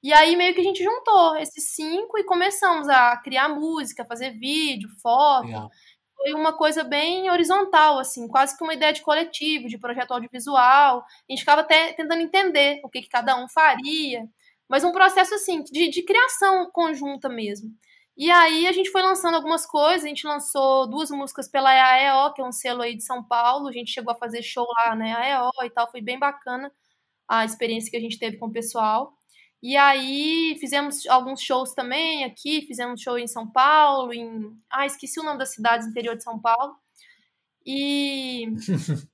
E 0.02 0.14
aí 0.14 0.36
meio 0.36 0.54
que 0.54 0.62
a 0.62 0.64
gente 0.64 0.84
juntou 0.84 1.36
esses 1.36 1.76
cinco 1.76 2.18
e 2.18 2.24
começamos 2.24 2.88
a 2.88 3.18
criar 3.18 3.50
música, 3.50 4.06
fazer 4.06 4.32
vídeo, 4.32 4.90
foto. 5.02 5.48
Legal. 5.48 5.70
Foi 6.16 6.34
uma 6.34 6.54
coisa 6.54 6.84
bem 6.84 7.30
horizontal, 7.30 8.00
assim, 8.00 8.28
quase 8.28 8.56
que 8.56 8.64
uma 8.64 8.76
ideia 8.76 8.94
de 8.94 9.02
coletivo, 9.02 9.68
de 9.68 9.78
projeto 9.78 10.12
audiovisual. 10.12 11.00
A 11.00 11.32
gente 11.32 11.40
ficava 11.40 11.62
até 11.62 11.94
tentando 11.94 12.22
entender 12.22 12.80
o 12.84 12.90
que, 12.90 13.02
que 13.02 13.10
cada 13.10 13.36
um 13.36 13.50
faria. 13.50 14.30
Mas 14.72 14.86
um 14.86 14.94
processo, 14.94 15.36
assim, 15.36 15.62
de, 15.64 15.90
de 15.90 16.02
criação 16.02 16.72
conjunta 16.72 17.28
mesmo. 17.28 17.76
E 18.16 18.32
aí 18.32 18.66
a 18.68 18.72
gente 18.72 18.90
foi 18.90 19.02
lançando 19.02 19.36
algumas 19.36 19.66
coisas, 19.66 20.06
a 20.06 20.08
gente 20.08 20.26
lançou 20.26 20.88
duas 20.88 21.12
músicas 21.12 21.50
pela 21.50 21.70
AEO, 21.70 22.34
que 22.34 22.42
é 22.42 22.46
um 22.46 22.54
selo 22.54 22.82
aí 22.82 22.96
de 22.96 23.04
São 23.04 23.22
Paulo, 23.22 23.68
a 23.68 23.72
gente 23.74 23.92
chegou 23.92 24.14
a 24.14 24.18
fazer 24.18 24.42
show 24.42 24.66
lá 24.78 24.96
na 24.96 25.18
AEO 25.20 25.52
e 25.66 25.70
tal, 25.70 25.92
foi 25.92 26.00
bem 26.00 26.18
bacana 26.18 26.72
a 27.28 27.44
experiência 27.44 27.92
que 27.92 27.98
a 27.98 28.00
gente 28.00 28.18
teve 28.18 28.38
com 28.38 28.46
o 28.46 28.52
pessoal. 28.52 29.14
E 29.62 29.76
aí 29.76 30.56
fizemos 30.58 31.06
alguns 31.08 31.42
shows 31.42 31.74
também 31.74 32.24
aqui, 32.24 32.62
fizemos 32.62 33.02
show 33.02 33.18
em 33.18 33.28
São 33.28 33.52
Paulo, 33.52 34.14
em. 34.14 34.58
Ah, 34.72 34.86
esqueci 34.86 35.20
o 35.20 35.24
nome 35.24 35.38
das 35.38 35.54
cidades 35.54 35.86
interior 35.86 36.16
de 36.16 36.24
São 36.24 36.40
Paulo. 36.40 36.76
E. 37.66 38.48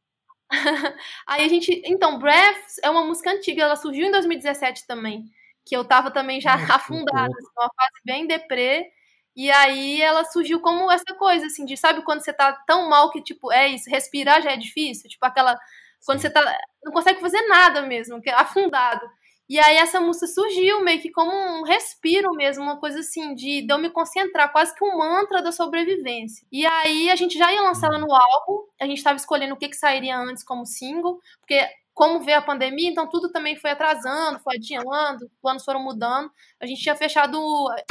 aí 1.28 1.44
a 1.44 1.48
gente. 1.48 1.82
Então, 1.86 2.20
Breath 2.20 2.78
é 2.84 2.90
uma 2.92 3.04
música 3.04 3.32
antiga, 3.32 3.64
ela 3.64 3.76
surgiu 3.76 4.06
em 4.06 4.12
2017 4.12 4.86
também. 4.86 5.26
Que 5.68 5.76
eu 5.76 5.86
tava 5.86 6.12
também 6.12 6.40
já 6.40 6.54
afundada, 6.74 7.32
assim, 7.32 7.52
uma 7.58 7.70
fase 7.76 8.02
bem 8.06 8.28
deprê. 8.28 8.88
E 9.36 9.52
aí 9.52 10.02
ela 10.02 10.24
surgiu 10.26 10.60
como 10.62 10.92
essa 10.92 11.14
coisa, 11.16 11.46
assim, 11.46 11.66
de 11.66 11.78
sabe 11.78 12.02
quando 12.04 12.22
você 12.22 12.34
tá 12.34 12.54
tão 12.66 12.90
mal 12.90 13.12
que, 13.12 13.22
tipo, 13.22 13.52
é 13.52 13.68
isso, 13.68 13.90
respirar 13.90 14.42
já 14.42 14.52
é 14.52 14.58
difícil? 14.58 15.10
Tipo, 15.10 15.26
aquela. 15.26 15.60
Quando 16.06 16.20
você 16.22 16.30
tá. 16.30 16.42
Não 16.84 16.92
consegue 16.92 17.20
fazer 17.22 17.42
nada 17.48 17.82
mesmo, 17.84 18.22
que 18.22 18.30
é 18.30 18.34
afundado. 18.34 19.06
E 19.50 19.58
aí 19.60 19.78
essa 19.78 20.02
música 20.02 20.28
surgiu 20.28 20.84
meio 20.84 21.02
que 21.02 21.10
como 21.10 21.32
um 21.32 21.64
respiro 21.64 22.32
mesmo, 22.34 22.64
uma 22.64 22.78
coisa 22.80 23.00
assim, 23.00 23.34
de, 23.34 23.62
de 23.62 23.74
eu 23.74 23.78
me 23.78 23.90
concentrar, 23.90 24.52
quase 24.52 24.76
que 24.76 24.84
um 24.84 24.98
mantra 24.98 25.42
da 25.42 25.54
sobrevivência. 25.54 26.46
E 26.52 26.66
aí 26.66 27.10
a 27.10 27.16
gente 27.16 27.38
já 27.38 27.52
ia 27.54 27.62
lançar 27.62 27.88
ela 27.88 27.98
no 27.98 28.14
álbum, 28.14 28.66
a 28.80 28.86
gente 28.86 28.98
estava 28.98 29.16
escolhendo 29.16 29.54
o 29.54 29.58
que, 29.58 29.70
que 29.70 29.76
sairia 29.78 30.18
antes 30.18 30.44
como 30.44 30.66
single, 30.66 31.22
porque 31.40 31.66
como 31.98 32.20
veio 32.20 32.38
a 32.38 32.44
pandemia, 32.44 32.92
então 32.92 33.10
tudo 33.10 33.32
também 33.32 33.56
foi 33.56 33.72
atrasando, 33.72 34.40
foi 34.42 34.58
adiando, 34.58 35.32
planos 35.42 35.66
foram 35.66 35.84
mudando. 35.84 36.32
A 36.62 36.68
gente 36.68 36.80
tinha 36.80 36.96
fechado, 36.96 37.40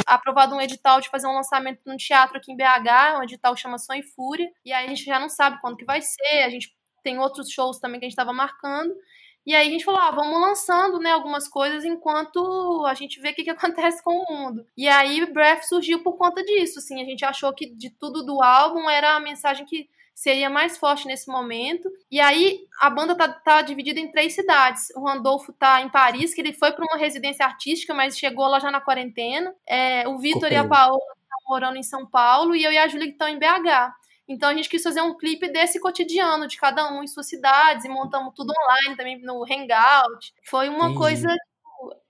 aprovado 0.07 0.55
um 0.55 0.61
edital 0.61 1.01
de 1.01 1.09
fazer 1.09 1.27
um 1.27 1.35
lançamento 1.35 1.81
no 1.85 1.97
teatro 1.97 2.37
aqui 2.37 2.53
em 2.53 2.57
BH, 2.57 3.19
um 3.19 3.25
edital 3.25 3.57
chama 3.57 3.79
Sonho 3.79 3.99
e 3.99 4.05
Fúria, 4.05 4.49
e 4.65 4.73
aí 4.73 4.87
a 4.87 4.89
gente 4.91 5.05
já 5.05 5.19
não 5.19 5.29
sabe 5.29 5.61
quando 5.61 5.77
que 5.77 5.85
vai 5.85 6.01
ser, 6.01 6.45
a 6.45 6.49
gente 6.49 6.73
tem 7.03 7.19
outros 7.19 7.51
shows 7.51 7.81
também 7.81 7.99
que 7.99 8.07
a 8.07 8.09
gente 8.09 8.13
estava 8.13 8.33
marcando. 8.33 8.95
E 9.45 9.57
aí 9.57 9.67
a 9.67 9.71
gente 9.73 9.85
falou, 9.85 10.01
ah, 10.01 10.13
vamos 10.13 10.41
lançando, 10.41 11.01
né, 11.01 11.11
algumas 11.11 11.49
coisas 11.49 11.85
enquanto 11.85 12.87
a 12.87 12.95
gente 12.95 13.21
vê 13.21 13.31
o 13.31 13.35
que, 13.35 13.43
que 13.43 13.51
acontece 13.51 14.01
com 14.05 14.13
o 14.13 14.33
mundo. 14.33 14.65
E 14.77 14.87
aí 14.87 15.27
Breath 15.33 15.65
surgiu 15.65 16.01
por 16.05 16.17
conta 16.17 16.45
disso, 16.45 16.79
assim, 16.79 17.03
a 17.03 17.05
gente 17.05 17.25
achou 17.25 17.53
que 17.53 17.75
de 17.75 17.91
tudo 17.91 18.25
do 18.25 18.41
álbum 18.41 18.89
era 18.89 19.17
a 19.17 19.21
mensagem 19.21 19.67
que 19.67 19.89
seria 20.17 20.49
mais 20.49 20.79
forte 20.79 21.07
nesse 21.07 21.29
momento. 21.29 21.91
E 22.11 22.19
aí 22.19 22.61
a 22.81 22.89
banda 22.89 23.15
tá, 23.15 23.29
tá 23.29 23.61
dividida 23.61 24.01
em 24.01 24.11
três 24.11 24.35
cidades. 24.35 24.89
O 24.97 25.05
Randolfo 25.05 25.53
tá 25.53 25.83
em 25.83 25.91
Paris, 25.91 26.33
que 26.33 26.41
ele 26.41 26.55
foi 26.55 26.73
para 26.73 26.87
uma 26.87 26.97
residência 26.97 27.45
artística, 27.45 27.93
mas 27.93 28.19
chegou 28.19 28.47
lá 28.47 28.59
já 28.59 28.71
na 28.71 28.81
quarentena. 28.81 29.55
É, 29.69 30.09
o 30.09 30.19
Vitor 30.19 30.51
e 30.51 30.57
a 30.57 30.67
Paola 30.67 30.97
estão 30.97 31.39
morando 31.47 31.77
em 31.77 31.83
São 31.83 32.07
Paulo 32.07 32.57
e 32.57 32.65
eu 32.65 32.73
e 32.73 32.79
a 32.79 32.89
Júlia 32.89 33.11
estão 33.11 33.29
em 33.29 33.39
BH. 33.39 33.93
Então 34.27 34.49
a 34.49 34.55
gente 34.55 34.71
quis 34.71 34.83
fazer 34.83 35.03
um 35.03 35.17
clipe 35.17 35.49
desse 35.53 35.79
cotidiano 35.79 36.49
de 36.49 36.57
cada 36.57 36.91
um 36.91 37.03
em 37.03 37.07
suas 37.07 37.29
cidades 37.29 37.85
e 37.85 37.89
montamos 37.89 38.33
tudo 38.35 38.55
online 38.59 38.97
também 38.97 39.21
no 39.21 39.45
Hangout. 39.45 40.35
Foi 40.45 40.71
uma 40.71 40.87
Entendi. 40.87 40.99
coisa 40.99 41.37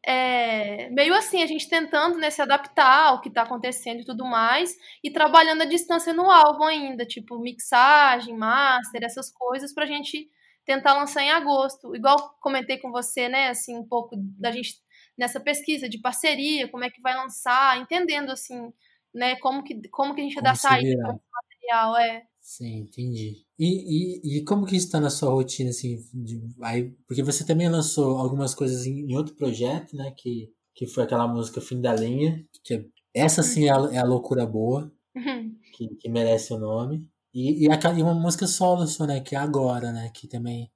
é, 0.05 0.89
meio 0.91 1.15
assim, 1.15 1.43
a 1.43 1.47
gente 1.47 1.69
tentando 1.69 2.19
né, 2.19 2.31
se 2.31 2.41
adaptar 2.41 3.09
ao 3.09 3.21
que 3.21 3.29
está 3.29 3.43
acontecendo 3.43 4.01
e 4.01 4.05
tudo 4.05 4.25
mais, 4.25 4.77
e 5.03 5.11
trabalhando 5.11 5.63
à 5.63 5.65
distância 5.65 6.13
no 6.13 6.31
álbum 6.31 6.65
ainda, 6.65 7.05
tipo 7.05 7.39
mixagem, 7.39 8.37
master, 8.37 9.03
essas 9.03 9.33
coisas, 9.33 9.75
para 9.75 9.85
a 9.85 9.89
gente 9.89 10.29
tentar 10.65 10.95
lançar 10.95 11.23
em 11.23 11.31
agosto. 11.31 11.95
Igual 11.95 12.37
comentei 12.41 12.79
com 12.79 12.91
você, 12.91 13.29
né, 13.29 13.49
assim, 13.49 13.77
um 13.77 13.87
pouco 13.87 14.17
da 14.39 14.51
gente 14.51 14.75
nessa 15.17 15.41
pesquisa 15.41 15.89
de 15.89 15.99
parceria, 15.99 16.69
como 16.69 16.85
é 16.85 16.91
que 16.91 17.01
vai 17.01 17.15
lançar, 17.17 17.81
entendendo 17.81 18.31
assim, 18.31 18.73
né, 19.15 19.37
como 19.37 19.65
que, 19.65 19.89
como 19.89 20.15
que 20.15 20.21
a 20.21 20.25
gente 20.25 20.35
como 20.35 20.45
dá 20.45 20.55
saída 20.55 21.19
material, 21.33 21.97
é. 21.97 22.23
Sim, 22.47 22.83
entendi. 22.83 23.45
E, 23.59 24.37
e, 24.37 24.39
e 24.39 24.45
como 24.45 24.67
que 24.67 24.77
está 24.77 25.01
na 25.01 25.11
sua 25.11 25.31
rotina, 25.31 25.71
assim, 25.71 25.99
de, 26.15 26.41
aí, 26.63 26.91
porque 27.09 27.21
você 27.21 27.45
também 27.45 27.69
lançou 27.69 28.19
algumas 28.19 28.55
coisas 28.55 28.87
em, 28.87 29.01
em, 29.01 29.17
outro 29.17 29.35
projeto, 29.35 29.97
né, 29.97 30.13
que, 30.17 30.49
que 30.73 30.87
foi 30.87 31.03
aquela 31.03 31.27
música 31.27 31.61
Fim 31.61 31.81
da 31.81 31.93
Linha, 31.93 32.47
que 32.63 32.75
é, 32.75 32.85
essa 33.13 33.43
sim 33.43 33.67
é 33.67 33.73
a, 33.73 33.95
é 33.95 33.99
a 33.99 34.05
loucura 34.05 34.47
boa, 34.47 34.93
que, 35.75 35.89
que 35.97 36.09
merece 36.09 36.53
o 36.53 36.59
nome. 36.59 37.05
E, 37.35 37.67
e, 37.67 37.69
a, 37.69 37.79
e 37.99 38.03
uma 38.03 38.15
música 38.15 38.47
solo 38.47 38.87
sua, 38.87 39.09
né, 39.09 39.21
que 39.21 39.35
é 39.35 39.39
Agora, 39.39 39.91
né, 39.91 40.09
que 40.15 40.29
também, 40.29 40.71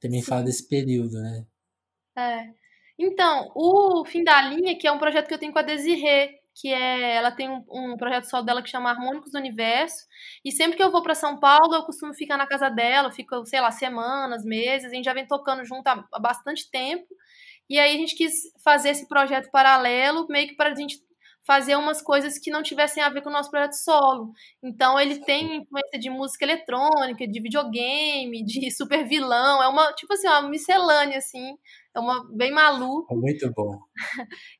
também 0.00 0.22
fala 0.22 0.42
desse 0.42 0.66
período, 0.66 1.20
né. 1.20 1.46
É. 2.16 2.48
Então, 2.98 3.52
o 3.54 4.06
Fim 4.06 4.24
da 4.24 4.40
Linha, 4.48 4.78
que 4.78 4.86
é 4.86 4.92
um 4.92 4.98
projeto 4.98 5.28
que 5.28 5.34
eu 5.34 5.38
tenho 5.38 5.52
com 5.52 5.58
a 5.58 5.62
Desirê, 5.62 6.40
que 6.54 6.72
é 6.72 7.16
ela 7.16 7.32
tem 7.32 7.50
um, 7.50 7.64
um, 7.70 7.96
projeto 7.96 8.24
solo 8.24 8.44
dela 8.44 8.62
que 8.62 8.70
chama 8.70 8.90
Harmônicos 8.90 9.32
do 9.32 9.38
Universo. 9.38 10.06
E 10.44 10.52
sempre 10.52 10.76
que 10.76 10.82
eu 10.82 10.90
vou 10.90 11.02
para 11.02 11.14
São 11.14 11.38
Paulo, 11.38 11.74
eu 11.74 11.82
costumo 11.84 12.14
ficar 12.14 12.36
na 12.36 12.46
casa 12.46 12.68
dela, 12.68 13.10
fico, 13.10 13.44
sei 13.44 13.60
lá, 13.60 13.70
semanas, 13.70 14.44
meses. 14.44 14.90
A 14.90 14.94
gente 14.94 15.04
já 15.04 15.12
vem 15.12 15.26
tocando 15.26 15.64
junto 15.64 15.86
há, 15.88 16.04
há 16.12 16.18
bastante 16.18 16.70
tempo. 16.70 17.06
E 17.68 17.78
aí 17.78 17.94
a 17.94 17.98
gente 17.98 18.14
quis 18.14 18.34
fazer 18.62 18.90
esse 18.90 19.08
projeto 19.08 19.50
paralelo, 19.50 20.26
meio 20.28 20.48
que 20.48 20.54
para 20.54 20.70
a 20.70 20.74
gente 20.74 20.98
fazer 21.46 21.76
umas 21.76 22.00
coisas 22.00 22.38
que 22.38 22.50
não 22.50 22.62
tivessem 22.62 23.02
a 23.02 23.08
ver 23.08 23.22
com 23.22 23.28
o 23.28 23.32
nosso 23.32 23.50
projeto 23.50 23.74
solo. 23.74 24.32
Então 24.62 24.98
ele 24.98 25.20
tem 25.20 25.58
influência 25.58 25.98
de 25.98 26.08
música 26.08 26.44
eletrônica, 26.44 27.26
de 27.26 27.40
videogame, 27.40 28.44
de 28.44 28.70
super 28.74 29.06
vilão, 29.06 29.62
é 29.62 29.68
uma, 29.68 29.92
tipo 29.92 30.12
assim, 30.14 30.26
uma 30.26 30.48
miscelânea 30.48 31.18
assim, 31.18 31.54
é 31.94 32.00
uma 32.00 32.26
bem 32.32 32.50
maluco. 32.50 33.12
É 33.12 33.16
muito 33.16 33.52
bom. 33.54 33.78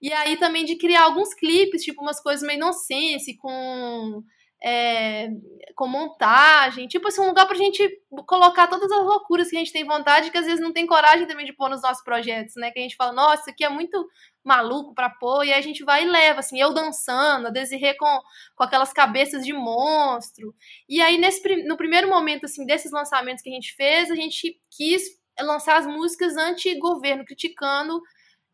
e 0.00 0.12
aí 0.12 0.36
também 0.36 0.64
de 0.64 0.76
criar 0.76 1.04
alguns 1.04 1.32
clipes, 1.34 1.82
tipo 1.82 2.02
umas 2.02 2.20
coisas 2.20 2.46
meio 2.46 2.60
nonsense 2.60 3.36
com 3.38 4.22
é, 4.66 5.28
com 5.76 5.86
montagem, 5.86 6.88
tipo 6.88 7.06
assim, 7.06 7.20
um 7.20 7.26
lugar 7.26 7.46
pra 7.46 7.54
gente 7.54 7.86
colocar 8.26 8.66
todas 8.66 8.90
as 8.90 9.04
loucuras 9.04 9.50
que 9.50 9.56
a 9.56 9.58
gente 9.58 9.72
tem 9.72 9.84
vontade, 9.84 10.30
que 10.30 10.38
às 10.38 10.46
vezes 10.46 10.60
não 10.60 10.72
tem 10.72 10.86
coragem 10.86 11.26
também 11.26 11.44
de 11.44 11.52
pôr 11.52 11.68
nos 11.68 11.82
nossos 11.82 12.02
projetos, 12.02 12.54
né? 12.56 12.70
Que 12.70 12.78
a 12.78 12.82
gente 12.82 12.96
fala, 12.96 13.12
nossa, 13.12 13.42
isso 13.42 13.50
aqui 13.50 13.62
é 13.62 13.68
muito 13.68 14.08
maluco 14.44 14.94
pra 14.94 15.08
pôr, 15.08 15.44
e 15.44 15.52
aí 15.52 15.58
a 15.58 15.62
gente 15.62 15.82
vai 15.84 16.04
e 16.04 16.08
leva, 16.08 16.40
assim, 16.40 16.60
eu 16.60 16.72
dançando, 16.74 17.46
a 17.46 17.50
Desirê 17.50 17.94
com, 17.94 18.20
com 18.54 18.64
aquelas 18.64 18.92
cabeças 18.92 19.44
de 19.44 19.52
monstro. 19.52 20.54
E 20.88 21.00
aí, 21.00 21.16
nesse, 21.16 21.40
no 21.64 21.76
primeiro 21.76 22.08
momento, 22.08 22.44
assim, 22.44 22.66
desses 22.66 22.92
lançamentos 22.92 23.42
que 23.42 23.50
a 23.50 23.54
gente 23.54 23.74
fez, 23.74 24.10
a 24.10 24.14
gente 24.14 24.60
quis 24.70 25.02
lançar 25.40 25.78
as 25.78 25.86
músicas 25.86 26.36
anti-governo, 26.36 27.24
criticando 27.24 28.00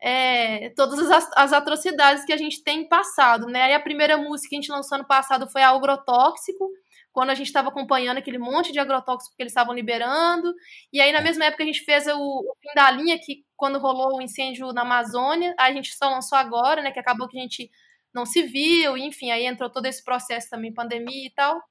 é, 0.01 0.69
todas 0.71 1.11
as, 1.11 1.29
as, 1.35 1.53
atrocidades 1.53 2.25
que 2.25 2.33
a 2.33 2.37
gente 2.37 2.63
tem 2.63 2.87
passado, 2.87 3.45
né? 3.47 3.71
E 3.71 3.73
a 3.73 3.79
primeira 3.79 4.17
música 4.17 4.49
que 4.49 4.55
a 4.55 4.61
gente 4.61 4.71
lançou 4.71 4.97
ano 4.97 5.05
passado 5.05 5.47
foi 5.47 5.61
Agrotóxico, 5.61 6.67
quando 7.11 7.29
a 7.29 7.35
gente 7.35 7.47
estava 7.47 7.69
acompanhando 7.69 8.17
aquele 8.17 8.37
monte 8.37 8.71
de 8.71 8.79
agrotóxico 8.79 9.35
que 9.35 9.43
eles 9.43 9.51
estavam 9.51 9.75
liberando. 9.75 10.53
E 10.91 11.01
aí, 11.01 11.11
na 11.11 11.21
mesma 11.21 11.45
época, 11.45 11.63
a 11.63 11.65
gente 11.65 11.83
fez 11.83 12.07
o, 12.07 12.17
o 12.17 12.55
fim 12.61 12.73
da 12.73 12.89
linha, 12.89 13.19
que 13.19 13.43
quando 13.61 13.77
rolou 13.77 14.17
o 14.17 14.21
incêndio 14.23 14.73
na 14.73 14.81
Amazônia, 14.81 15.53
a 15.55 15.71
gente 15.71 15.95
só 15.95 16.09
lançou 16.09 16.35
agora, 16.35 16.81
né? 16.81 16.89
Que 16.91 16.99
acabou 16.99 17.27
que 17.27 17.37
a 17.37 17.41
gente 17.41 17.69
não 18.11 18.25
se 18.25 18.41
viu, 18.41 18.97
enfim, 18.97 19.29
aí 19.29 19.45
entrou 19.45 19.69
todo 19.69 19.85
esse 19.85 20.03
processo 20.03 20.49
também, 20.49 20.73
pandemia 20.73 21.27
e 21.27 21.29
tal. 21.29 21.61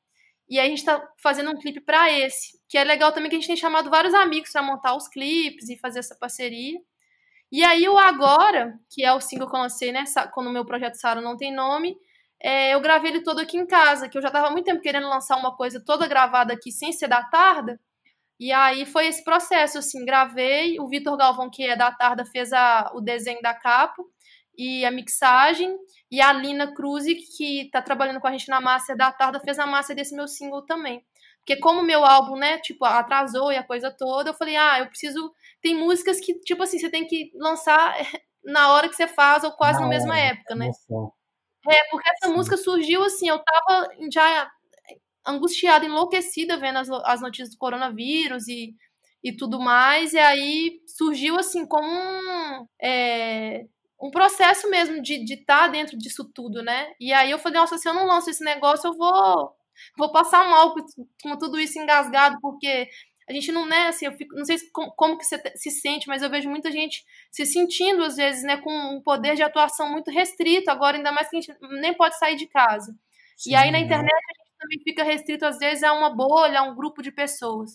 E 0.48 0.60
aí 0.60 0.68
a 0.68 0.70
gente 0.70 0.84
tá 0.84 1.04
fazendo 1.20 1.50
um 1.50 1.58
clipe 1.58 1.80
para 1.80 2.08
esse, 2.12 2.60
que 2.68 2.78
é 2.78 2.84
legal 2.84 3.10
também 3.10 3.28
que 3.28 3.34
a 3.34 3.40
gente 3.40 3.48
tem 3.48 3.56
chamado 3.56 3.90
vários 3.90 4.14
amigos 4.14 4.52
para 4.52 4.62
montar 4.62 4.94
os 4.94 5.08
clipes 5.08 5.68
e 5.68 5.76
fazer 5.78 5.98
essa 5.98 6.14
parceria. 6.14 6.78
E 7.50 7.64
aí 7.64 7.88
o 7.88 7.98
Agora, 7.98 8.78
que 8.88 9.04
é 9.04 9.12
o 9.12 9.20
single 9.20 9.50
que 9.50 9.56
eu 9.56 9.60
lancei, 9.60 9.90
né? 9.90 10.04
Quando 10.32 10.46
o 10.46 10.52
meu 10.52 10.64
projeto 10.64 10.94
Sara 10.94 11.20
não 11.20 11.36
tem 11.36 11.52
nome, 11.52 11.96
é, 12.40 12.72
eu 12.72 12.80
gravei 12.80 13.10
ele 13.10 13.24
todo 13.24 13.40
aqui 13.40 13.56
em 13.58 13.66
casa, 13.66 14.08
que 14.08 14.16
eu 14.16 14.22
já 14.22 14.30
tava 14.30 14.50
muito 14.50 14.66
tempo 14.66 14.80
querendo 14.80 15.08
lançar 15.08 15.36
uma 15.36 15.56
coisa 15.56 15.82
toda 15.84 16.06
gravada 16.06 16.52
aqui 16.52 16.70
sem 16.70 16.92
ser 16.92 17.08
da 17.08 17.24
tarda. 17.24 17.80
E 18.40 18.50
aí 18.52 18.86
foi 18.86 19.06
esse 19.06 19.22
processo, 19.22 19.76
assim, 19.76 20.02
gravei, 20.02 20.80
o 20.80 20.88
Vitor 20.88 21.14
Galvão, 21.14 21.50
que 21.50 21.62
é 21.62 21.76
da 21.76 21.92
tarda, 21.92 22.24
fez 22.24 22.54
a, 22.54 22.90
o 22.94 23.00
desenho 23.02 23.42
da 23.42 23.52
capa 23.52 24.02
e 24.56 24.82
a 24.82 24.90
mixagem, 24.90 25.76
e 26.10 26.22
a 26.22 26.32
Lina 26.32 26.72
Cruz, 26.74 27.04
que 27.36 27.68
tá 27.70 27.82
trabalhando 27.82 28.18
com 28.18 28.26
a 28.26 28.32
gente 28.32 28.48
na 28.48 28.58
massa 28.58 28.96
da 28.96 29.12
tarda, 29.12 29.40
fez 29.40 29.58
a 29.58 29.66
massa 29.66 29.94
desse 29.94 30.16
meu 30.16 30.26
single 30.26 30.64
também. 30.64 31.04
Porque 31.40 31.56
como 31.56 31.82
meu 31.82 32.02
álbum, 32.02 32.36
né, 32.36 32.58
tipo, 32.58 32.82
atrasou 32.86 33.52
e 33.52 33.58
a 33.58 33.62
coisa 33.62 33.90
toda, 33.90 34.30
eu 34.30 34.34
falei, 34.34 34.56
ah, 34.56 34.78
eu 34.78 34.86
preciso 34.86 35.34
tem 35.60 35.74
músicas 35.74 36.18
que, 36.18 36.32
tipo 36.40 36.62
assim, 36.62 36.78
você 36.78 36.88
tem 36.88 37.06
que 37.06 37.30
lançar 37.34 37.94
na 38.42 38.72
hora 38.72 38.88
que 38.88 38.96
você 38.96 39.06
faz 39.06 39.44
ou 39.44 39.52
quase 39.52 39.80
na, 39.80 39.84
na 39.84 39.90
mesma 39.90 40.18
época, 40.18 40.54
né? 40.54 40.70
É, 41.68 41.84
porque 41.90 42.08
essa 42.08 42.28
Sim. 42.28 42.32
música 42.34 42.56
surgiu 42.56 43.04
assim, 43.04 43.28
eu 43.28 43.38
tava 43.38 43.88
já 44.10 44.50
angustiada, 45.30 45.84
enlouquecida 45.84 46.58
vendo 46.58 46.78
as, 46.78 46.90
as 46.90 47.20
notícias 47.20 47.50
do 47.50 47.58
coronavírus 47.58 48.48
e, 48.48 48.74
e 49.22 49.32
tudo 49.32 49.60
mais, 49.60 50.12
e 50.12 50.18
aí 50.18 50.80
surgiu 50.86 51.38
assim 51.38 51.66
como 51.66 51.88
um, 51.88 52.66
é, 52.82 53.64
um 54.00 54.10
processo 54.10 54.68
mesmo 54.70 55.00
de 55.02 55.22
estar 55.24 55.62
tá 55.62 55.68
dentro 55.68 55.96
disso 55.98 56.30
tudo, 56.34 56.62
né? 56.62 56.92
E 57.00 57.12
aí 57.12 57.30
eu 57.30 57.38
falei, 57.38 57.58
nossa, 57.60 57.78
se 57.78 57.88
eu 57.88 57.94
não 57.94 58.06
lanço 58.06 58.30
esse 58.30 58.44
negócio, 58.44 58.88
eu 58.88 58.96
vou 58.96 59.54
vou 59.96 60.12
passar 60.12 60.48
mal 60.48 60.74
com 61.22 61.38
tudo 61.38 61.58
isso 61.58 61.78
engasgado, 61.78 62.38
porque 62.40 62.88
a 63.28 63.32
gente 63.32 63.52
não, 63.52 63.64
né, 63.64 63.86
assim, 63.86 64.06
eu 64.06 64.12
fico, 64.12 64.34
não 64.34 64.44
sei 64.44 64.58
como, 64.72 65.16
que 65.16 65.24
você 65.24 65.40
se 65.54 65.70
sente, 65.70 66.08
mas 66.08 66.20
eu 66.20 66.28
vejo 66.28 66.50
muita 66.50 66.70
gente 66.70 67.04
se 67.30 67.46
sentindo, 67.46 68.02
às 68.02 68.16
vezes, 68.16 68.42
né, 68.42 68.56
com 68.56 68.72
um 68.72 69.00
poder 69.00 69.36
de 69.36 69.42
atuação 69.42 69.88
muito 69.90 70.10
restrito, 70.10 70.68
agora 70.68 70.96
ainda 70.96 71.12
mais 71.12 71.28
que 71.28 71.36
a 71.36 71.40
gente 71.40 71.56
nem 71.80 71.94
pode 71.94 72.18
sair 72.18 72.34
de 72.34 72.48
casa. 72.48 72.92
Sim, 73.36 73.52
e 73.52 73.54
aí 73.54 73.70
na 73.70 73.78
internet 73.78 74.12
a 74.12 74.34
gente 74.34 74.39
também 74.60 74.78
fica 74.84 75.02
restrito, 75.02 75.44
às 75.44 75.58
vezes, 75.58 75.82
a 75.82 75.92
uma 75.92 76.14
bolha, 76.14 76.60
a 76.60 76.62
um 76.62 76.74
grupo 76.74 77.02
de 77.02 77.10
pessoas. 77.10 77.72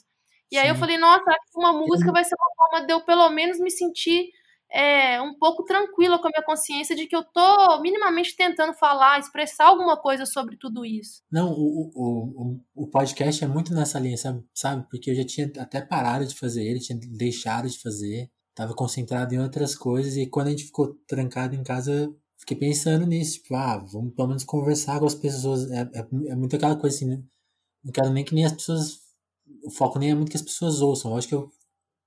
E 0.51 0.55
Sim. 0.55 0.61
aí 0.61 0.69
eu 0.69 0.75
falei, 0.75 0.97
nossa, 0.97 1.25
uma 1.55 1.73
música 1.73 2.11
vai 2.11 2.23
ser 2.23 2.35
uma 2.35 2.55
forma 2.55 2.85
de 2.85 2.93
eu 2.93 3.01
pelo 3.03 3.29
menos 3.31 3.59
me 3.59 3.71
sentir 3.71 4.29
é, 4.71 5.21
um 5.21 5.37
pouco 5.37 5.63
tranquila 5.63 6.19
com 6.19 6.27
a 6.27 6.31
minha 6.31 6.45
consciência 6.45 6.95
de 6.95 7.07
que 7.07 7.15
eu 7.15 7.23
tô 7.23 7.81
minimamente 7.81 8.35
tentando 8.35 8.73
falar, 8.73 9.19
expressar 9.19 9.67
alguma 9.67 9.97
coisa 9.97 10.25
sobre 10.25 10.57
tudo 10.57 10.85
isso. 10.85 11.21
Não, 11.31 11.51
o, 11.51 11.91
o, 11.95 12.59
o, 12.75 12.83
o 12.83 12.87
podcast 12.87 13.43
é 13.43 13.47
muito 13.47 13.73
nessa 13.73 13.99
linha, 13.99 14.17
sabe? 14.17 14.43
sabe? 14.53 14.85
Porque 14.89 15.11
eu 15.11 15.15
já 15.15 15.25
tinha 15.25 15.51
até 15.57 15.81
parado 15.81 16.25
de 16.25 16.35
fazer 16.35 16.63
ele, 16.63 16.79
tinha 16.79 16.99
deixado 16.99 17.69
de 17.69 17.79
fazer, 17.79 18.29
tava 18.53 18.73
concentrado 18.73 19.33
em 19.33 19.39
outras 19.39 19.75
coisas, 19.75 20.17
e 20.17 20.27
quando 20.27 20.47
a 20.47 20.51
gente 20.51 20.65
ficou 20.65 20.95
trancado 21.07 21.55
em 21.55 21.63
casa, 21.63 22.13
fiquei 22.45 22.57
pensando 22.57 23.05
nisso, 23.07 23.41
tipo, 23.41 23.55
ah, 23.55 23.77
vamos 23.77 24.13
pelo 24.13 24.27
menos 24.27 24.43
conversar 24.43 24.99
com 24.99 25.05
as 25.07 25.15
pessoas. 25.15 25.69
É, 25.71 25.81
é, 25.81 26.07
é 26.29 26.35
muito 26.35 26.55
aquela 26.55 26.75
coisa 26.75 26.95
assim, 26.95 27.07
né? 27.07 27.23
Não 27.83 27.91
quero 27.91 28.09
nem 28.11 28.23
que 28.23 28.35
nem 28.35 28.45
as 28.45 28.53
pessoas. 28.53 28.99
O 29.63 29.71
foco 29.71 29.99
nem 29.99 30.11
é 30.11 30.15
muito 30.15 30.29
que 30.31 30.37
as 30.37 30.43
pessoas 30.43 30.81
ouçam. 30.81 31.11
Eu 31.11 31.17
acho 31.17 31.27
que 31.27 31.35
eu 31.35 31.51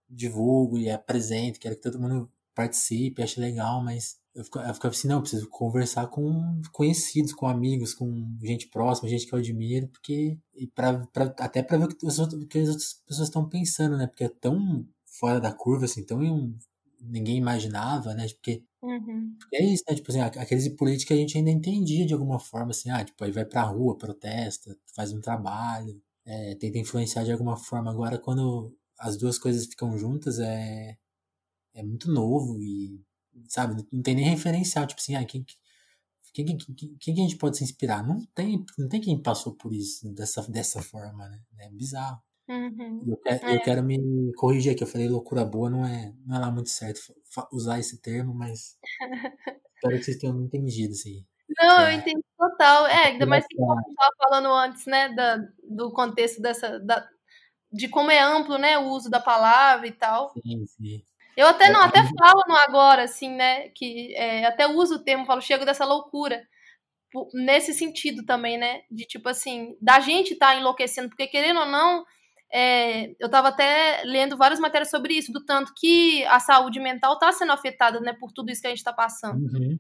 divulgo 0.09 0.79
e 0.79 0.91
apresento, 0.91 1.61
quero 1.61 1.77
que 1.77 1.83
todo 1.83 2.01
mundo 2.01 2.31
participe, 2.55 3.23
acho 3.23 3.41
legal, 3.41 3.83
mas 3.85 4.19
eu 4.35 4.45
ficava, 4.45 4.73
ficava 4.75 4.95
assim, 4.95 5.09
não, 5.09 5.21
preciso 5.21 5.49
conversar 5.49 6.07
com 6.09 6.61
conhecidos, 6.73 7.33
com 7.33 7.47
amigos, 7.47 7.95
com 7.95 8.37
gente 8.43 8.69
próxima, 8.69 9.09
gente 9.09 9.27
que 9.27 9.35
eu 9.35 9.39
admiro, 9.39 9.89
porque 9.89 10.39
e 10.55 10.67
pra, 10.69 11.07
pra 11.09 11.25
até 11.39 11.63
para 11.63 11.79
ver 11.79 11.85
o 11.85 11.89
que, 11.89 11.97
o 11.97 12.47
que 12.47 12.59
as 12.59 12.69
outras 12.69 12.95
pessoas 13.07 13.29
estão 13.29 13.49
pensando, 13.49 13.97
né? 13.97 14.07
Porque 14.07 14.25
é 14.25 14.29
tão 14.29 14.87
fora 15.07 15.41
da 15.41 15.53
curva, 15.53 15.85
assim, 15.85 16.05
tão 16.05 16.21
ninguém 17.01 17.37
imaginava, 17.37 18.15
né? 18.15 18.27
Porque, 18.29 18.65
uhum. 18.83 19.37
é 19.55 19.65
isso, 19.65 19.85
né? 19.89 19.95
Tipo 19.97 20.11
assim, 20.11 20.21
aqueles 20.21 20.65
de 20.65 20.71
política 20.71 21.15
a 21.15 21.17
gente 21.17 21.37
ainda 21.39 21.51
entendia 21.51 22.07
de 22.07 22.13
alguma 22.15 22.39
forma, 22.39 22.71
assim, 22.71 22.91
ah, 22.91 23.05
tipo, 23.05 23.23
aí 23.25 23.31
vai 23.33 23.45
pra 23.45 23.63
rua, 23.63 23.97
protesta, 23.99 24.77
faz 24.95 25.13
um 25.13 25.21
trabalho, 25.21 26.01
é, 26.25 26.55
tenta 26.57 26.79
influenciar 26.79 27.25
de 27.25 27.33
alguma 27.33 27.57
forma. 27.57 27.91
Agora, 27.91 28.19
quando 28.19 28.77
as 28.99 29.17
duas 29.17 29.39
coisas 29.39 29.67
ficam 29.67 29.97
juntas, 29.99 30.39
é, 30.39 30.97
é 31.75 31.83
muito 31.83 32.11
novo 32.13 32.61
e, 32.63 33.01
sabe, 33.49 33.85
não 33.93 34.03
tem 34.03 34.15
nem 34.17 34.25
referencial, 34.27 34.87
tipo 34.87 35.01
assim, 35.01 35.17
ah, 35.17 35.25
quem, 35.25 35.45
quem, 36.33 36.47
quem, 36.47 36.57
quem, 36.75 36.97
quem 36.99 37.15
a 37.15 37.29
gente 37.29 37.37
pode 37.39 37.57
se 37.59 37.65
inspirar? 37.65 38.07
Não 38.07 38.25
tem, 38.35 38.65
não 38.79 38.89
tem 38.89 39.01
quem 39.01 39.21
passou 39.23 39.55
por 39.55 39.73
isso 39.75 40.13
dessa, 40.15 40.43
dessa 40.51 40.83
forma, 40.83 41.29
né? 41.29 41.41
É 41.59 41.71
bizarro. 41.71 42.21
Uhum. 42.49 43.05
Eu, 43.07 43.17
quero, 43.19 43.47
é. 43.47 43.57
eu 43.57 43.61
quero 43.61 43.83
me 43.83 44.33
corrigir 44.35 44.73
aqui, 44.73 44.83
eu 44.83 44.89
falei 44.89 45.09
loucura 45.09 45.45
boa, 45.45 45.69
não 45.69 45.85
é, 45.85 46.15
não 46.27 46.37
é 46.37 46.39
lá 46.39 46.51
muito 46.51 46.71
certo 46.71 47.01
usar 47.53 47.79
esse 47.79 48.01
termo, 48.01 48.35
mas 48.35 48.79
espero 49.77 49.99
que 49.99 50.05
vocês 50.05 50.17
tenham 50.17 50.41
entendido 50.41 50.93
isso 50.93 51.09
aí. 51.09 51.25
Não, 51.61 51.81
é. 51.81 51.95
eu 51.95 51.99
entendi 51.99 52.25
total. 52.37 52.87
É, 52.87 53.09
ainda 53.09 53.27
mais 53.27 53.47
que 53.47 53.57
como 53.57 53.75
eu 53.75 53.91
estava 53.91 54.13
falando 54.19 54.49
antes, 54.55 54.87
né, 54.87 55.09
da, 55.11 55.39
do 55.69 55.93
contexto 55.93 56.41
dessa, 56.41 56.79
da, 56.81 57.07
de 57.73 57.89
como 57.89 58.11
é 58.11 58.21
amplo, 58.21 58.59
né, 58.59 58.79
o 58.79 58.89
uso 58.89 59.11
da 59.11 59.21
palavra 59.21 59.87
e 59.87 59.93
tal. 59.93 60.31
Sim, 60.31 60.67
sim. 60.67 61.03
Eu 61.39 61.47
até 61.47 61.71
não, 61.71 61.81
até 61.83 62.01
falo 62.19 62.43
no 62.49 62.57
agora, 62.57 63.05
assim, 63.05 63.31
né? 63.31 63.69
Que 63.69 64.13
é, 64.17 64.45
até 64.45 64.67
uso 64.67 64.97
o 64.97 65.05
termo, 65.05 65.25
falo, 65.25 65.41
chego 65.41 65.65
dessa 65.65 65.85
loucura. 65.85 66.43
Nesse 67.33 67.73
sentido 67.73 68.25
também, 68.25 68.59
né? 68.59 68.83
De 68.91 69.05
tipo 69.05 69.29
assim, 69.29 69.77
da 69.81 70.01
gente 70.01 70.33
estar 70.33 70.49
tá 70.49 70.57
enlouquecendo, 70.57 71.09
porque 71.09 71.29
querendo 71.29 71.61
ou 71.61 71.67
não, 71.67 72.05
é, 72.53 73.11
eu 73.19 73.27
estava 73.27 73.49
até 73.49 74.03
lendo 74.05 74.37
várias 74.37 74.59
matérias 74.59 74.91
sobre 74.91 75.15
isso, 75.15 75.33
do 75.33 75.45
tanto 75.45 75.73
que 75.77 76.25
a 76.27 76.41
saúde 76.41 76.81
mental 76.81 77.15
está 77.15 77.31
sendo 77.33 77.53
afetada, 77.53 78.01
né, 78.01 78.15
por 78.19 78.33
tudo 78.33 78.51
isso 78.51 78.61
que 78.61 78.67
a 78.67 78.71
gente 78.71 78.79
está 78.79 78.93
passando. 78.93 79.45
Uhum. 79.45 79.79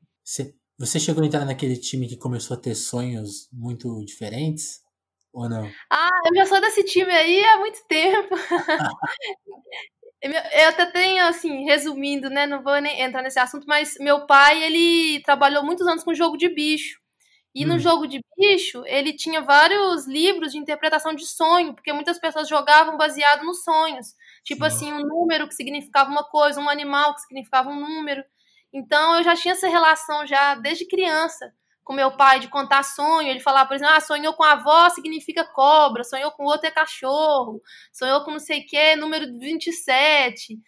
Você, 0.78 1.00
chegou 1.00 1.22
a 1.22 1.26
entrar 1.26 1.44
naquele 1.44 1.76
time 1.76 2.06
que 2.06 2.16
começou 2.16 2.56
a 2.56 2.60
ter 2.60 2.74
sonhos 2.74 3.48
muito 3.52 4.04
diferentes? 4.04 4.80
Ou 5.32 5.48
não? 5.48 5.70
Ah, 5.90 6.10
eu 6.26 6.34
já 6.36 6.46
sou 6.46 6.60
desse 6.60 6.84
time 6.84 7.10
aí 7.10 7.42
há 7.44 7.58
muito 7.58 7.78
tempo. 7.88 8.34
Eu 10.20 10.68
até 10.70 10.84
tenho, 10.86 11.24
assim, 11.26 11.64
resumindo, 11.64 12.28
né? 12.28 12.44
Não 12.44 12.60
vou 12.60 12.80
nem 12.80 13.00
entrar 13.00 13.22
nesse 13.22 13.38
assunto, 13.38 13.64
mas 13.68 13.94
meu 14.00 14.26
pai, 14.26 14.64
ele 14.64 15.22
trabalhou 15.22 15.64
muitos 15.64 15.86
anos 15.86 16.02
com 16.02 16.12
jogo 16.12 16.36
de 16.36 16.48
bicho. 16.48 16.98
E 17.54 17.64
hum. 17.64 17.68
no 17.68 17.78
jogo 17.78 18.06
de 18.06 18.20
bicho, 18.36 18.84
ele 18.86 19.12
tinha 19.12 19.40
vários 19.42 20.06
livros 20.06 20.52
de 20.52 20.58
interpretação 20.58 21.14
de 21.14 21.26
sonho, 21.26 21.74
porque 21.74 21.92
muitas 21.92 22.18
pessoas 22.18 22.48
jogavam 22.48 22.96
baseado 22.96 23.44
nos 23.44 23.62
sonhos. 23.62 24.14
Tipo 24.44 24.60
Sim. 24.62 24.66
assim, 24.66 24.92
um 24.92 25.06
número 25.06 25.48
que 25.48 25.54
significava 25.54 26.10
uma 26.10 26.24
coisa, 26.24 26.60
um 26.60 26.68
animal 26.68 27.14
que 27.14 27.22
significava 27.22 27.70
um 27.70 27.80
número. 27.80 28.22
Então 28.72 29.16
eu 29.16 29.24
já 29.24 29.34
tinha 29.34 29.54
essa 29.54 29.68
relação 29.68 30.26
já 30.26 30.54
desde 30.54 30.86
criança 30.86 31.52
com 31.88 31.94
meu 31.94 32.14
pai 32.14 32.38
de 32.38 32.48
contar 32.48 32.82
sonho, 32.82 33.30
ele 33.30 33.40
falava, 33.40 33.66
por 33.66 33.74
exemplo, 33.74 33.94
ah, 33.94 34.00
sonhou 34.00 34.34
com 34.34 34.42
a 34.44 34.52
avó 34.52 34.90
significa 34.90 35.42
cobra, 35.42 36.04
sonhou 36.04 36.30
com 36.32 36.44
outro 36.44 36.66
é 36.66 36.70
cachorro, 36.70 37.62
sonhou 37.90 38.22
com 38.24 38.32
não 38.32 38.38
sei 38.38 38.60
o 38.60 38.66
que, 38.66 38.94
número 38.94 39.24
27. 39.38 40.58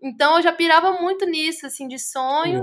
Então 0.00 0.36
eu 0.36 0.42
já 0.42 0.52
pirava 0.52 0.92
muito 0.92 1.26
nisso, 1.26 1.66
assim, 1.66 1.88
de 1.88 1.98
sonho. 1.98 2.62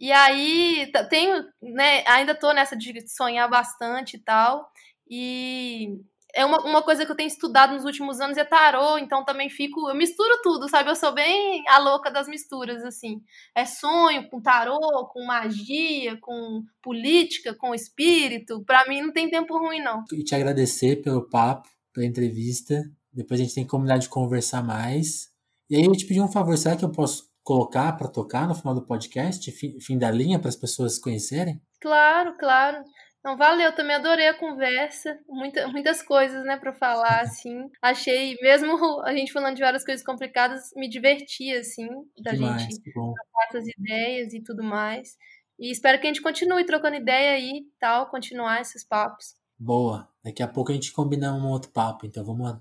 E 0.00 0.10
aí, 0.10 0.90
tenho, 1.10 1.44
né, 1.62 2.02
ainda 2.06 2.34
tô 2.34 2.52
nessa 2.54 2.74
de 2.74 3.06
sonhar 3.06 3.48
bastante 3.50 4.16
e 4.16 4.18
tal. 4.18 4.66
E 5.08 6.00
é 6.34 6.44
uma, 6.44 6.58
uma 6.64 6.82
coisa 6.82 7.04
que 7.04 7.12
eu 7.12 7.16
tenho 7.16 7.26
estudado 7.26 7.74
nos 7.74 7.84
últimos 7.84 8.18
anos 8.18 8.38
é 8.38 8.44
tarô, 8.44 8.96
então 8.96 9.24
também 9.24 9.50
fico. 9.50 9.90
Eu 9.90 9.94
misturo 9.94 10.40
tudo, 10.42 10.70
sabe? 10.70 10.88
Eu 10.88 10.96
sou 10.96 11.12
bem 11.12 11.62
a 11.68 11.78
louca 11.78 12.10
das 12.10 12.28
misturas, 12.28 12.82
assim. 12.82 13.20
É 13.54 13.66
sonho 13.66 14.28
com 14.30 14.40
tarô, 14.40 15.06
com 15.12 15.24
magia, 15.26 16.16
com 16.20 16.62
política, 16.82 17.54
com 17.54 17.74
espírito. 17.74 18.64
Para 18.64 18.88
mim 18.88 19.02
não 19.02 19.12
tem 19.12 19.28
tempo 19.28 19.58
ruim, 19.58 19.82
não. 19.82 20.04
E 20.12 20.24
te 20.24 20.34
agradecer 20.34 21.02
pelo 21.02 21.28
papo, 21.28 21.68
pela 21.92 22.06
entrevista. 22.06 22.82
Depois 23.12 23.38
a 23.38 23.42
gente 23.42 23.54
tem 23.54 23.66
que 23.66 23.98
de 23.98 24.08
conversar 24.08 24.62
mais. 24.62 25.28
E 25.68 25.76
aí 25.76 25.84
eu 25.84 25.92
te 25.92 26.06
pedi 26.06 26.20
um 26.20 26.30
favor, 26.30 26.56
será 26.56 26.74
que 26.74 26.84
eu 26.84 26.90
posso 26.90 27.29
colocar 27.42 27.92
para 27.92 28.08
tocar 28.08 28.46
no 28.46 28.54
final 28.54 28.74
do 28.74 28.86
podcast, 28.86 29.50
fim, 29.52 29.78
fim 29.80 29.98
da 29.98 30.10
linha, 30.10 30.38
para 30.38 30.48
as 30.48 30.56
pessoas 30.56 30.98
conhecerem? 30.98 31.60
Claro, 31.80 32.36
claro. 32.38 32.84
Não, 33.22 33.36
valeu, 33.36 33.74
também 33.74 33.96
adorei 33.96 34.28
a 34.28 34.38
conversa. 34.38 35.18
Muita, 35.28 35.68
muitas 35.68 36.02
coisas, 36.02 36.42
né, 36.44 36.56
para 36.56 36.72
falar, 36.72 37.20
assim. 37.22 37.68
Achei, 37.82 38.36
mesmo 38.40 38.76
a 39.04 39.14
gente 39.14 39.32
falando 39.32 39.56
de 39.56 39.62
várias 39.62 39.84
coisas 39.84 40.04
complicadas, 40.04 40.70
me 40.74 40.88
diverti, 40.88 41.52
assim, 41.52 41.88
da 42.22 42.32
Demais, 42.32 42.62
gente 42.62 42.82
trocar 42.82 43.46
essas 43.48 43.64
ideias 43.68 44.32
e 44.32 44.42
tudo 44.42 44.62
mais. 44.62 45.16
E 45.58 45.70
espero 45.70 46.00
que 46.00 46.06
a 46.06 46.08
gente 46.08 46.22
continue 46.22 46.64
trocando 46.64 46.96
ideia 46.96 47.32
aí 47.32 47.66
tal, 47.78 48.08
continuar 48.08 48.62
esses 48.62 48.86
papos. 48.86 49.34
Boa. 49.58 50.08
Daqui 50.24 50.42
a 50.42 50.48
pouco 50.48 50.70
a 50.70 50.74
gente 50.74 50.90
combina 50.90 51.34
um 51.34 51.48
outro 51.48 51.70
papo, 51.70 52.06
então 52.06 52.24
vamos 52.24 52.58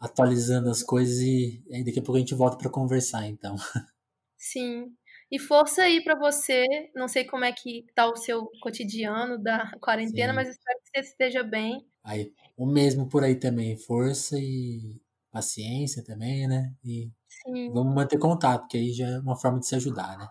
atualizando 0.00 0.70
as 0.70 0.82
coisas 0.82 1.18
e 1.18 1.62
daqui 1.84 1.98
a 1.98 2.02
pouco 2.02 2.16
a 2.16 2.20
gente 2.20 2.34
volta 2.34 2.56
para 2.56 2.70
conversar, 2.70 3.26
então. 3.26 3.54
Sim. 4.38 4.86
E 5.30 5.38
força 5.38 5.82
aí 5.82 6.02
para 6.02 6.14
você. 6.14 6.64
Não 6.94 7.08
sei 7.08 7.24
como 7.24 7.44
é 7.44 7.52
que 7.52 7.84
tá 7.94 8.06
o 8.06 8.16
seu 8.16 8.48
cotidiano 8.62 9.36
da 9.42 9.70
quarentena, 9.80 10.32
Sim. 10.32 10.36
mas 10.36 10.48
espero 10.48 10.78
que 10.78 10.90
você 10.90 11.10
esteja 11.10 11.42
bem. 11.42 11.86
Aí, 12.02 12.32
o 12.56 12.64
mesmo 12.64 13.08
por 13.08 13.24
aí 13.24 13.34
também. 13.34 13.76
Força 13.76 14.38
e 14.38 14.98
paciência 15.30 16.02
também, 16.02 16.48
né? 16.48 16.72
E 16.84 17.10
Sim. 17.28 17.72
vamos 17.72 17.94
manter 17.94 18.18
contato, 18.18 18.66
que 18.68 18.78
aí 18.78 18.92
já 18.92 19.06
é 19.06 19.18
uma 19.18 19.36
forma 19.36 19.60
de 19.60 19.66
se 19.66 19.74
ajudar, 19.74 20.16
né? 20.16 20.28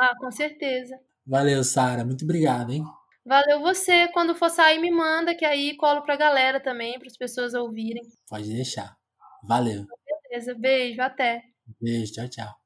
Ah, 0.00 0.12
com 0.18 0.30
certeza. 0.30 0.98
Valeu, 1.24 1.62
Sara. 1.62 2.04
Muito 2.04 2.24
obrigado, 2.24 2.72
hein? 2.72 2.84
Valeu 3.24 3.60
você. 3.60 4.08
Quando 4.08 4.34
for 4.34 4.50
sair, 4.50 4.78
me 4.80 4.90
manda, 4.90 5.34
que 5.34 5.44
aí 5.44 5.76
colo 5.76 6.02
pra 6.02 6.16
galera 6.16 6.60
também, 6.60 6.98
para 6.98 7.06
as 7.06 7.16
pessoas 7.16 7.54
ouvirem. 7.54 8.02
Pode 8.28 8.52
deixar. 8.52 8.96
Valeu. 9.42 9.86
Beleza. 10.28 10.54
Beijo. 10.54 11.00
Até. 11.00 11.42
Beijo. 11.80 12.12
Tchau, 12.12 12.28
tchau. 12.28 12.63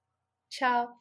Tchau. 0.51 0.97